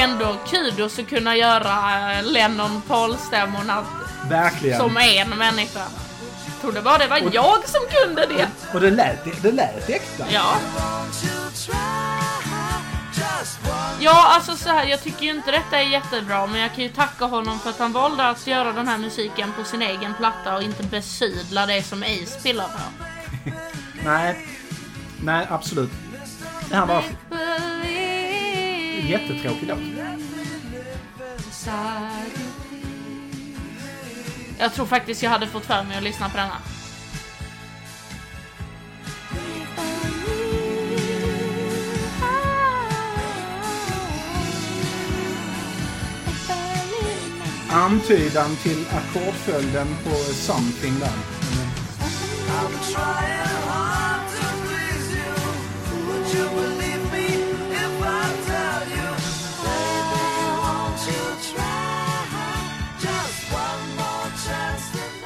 är 0.00 0.04
ändå 0.04 0.36
kudos 0.50 0.98
att 0.98 1.08
kunna 1.08 1.36
göra 1.36 2.12
eh, 2.12 2.24
Lennon-Paul-stämmorna 2.24 3.84
Verkligen. 4.28 4.78
som 4.78 4.96
en 4.96 5.28
människa. 5.28 5.86
Trodde 6.60 6.82
bara 6.82 6.98
det 6.98 7.06
var 7.06 7.20
jag 7.32 7.68
som 7.68 7.80
kunde 7.90 8.26
det. 8.26 8.48
Och 8.74 8.80
det 8.80 8.90
lät, 8.90 9.24
det, 9.24 9.42
det 9.42 9.52
lät 9.52 9.90
äkta. 9.90 10.24
Ja. 10.30 10.54
Ja, 14.00 14.34
alltså 14.34 14.56
så 14.56 14.68
här, 14.68 14.86
jag 14.86 15.02
tycker 15.02 15.22
ju 15.22 15.30
inte 15.30 15.50
detta 15.50 15.78
är 15.78 15.88
jättebra, 15.88 16.46
men 16.46 16.60
jag 16.60 16.74
kan 16.74 16.84
ju 16.84 16.90
tacka 16.90 17.24
honom 17.24 17.58
för 17.58 17.70
att 17.70 17.78
han 17.78 17.92
valde 17.92 18.28
att 18.28 18.46
göra 18.46 18.72
den 18.72 18.88
här 18.88 18.98
musiken 18.98 19.52
på 19.52 19.64
sin 19.64 19.82
egen 19.82 20.14
platta 20.14 20.56
och 20.56 20.62
inte 20.62 20.82
besydla 20.82 21.66
det 21.66 21.82
som 21.82 22.02
Ace 22.02 22.40
spelar 22.40 22.64
på. 22.64 23.04
Nej. 24.04 24.46
Nej, 25.22 25.46
absolut. 25.50 25.90
Det 26.68 26.76
här 26.76 26.86
var 26.86 27.04
en 29.00 29.08
jättetråkig 29.08 29.68
låt. 29.68 29.78
Jag 34.58 34.74
tror 34.74 34.86
faktiskt 34.86 35.22
jag 35.22 35.30
hade 35.30 35.46
fått 35.46 35.66
för 35.66 35.82
mig 35.82 35.96
att 35.96 36.02
lyssna 36.02 36.28
på 36.28 36.36
denna. 36.36 36.56
Antydan 47.72 48.56
till 48.56 48.84
ackordföljden 48.90 49.86
på 50.04 50.10
Something 50.34 50.98
där. 50.98 51.10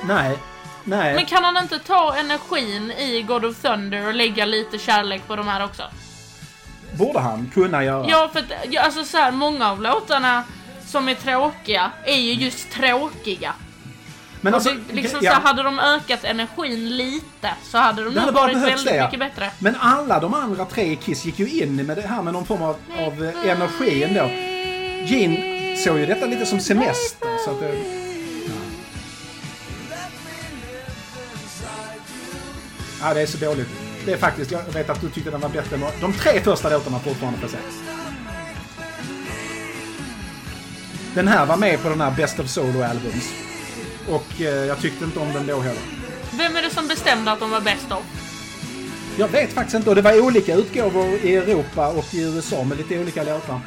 Nej. 0.07 0.39
Nej. 0.85 1.15
Men 1.15 1.27
kan 1.27 1.45
han 1.45 1.57
inte 1.57 1.79
ta 1.79 2.17
energin 2.17 2.91
i 2.91 3.23
God 3.23 3.45
of 3.45 3.63
Thunder 3.63 4.07
och 4.07 4.15
lägga 4.15 4.45
lite 4.45 4.79
kärlek 4.79 5.27
på 5.27 5.37
de 5.37 5.49
här 5.49 5.65
också? 5.65 5.83
Borde 6.99 7.21
han 7.21 7.51
kunna 7.55 7.85
göra. 7.85 8.07
Ja, 8.09 8.31
för 8.33 8.41
att, 8.41 8.77
alltså 8.85 9.05
så 9.05 9.17
här, 9.17 9.33
många 9.33 9.71
av 9.71 9.83
låtarna 9.83 10.45
som 10.87 11.09
är 11.09 11.15
tråkiga 11.15 11.91
är 12.05 12.17
ju 12.17 12.33
just 12.33 12.71
tråkiga. 12.71 13.55
Men 14.45 14.55
alltså, 14.55 14.71
liksom 14.93 15.21
ja. 15.23 15.35
så 15.35 15.41
hade 15.41 15.63
de 15.63 15.79
ökat 15.79 16.25
energin 16.25 16.97
lite 16.97 17.55
så 17.63 17.79
hade 17.79 18.05
de 18.05 18.15
nog 18.15 18.35
varit 18.35 18.57
väldigt 18.57 18.85
det, 18.87 18.97
ja. 18.97 19.05
mycket 19.05 19.21
bättre. 19.21 19.51
Men 19.59 19.77
alla 19.81 20.21
de 20.21 20.35
andra 20.35 20.65
tre 20.65 20.97
Kiss 20.97 21.25
gick 21.25 21.39
ju 21.39 21.49
in 21.49 21.87
med 21.87 21.97
det 21.97 22.07
här 22.07 22.23
med 22.23 22.33
någon 22.33 22.47
form 22.47 22.63
av, 22.63 22.77
av 22.99 23.25
eh, 23.25 23.51
energi 23.51 24.05
ändå. 24.05 24.31
Gene 25.07 25.77
såg 25.77 25.99
ju 25.99 26.07
detta 26.07 26.27
lite 26.27 26.47
som 26.47 26.61
semester. 26.61 27.29
Så 27.45 27.51
att, 27.51 27.63
eh, 27.63 27.69
ja. 28.47 28.55
ja, 33.01 33.15
det 33.15 33.21
är 33.21 33.27
så 33.27 33.39
dåligt. 33.39 33.69
Det 34.07 34.13
är 34.13 34.17
faktiskt, 34.17 34.51
jag 34.51 34.63
vet 34.73 34.91
att 34.91 35.01
du 35.01 35.11
tyckte 35.11 35.31
den 35.31 35.41
var 35.41 35.49
bättre 35.49 35.77
än 35.77 35.85
de 36.01 36.13
tre 36.13 36.41
första 36.41 36.69
låtarna 36.69 36.99
fortfarande 36.99 37.41
på 37.41 37.49
6. 37.49 37.63
Den 41.15 41.29
här 41.29 41.47
var 41.47 41.57
med 41.57 41.83
på 41.83 41.89
den 41.89 42.01
här 42.01 42.11
Best 42.17 42.41
of 42.41 42.49
Solo 42.49 42.83
Albums. 42.83 43.33
Och 44.09 44.41
eh, 44.41 44.47
jag 44.47 44.81
tyckte 44.81 45.05
inte 45.05 45.19
om 45.19 45.33
den 45.33 45.47
då 45.47 45.61
heller. 45.61 45.83
Vem 46.39 46.57
är 46.57 46.63
det 46.63 46.71
som 46.71 46.89
bestämde 46.89 47.33
att 47.33 47.41
de 47.41 47.51
var 47.51 47.61
bäst 47.61 47.93
av? 47.93 48.03
Jag 49.19 49.29
vet 49.29 49.53
faktiskt 49.53 49.75
inte. 49.75 49.91
Och 49.91 49.97
det 49.97 50.03
var 50.03 50.21
olika 50.21 50.55
utgåvor 50.55 51.07
i 51.07 51.37
Europa 51.37 51.89
och 51.89 52.15
i 52.15 52.23
USA 52.23 52.65
med 52.65 52.79
lite 52.79 52.99
olika 52.99 53.23
låtar. 53.25 53.61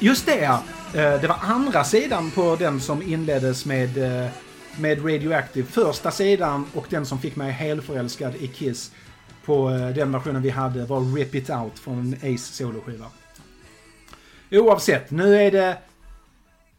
Just 0.00 0.26
det 0.26 0.36
ja. 0.40 0.62
Eh, 0.94 1.20
Det 1.20 1.28
var 1.28 1.38
andra 1.42 1.84
sidan 1.84 2.30
på 2.30 2.56
den 2.56 2.80
som 2.80 3.02
inleddes 3.02 3.64
med 3.66 3.98
eh, 4.24 4.30
med 4.78 4.98
Radioactive. 5.04 5.66
Första 5.66 6.10
sidan 6.10 6.66
och 6.74 6.86
den 6.90 7.06
som 7.06 7.18
fick 7.18 7.36
mig 7.36 7.52
helförälskad 7.52 8.34
i 8.36 8.46
Kiss 8.48 8.90
på 9.44 9.70
eh, 9.70 9.88
den 9.88 10.12
versionen 10.12 10.42
vi 10.42 10.50
hade 10.50 10.84
var 10.84 11.14
Rip 11.16 11.34
It 11.34 11.50
Out 11.50 11.78
från 11.78 12.14
Ace 12.22 12.38
soloskiva. 12.38 13.06
Oavsett, 14.50 15.10
nu 15.10 15.36
är 15.36 15.50
det 15.50 15.78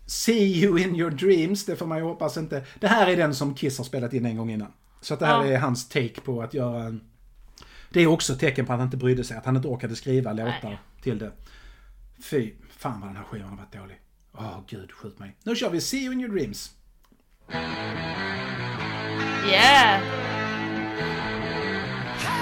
See 0.05 0.63
You 0.63 0.79
In 0.79 0.95
Your 0.95 1.11
Dreams, 1.11 1.65
det 1.65 1.75
får 1.75 1.85
man 1.85 1.97
ju 1.97 2.03
hoppas 2.03 2.37
inte. 2.37 2.63
Det 2.79 2.87
här 2.87 3.07
är 3.07 3.17
den 3.17 3.35
som 3.35 3.55
Kiss 3.55 3.77
har 3.77 3.85
spelat 3.85 4.13
in 4.13 4.25
en 4.25 4.37
gång 4.37 4.49
innan. 4.51 4.73
Så 5.01 5.13
att 5.13 5.19
det 5.19 5.25
här 5.25 5.45
Ja. 5.45 5.51
är 5.51 5.57
hans 5.57 5.89
take 5.89 6.21
på 6.21 6.41
att 6.41 6.53
göra 6.53 6.83
en... 6.83 7.01
Det 7.89 8.01
är 8.01 8.07
också 8.07 8.33
ett 8.33 8.39
tecken 8.39 8.65
på 8.65 8.73
att 8.73 8.79
han 8.79 8.87
inte 8.87 8.97
brydde 8.97 9.23
sig, 9.23 9.37
att 9.37 9.45
han 9.45 9.55
inte 9.55 9.67
orkade 9.67 9.95
skriva 9.95 10.33
låtar 10.33 10.53
Nej. 10.63 10.79
till 11.03 11.19
det. 11.19 11.31
Fy, 12.23 12.53
fan 12.77 12.99
vad 13.01 13.09
den 13.09 13.15
här 13.17 13.23
skivan 13.23 13.49
har 13.49 13.57
varit 13.57 13.73
dålig. 13.73 13.99
Åh 14.33 14.59
gud, 14.67 14.91
skjut 14.91 15.19
mig. 15.19 15.35
Nu 15.43 15.55
kör 15.55 15.69
vi 15.69 15.81
See 15.81 16.03
You 16.03 16.13
In 16.13 16.21
Your 16.21 16.33
Dreams. 16.33 16.71
Yeah! 19.51 20.01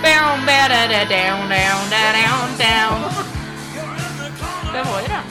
Down, 0.03 0.45
da, 0.45 0.67
da, 0.69 0.87
da, 0.87 1.05
down, 1.05 1.49
down, 1.49 1.89
da, 1.89 2.11
down, 2.13 2.49
down. 2.57 3.34
Det 4.75 4.83
var 4.83 5.01
ju 5.01 5.07
den. 5.07 5.23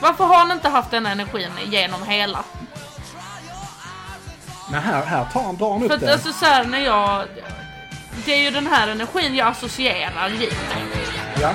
Varför 0.00 0.24
har 0.24 0.36
han 0.36 0.52
inte 0.52 0.68
haft 0.68 0.90
den 0.90 1.06
energin 1.06 1.50
genom 1.66 2.02
hela? 2.02 2.44
Men 4.70 4.82
här, 4.82 5.04
här 5.06 5.24
tar 5.32 5.42
han, 5.42 5.56
drar 5.56 5.72
han 5.72 5.82
upp 5.82 5.88
För 5.88 5.94
att 5.94 6.00
det. 6.00 6.12
alltså 6.12 6.32
så 6.32 6.44
här, 6.44 6.64
när 6.64 6.78
jag... 6.78 7.24
Det 8.24 8.32
är 8.32 8.42
ju 8.42 8.50
den 8.50 8.66
här 8.66 8.88
energin 8.88 9.34
jag 9.34 9.48
associerar 9.48 10.28
Jimmy. 10.28 10.46
Ja. 11.40 11.50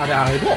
Ja, 0.00 0.06
det 0.06 0.14
här 0.14 0.34
är 0.34 0.38
bra. 0.38 0.56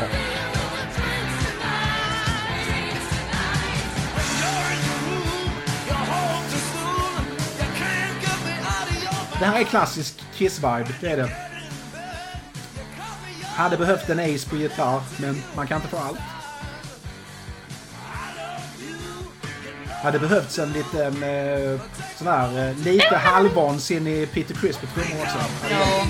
Det 9.42 9.48
här 9.48 9.60
är 9.60 9.64
klassisk 9.64 10.24
Kiss-vibe, 10.38 10.88
det 11.02 11.08
är 11.08 11.18
det. 11.18 11.30
Hade 13.44 13.78
behövt 13.78 14.10
en 14.10 14.20
Ace 14.20 14.50
på 14.50 14.56
gitarr, 14.56 15.02
men 15.18 15.44
man 15.56 15.68
kan 15.68 15.78
inte 15.78 15.88
få 15.88 15.98
allt. 15.98 16.20
Hade 20.04 20.20
behövts 20.20 20.60
en 20.60 20.74
liten 20.74 21.24
eh, 21.24 21.80
sån 22.18 22.28
här 22.28 22.70
eh, 22.70 22.78
lite 22.78 23.16
halvvansinnig 23.16 24.32
Peter 24.32 24.56
Criss 24.56 24.78
på 24.78 24.88
trummor 24.88 25.22
också. 25.22 25.38
Ja. 25.70 26.06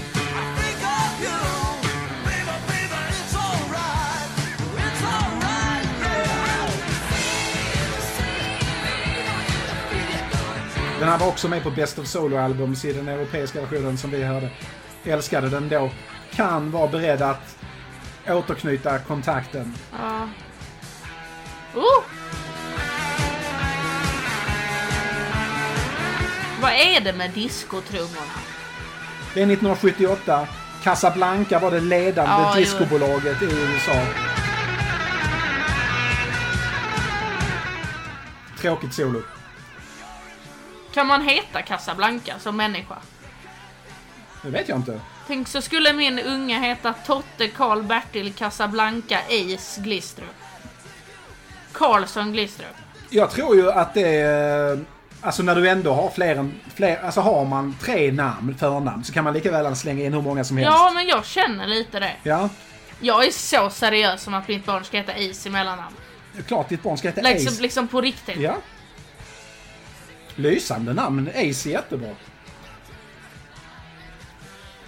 Den 11.01 11.09
här 11.09 11.17
var 11.17 11.27
också 11.27 11.47
med 11.47 11.63
på 11.63 11.71
Best 11.71 11.99
of 11.99 12.07
Solo-albums 12.07 12.85
i 12.85 12.93
den 12.93 13.07
europeiska 13.07 13.61
versionen 13.61 13.97
som 13.97 14.11
vi 14.11 14.23
hörde. 14.23 14.49
Älskade 15.03 15.49
den 15.49 15.69
då. 15.69 15.89
Kan 16.31 16.71
vara 16.71 16.87
beredd 16.87 17.21
att 17.21 17.57
återknyta 18.27 18.99
kontakten. 18.99 19.73
ja. 19.91 20.29
Oh! 21.75 22.03
Vad 26.61 26.71
är 26.71 27.01
det 27.01 27.13
med 27.13 27.31
diskotrummorna? 27.31 28.37
Det 29.33 29.39
är 29.39 29.45
1978. 29.45 30.47
Casablanca 30.83 31.59
var 31.59 31.71
det 31.71 31.79
ledande 31.79 32.31
Ja, 32.31 32.53
jo. 32.55 32.61
discobolaget 32.61 33.41
i 33.41 33.45
USA. 33.45 34.05
Tråkigt 38.61 38.93
solo. 38.93 39.21
Kan 40.93 41.07
man 41.07 41.21
heta 41.21 41.61
Casablanca 41.61 42.39
som 42.39 42.57
människa? 42.57 42.95
Det 44.43 44.49
vet 44.49 44.69
jag 44.69 44.77
inte. 44.77 44.99
Tänk 45.27 45.47
så 45.47 45.61
skulle 45.61 45.93
min 45.93 46.19
unge 46.19 46.59
heta 46.59 46.93
Totte 46.93 47.47
Karl 47.47 47.83
Bertil 47.83 48.33
Casablanca 48.33 49.17
Ace 49.29 49.81
Glistrup. 49.81 50.35
Karlsson 51.71 52.31
Glistrup. 52.31 52.75
Jag 53.09 53.31
tror 53.31 53.55
ju 53.55 53.71
att 53.71 53.93
det 53.93 54.21
är... 54.21 54.79
Alltså 55.21 55.43
när 55.43 55.55
du 55.55 55.69
ändå 55.69 55.93
har 55.93 56.09
fler 56.09 56.35
än... 56.35 56.59
Fler, 56.75 57.03
alltså 57.03 57.21
har 57.21 57.45
man 57.45 57.77
tre 57.81 58.11
namn, 58.11 58.55
förnamn, 58.59 59.03
så 59.03 59.13
kan 59.13 59.23
man 59.23 59.33
lika 59.33 59.51
väl 59.51 59.75
slänga 59.75 60.05
in 60.05 60.13
hur 60.13 60.21
många 60.21 60.43
som 60.43 60.57
helst. 60.57 60.71
Ja, 60.71 60.91
men 60.93 61.07
jag 61.07 61.25
känner 61.25 61.67
lite 61.67 61.99
det. 61.99 62.15
Ja. 62.23 62.49
Jag 62.99 63.25
är 63.25 63.31
så 63.31 63.69
seriös 63.69 64.23
som 64.23 64.33
att 64.33 64.47
mitt 64.47 64.65
barn 64.65 64.83
ska 64.83 64.97
heta 64.97 65.11
Ace 65.11 65.49
i 65.49 65.51
mellannamn. 65.51 65.95
Klart 66.47 66.69
ditt 66.69 66.83
barn 66.83 66.97
ska 66.97 67.07
heta 67.07 67.21
Liksom, 67.21 67.53
Ace. 67.53 67.61
liksom 67.61 67.87
på 67.87 68.01
riktigt. 68.01 68.37
Ja. 68.37 68.55
Lysande 70.41 70.93
namn. 70.93 71.29
Ace 71.35 71.69
är 71.69 71.71
jättebra. 71.71 72.09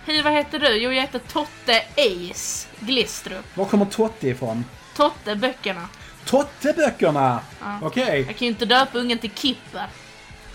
Hej, 0.06 0.22
vad 0.22 0.34
heter 0.34 0.60
du? 0.60 0.76
Jo, 0.78 0.92
jag 0.92 1.02
heter 1.02 1.20
Totte 1.20 1.82
Ace 1.98 2.68
Glistrup. 2.80 3.46
Var 3.58 3.66
kommer 3.66 3.86
Totte 3.86 4.28
ifrån? 4.28 4.66
Totte 4.96 5.36
böckerna. 5.36 5.88
Totteböckerna! 6.26 7.40
Ja. 7.62 7.80
Okej. 7.82 8.20
Jag 8.28 8.38
kan 8.38 8.46
ju 8.46 8.48
inte 8.48 8.66
döpa 8.66 8.98
ungen 8.98 9.18
till 9.20 9.32
Kipper. 9.36 9.86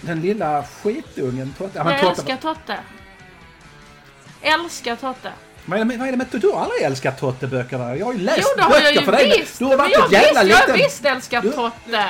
Den 0.01 0.21
lilla 0.21 0.65
skitungen 0.83 1.55
Totte. 1.59 1.71
Ja, 1.79 1.85
men 1.85 1.93
Jag 1.93 2.01
Totte. 2.03 2.11
älskar 2.33 2.37
Totte. 2.37 2.79
Älskar 4.43 4.97
Totte. 4.97 5.33
Vad 5.65 5.77
är, 5.77 5.79
det 5.79 5.85
med, 5.85 5.99
vad 5.99 6.09
är 6.09 6.13
det 6.13 6.19
med 6.19 6.27
Du 6.33 6.49
har 6.49 6.61
aldrig 6.63 6.83
älskat 6.83 7.19
Totteböckerna? 7.21 7.97
Jag 7.97 8.07
har 8.07 8.13
ju 8.13 8.19
läst 8.19 8.39
Jo, 8.43 8.47
det 8.57 8.63
har 8.63 8.71
böcker 8.71 8.85
jag 8.85 8.95
ju 8.95 9.03
för 9.03 9.13
dig. 9.13 9.39
visst! 9.41 9.59
Du 9.59 9.65
har 9.65 9.71
Men 9.71 9.79
varit 9.79 9.93
jag 9.93 10.05
ett 10.07 10.13
jävla 10.13 10.43
visst, 10.43 10.51
jag 10.51 10.57
har 10.61 10.67
liten... 10.75 10.87
visst 10.87 11.05
älskat 11.05 11.43
Du- 11.43 11.51
Totte. 11.53 12.05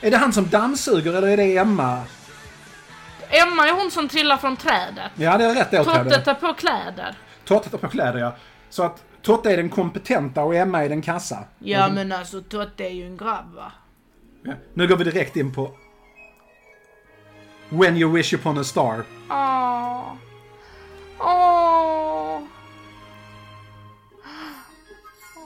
Är 0.00 0.10
det 0.10 0.16
han 0.16 0.32
som 0.32 0.48
dammsuger 0.48 1.12
eller 1.14 1.28
är 1.28 1.36
det 1.36 1.56
Emma? 1.56 2.02
Emma 3.30 3.68
är 3.68 3.72
hon 3.72 3.90
som 3.90 4.08
trillar 4.08 4.36
från 4.36 4.56
trädet. 4.56 5.12
Ja, 5.16 5.38
det 5.38 5.44
är 5.44 5.54
rätt 5.54 5.70
Totte 5.70 6.00
åtgärd. 6.00 6.24
tar 6.24 6.34
på 6.34 6.54
kläder. 6.54 7.14
Totte 7.44 7.70
tar 7.70 7.78
på 7.78 7.88
kläder, 7.88 8.18
ja. 8.18 8.36
Så 8.70 8.82
att 8.82 9.04
Totte 9.22 9.52
är 9.52 9.56
den 9.56 9.68
kompetenta 9.70 10.42
och 10.44 10.54
Emma 10.54 10.84
är 10.84 10.88
den 10.88 11.02
kassa. 11.02 11.38
Ja 11.58 11.88
men 11.88 12.12
alltså 12.12 12.40
Totte 12.42 12.84
är 12.84 12.90
ju 12.90 13.06
en 13.06 13.16
grabb 13.16 13.54
va? 13.54 13.72
Ja. 14.42 14.52
Nu 14.74 14.88
går 14.88 14.96
vi 14.96 15.04
direkt 15.04 15.36
in 15.36 15.54
på... 15.54 15.70
When 17.68 17.96
you 17.96 18.12
wish 18.12 18.34
upon 18.34 18.58
a 18.58 18.64
star. 18.64 19.04
Åh. 19.30 20.12
Åh. 21.18 22.40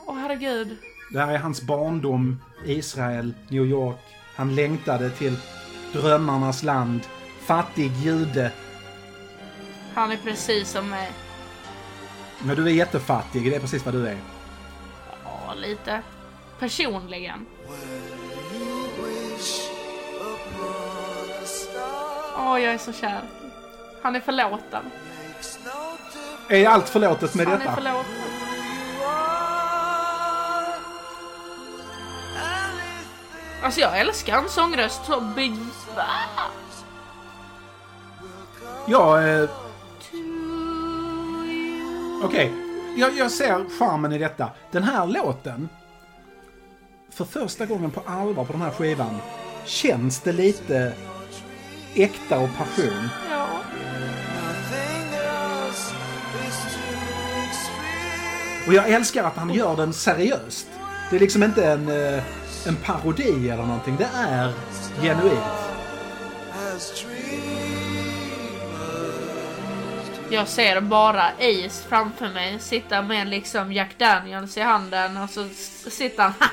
Åh 0.07 0.17
herregud. 0.17 0.77
Det 1.13 1.21
här 1.21 1.33
är 1.35 1.39
hans 1.39 1.63
barndom, 1.63 2.41
Israel, 2.65 3.35
New 3.49 3.65
York. 3.65 3.99
Han 4.37 4.55
längtade 4.55 5.11
till 5.11 5.37
drömmarnas 5.93 6.63
land. 6.63 7.01
Fattig 7.47 7.93
jude. 7.97 8.51
Han 9.95 10.13
är 10.13 10.17
precis 10.17 10.71
som 10.71 10.89
mig. 10.91 11.13
Men 12.39 12.57
du 12.57 12.67
är 12.67 12.71
jättefattig, 12.73 13.51
det 13.51 13.57
är 13.57 13.61
precis 13.61 13.85
vad 13.85 13.95
du 13.95 14.09
är. 14.09 14.17
Ja, 15.25 15.55
lite. 15.55 16.03
Personligen. 16.59 17.47
Åh, 22.39 22.61
jag 22.61 22.75
är 22.75 22.79
så 22.79 22.93
kär. 22.93 23.21
Han 24.03 24.17
är 24.17 24.21
förlåten. 24.21 24.85
Är 26.49 26.69
allt 26.69 26.89
förlåtet 26.89 27.35
med 27.35 27.47
Han 27.47 27.55
är 27.55 27.59
detta? 27.61 27.75
förlåten. 27.75 28.13
Alltså 33.63 33.81
jag 33.81 33.99
älskar 34.01 34.39
en 34.39 34.49
sångröst 34.49 35.05
så 35.07 35.21
be- 35.21 35.57
Ja, 38.93 39.23
eh, 39.23 39.51
okej. 42.25 42.53
Jag, 42.97 43.17
jag 43.17 43.31
ser 43.31 43.79
charmen 43.79 44.13
i 44.13 44.19
detta. 44.19 44.51
Den 44.71 44.83
här 44.83 45.07
låten, 45.07 45.69
för 47.11 47.25
första 47.25 47.67
gången 47.67 47.91
på 47.91 48.03
allvar 48.07 48.45
på 48.45 48.53
den 48.53 48.63
här 48.63 48.71
skivan, 48.71 49.19
känns 49.65 50.21
det 50.21 50.33
lite 50.33 50.93
äkta 51.95 52.39
och 52.39 52.49
passion. 52.59 53.09
Ja. 53.31 53.49
Och 58.67 58.75
jag 58.75 58.91
älskar 58.91 59.25
att 59.25 59.37
han 59.37 59.51
gör 59.51 59.77
den 59.77 59.93
seriöst. 59.93 60.67
Det 61.11 61.17
är 61.17 61.21
liksom 61.21 61.43
inte 61.43 61.67
en, 61.67 61.89
eh, 61.89 62.23
en 62.67 62.77
parodi 62.77 63.51
eller 63.51 63.67
någonting. 63.67 63.97
Det 63.97 64.09
är 64.15 64.53
genuint. 65.03 65.62
Jag 70.33 70.49
ser 70.49 70.81
bara 70.81 71.23
Ace 71.29 71.89
framför 71.89 72.29
mig 72.29 72.59
sitta 72.59 73.03
med 73.03 73.29
liksom 73.29 73.73
Jack 73.73 73.99
Daniels 73.99 74.57
i 74.57 74.61
handen 74.61 75.17
och 75.17 75.31
så 75.31 75.49
sitter 75.91 76.23
han 76.23 76.33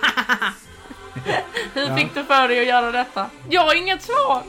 Hur 1.74 1.88
Ja. 1.88 1.96
fick 1.98 2.14
du 2.16 2.24
för 2.24 2.48
dig 2.48 2.60
att 2.60 2.66
göra 2.68 2.92
detta? 2.92 3.30
Jag 3.50 3.62
har 3.62 3.76
inget 3.76 4.02
svar! 4.02 4.44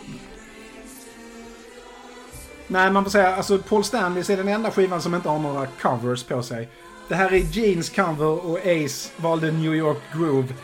Nej, 2.66 2.90
man 2.90 3.04
får 3.04 3.10
säga 3.10 3.36
alltså 3.36 3.58
Paul 3.58 3.84
Stanley 3.84 4.22
är 4.28 4.36
den 4.36 4.48
enda 4.48 4.70
skivan 4.70 5.02
som 5.02 5.14
inte 5.14 5.28
har 5.28 5.38
några 5.38 5.66
covers 5.66 6.22
på 6.24 6.42
sig. 6.42 6.68
Det 7.08 7.14
här 7.14 7.32
är 7.32 7.36
Jeans 7.38 7.90
cover 7.90 8.46
och 8.46 8.58
Ace 8.58 9.10
valde 9.16 9.50
New 9.52 9.74
York 9.74 9.98
Groove. 10.14 10.54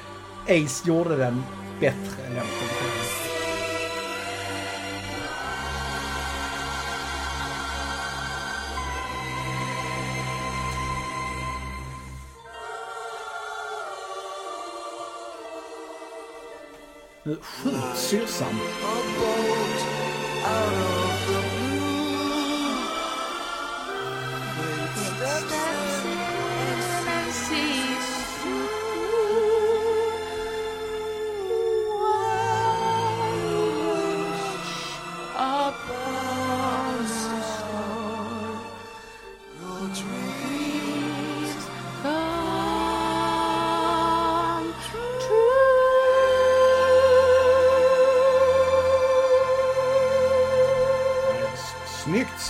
Ace 0.45 0.89
gjorde 0.89 1.17
den 1.17 1.45
bättre 1.81 2.27
än 2.27 2.35
den 17.27 17.39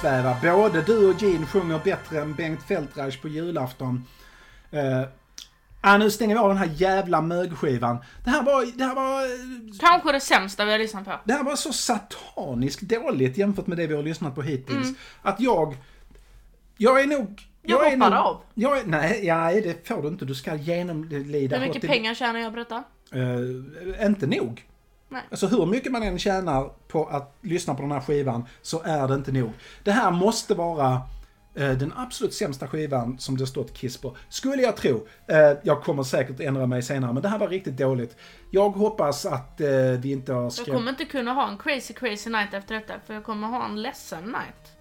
Sväva. 0.07 0.37
Både 0.43 0.83
du 0.83 1.11
och 1.11 1.23
Jean 1.23 1.47
sjunger 1.47 1.81
bättre 1.85 2.21
än 2.21 2.35
Bengt 2.35 2.63
Feldreich 2.63 3.21
på 3.21 3.29
julafton. 3.29 4.05
Uh, 4.75 5.09
ah, 5.81 5.99
nu 5.99 6.11
stänger 6.11 6.35
vi 6.35 6.39
av 6.39 6.49
den 6.49 6.59
här 6.59 6.71
jävla 6.75 7.21
mögskivan. 7.21 7.99
Det 8.25 8.31
här 8.31 8.43
var, 8.43 8.79
det 8.79 8.85
här 8.85 8.95
var, 8.95 9.23
Kanske 9.81 10.13
det 10.13 10.21
sämsta 10.21 10.65
vi 10.65 10.73
har 10.73 10.79
lyssnat 10.79 11.05
på. 11.05 11.13
det 11.25 11.33
här 11.33 11.45
var 11.45 11.57
så 11.57 11.73
sataniskt 11.73 12.81
dåligt 12.81 13.39
jämfört 13.39 13.67
med 13.67 13.79
det 13.79 13.87
vi 13.87 13.95
har 13.95 14.03
lyssnat 14.03 14.35
på 14.35 14.43
hittills. 14.43 14.89
Att 15.23 15.41
jag, 15.41 15.77
jag 16.77 17.01
är 17.01 17.07
nog... 17.07 17.21
Mm. 17.21 17.37
Jag 17.63 17.87
är 17.87 17.91
hoppar 17.91 18.11
nog, 18.11 18.19
av. 18.19 18.41
Jag 18.55 18.79
är, 18.79 18.87
nej, 18.87 19.27
ja, 19.27 19.51
det 19.51 19.89
får 19.89 20.03
du 20.03 20.09
inte. 20.09 20.25
Du 20.25 20.35
ska 20.35 20.55
genomlida... 20.55 21.59
Hur 21.59 21.67
mycket 21.67 21.83
pengar 21.83 22.15
tjänar 22.15 22.41
jag 22.41 22.53
på 22.53 22.59
detta? 22.59 22.85
Eh, 23.13 24.07
inte 24.07 24.27
nog. 24.27 24.67
Nej. 25.09 25.23
Alltså 25.31 25.47
hur 25.47 25.67
mycket 25.67 25.93
man 25.93 26.03
än 26.03 26.19
tjänar 26.19 26.71
på 26.89 27.07
att 27.07 27.37
lyssna 27.43 27.75
på 27.75 27.83
den 27.83 27.93
här 27.93 28.01
skivan 28.01 28.47
så 28.63 28.83
är 28.83 29.09
det 29.09 29.15
inte 29.15 29.33
nog. 29.33 29.53
Det 29.85 29.91
här 29.93 30.11
måste 30.11 30.55
vara 30.55 31.01
eh, 31.55 31.71
den 31.71 31.93
absolut 31.97 32.35
sämsta 32.35 32.69
skivan 32.69 33.19
som 33.19 33.37
det 33.37 33.47
stått 33.47 33.75
Kiss 33.75 33.97
på. 33.97 34.17
Skulle 34.29 34.63
jag 34.63 34.77
tro. 34.77 35.07
Eh, 35.27 35.53
jag 35.63 35.83
kommer 35.83 36.03
säkert 36.03 36.41
ändra 36.41 36.67
mig 36.67 36.83
senare 36.83 37.13
men 37.13 37.23
det 37.23 37.29
här 37.29 37.39
var 37.39 37.49
riktigt 37.49 37.77
dåligt. 37.77 38.17
Jag 38.51 38.71
hoppas 38.71 39.27
att 39.27 39.61
eh, 39.61 39.69
vi 39.99 40.13
inte 40.13 40.33
har 40.33 40.43
Jag 40.43 40.53
skrämt... 40.53 40.77
kommer 40.77 40.91
inte 40.91 41.05
kunna 41.05 41.33
ha 41.33 41.49
en 41.49 41.59
crazy 41.59 41.95
crazy 41.95 42.31
night 42.31 42.55
efter 42.55 42.75
detta 42.75 42.95
för 43.07 43.15
jag 43.15 43.25
kommer 43.25 43.49
ha 43.49 43.65
en 43.65 43.83
ledsen 43.83 44.25
night. 44.25 44.76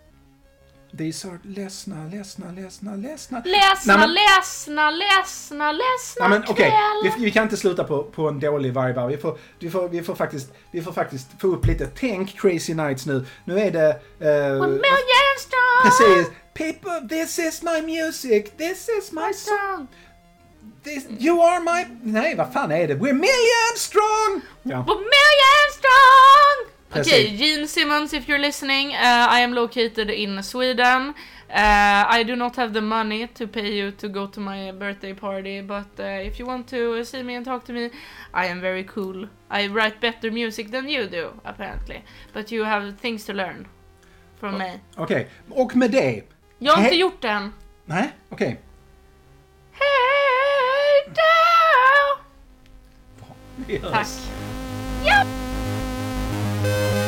These 0.98 1.28
are 1.28 1.40
ledsna, 1.44 2.08
ledsna, 2.12 2.52
ledsna, 2.52 2.96
ledsna. 2.96 3.42
Ledsna, 3.46 3.98
Nej, 3.98 4.08
men- 4.08 4.14
ledsna, 4.14 4.92
ledsna, 4.92 5.72
ledsna 5.72 6.20
Ja, 6.26 6.28
men 6.28 6.42
kväll. 6.44 6.72
vi, 7.04 7.26
vi 7.26 7.32
kan 7.32 7.44
inte 7.44 7.58
sluta 7.58 7.84
på, 7.84 8.04
på 8.04 8.28
en 8.28 8.40
dålig 8.40 8.68
vibe. 8.68 9.08
Vi 9.08 9.18
får, 9.18 9.38
vi, 9.60 9.70
får, 9.70 9.90
vi, 9.90 10.04
får 10.04 10.16
faktiskt, 10.16 10.50
vi 10.72 10.82
får 10.82 10.92
faktiskt 10.92 11.28
få 11.42 11.48
upp 11.48 11.66
lite 11.66 11.88
Tänk 11.88 12.40
Crazy 12.42 12.74
Nights 12.74 13.06
nu. 13.06 13.26
Nu 13.46 13.60
är 13.60 13.72
det... 13.72 13.90
eh, 14.20 14.62
One 14.62 14.68
million 14.68 15.36
strong! 15.40 15.82
Precis. 15.84 16.28
People, 16.54 17.10
this 17.10 17.40
is 17.40 17.64
my 17.64 17.82
music, 17.82 18.46
this 18.58 18.90
is 18.90 19.12
my 19.12 19.34
song. 19.34 19.88
This, 20.84 21.06
you 21.20 21.42
are 21.44 21.60
my... 21.60 21.86
Nej, 22.04 22.36
vad 22.36 22.54
fan 22.54 22.72
är 22.72 22.88
det? 22.88 22.94
We're 22.94 23.14
million 23.14 23.74
strong! 23.78 24.42
Ja. 24.64 24.78
One 24.78 25.00
million 25.16 25.66
strong! 25.78 26.75
Precis. 26.90 27.14
Okay, 27.14 27.38
Gene 27.38 27.68
Simmons, 27.68 28.14
if 28.14 28.28
you're 28.28 28.40
listening, 28.42 28.94
uh, 28.94 29.28
I 29.30 29.40
am 29.42 29.54
located 29.54 30.10
in 30.10 30.42
Sweden. 30.44 31.14
Uh, 31.50 32.06
I 32.18 32.24
do 32.24 32.36
not 32.36 32.56
have 32.56 32.74
the 32.74 32.82
money 32.82 33.28
to 33.28 33.48
pay 33.48 33.74
you 33.76 33.92
to 33.92 34.10
go 34.10 34.28
to 34.28 34.40
my 34.40 34.72
birthday 34.72 35.14
party, 35.14 35.62
but 35.62 35.88
uh, 36.00 36.04
if 36.04 36.40
you 36.40 36.46
want 36.48 36.68
to 36.70 37.04
see 37.04 37.24
me 37.24 37.36
and 37.36 37.46
talk 37.46 37.64
to 37.66 37.74
me, 37.74 37.90
I 38.34 38.48
am 38.48 38.62
very 38.62 38.84
cool. 38.84 39.28
I 39.50 39.68
write 39.68 40.00
better 40.02 40.32
music 40.32 40.72
than 40.72 40.90
you 40.90 41.08
do, 41.08 41.30
apparently. 41.44 42.04
But 42.34 42.52
you 42.52 42.64
have 42.64 42.96
things 42.98 43.26
to 43.26 43.34
learn 43.34 43.68
from 44.40 44.58
me. 44.58 44.80
Okej, 44.98 45.30
och 45.50 45.76
med 45.76 45.92
det... 45.92 46.24
Jag 46.60 46.74
har 46.74 46.84
inte 46.84 46.96
gjort 46.96 47.22
det 47.22 47.30
än. 47.30 47.54
Nej, 47.86 48.14
okej. 48.30 48.60
Hej 49.72 51.14
då! 53.68 53.90
Tack. 53.92 54.08
Thank 56.66 56.96
you. 56.96 57.05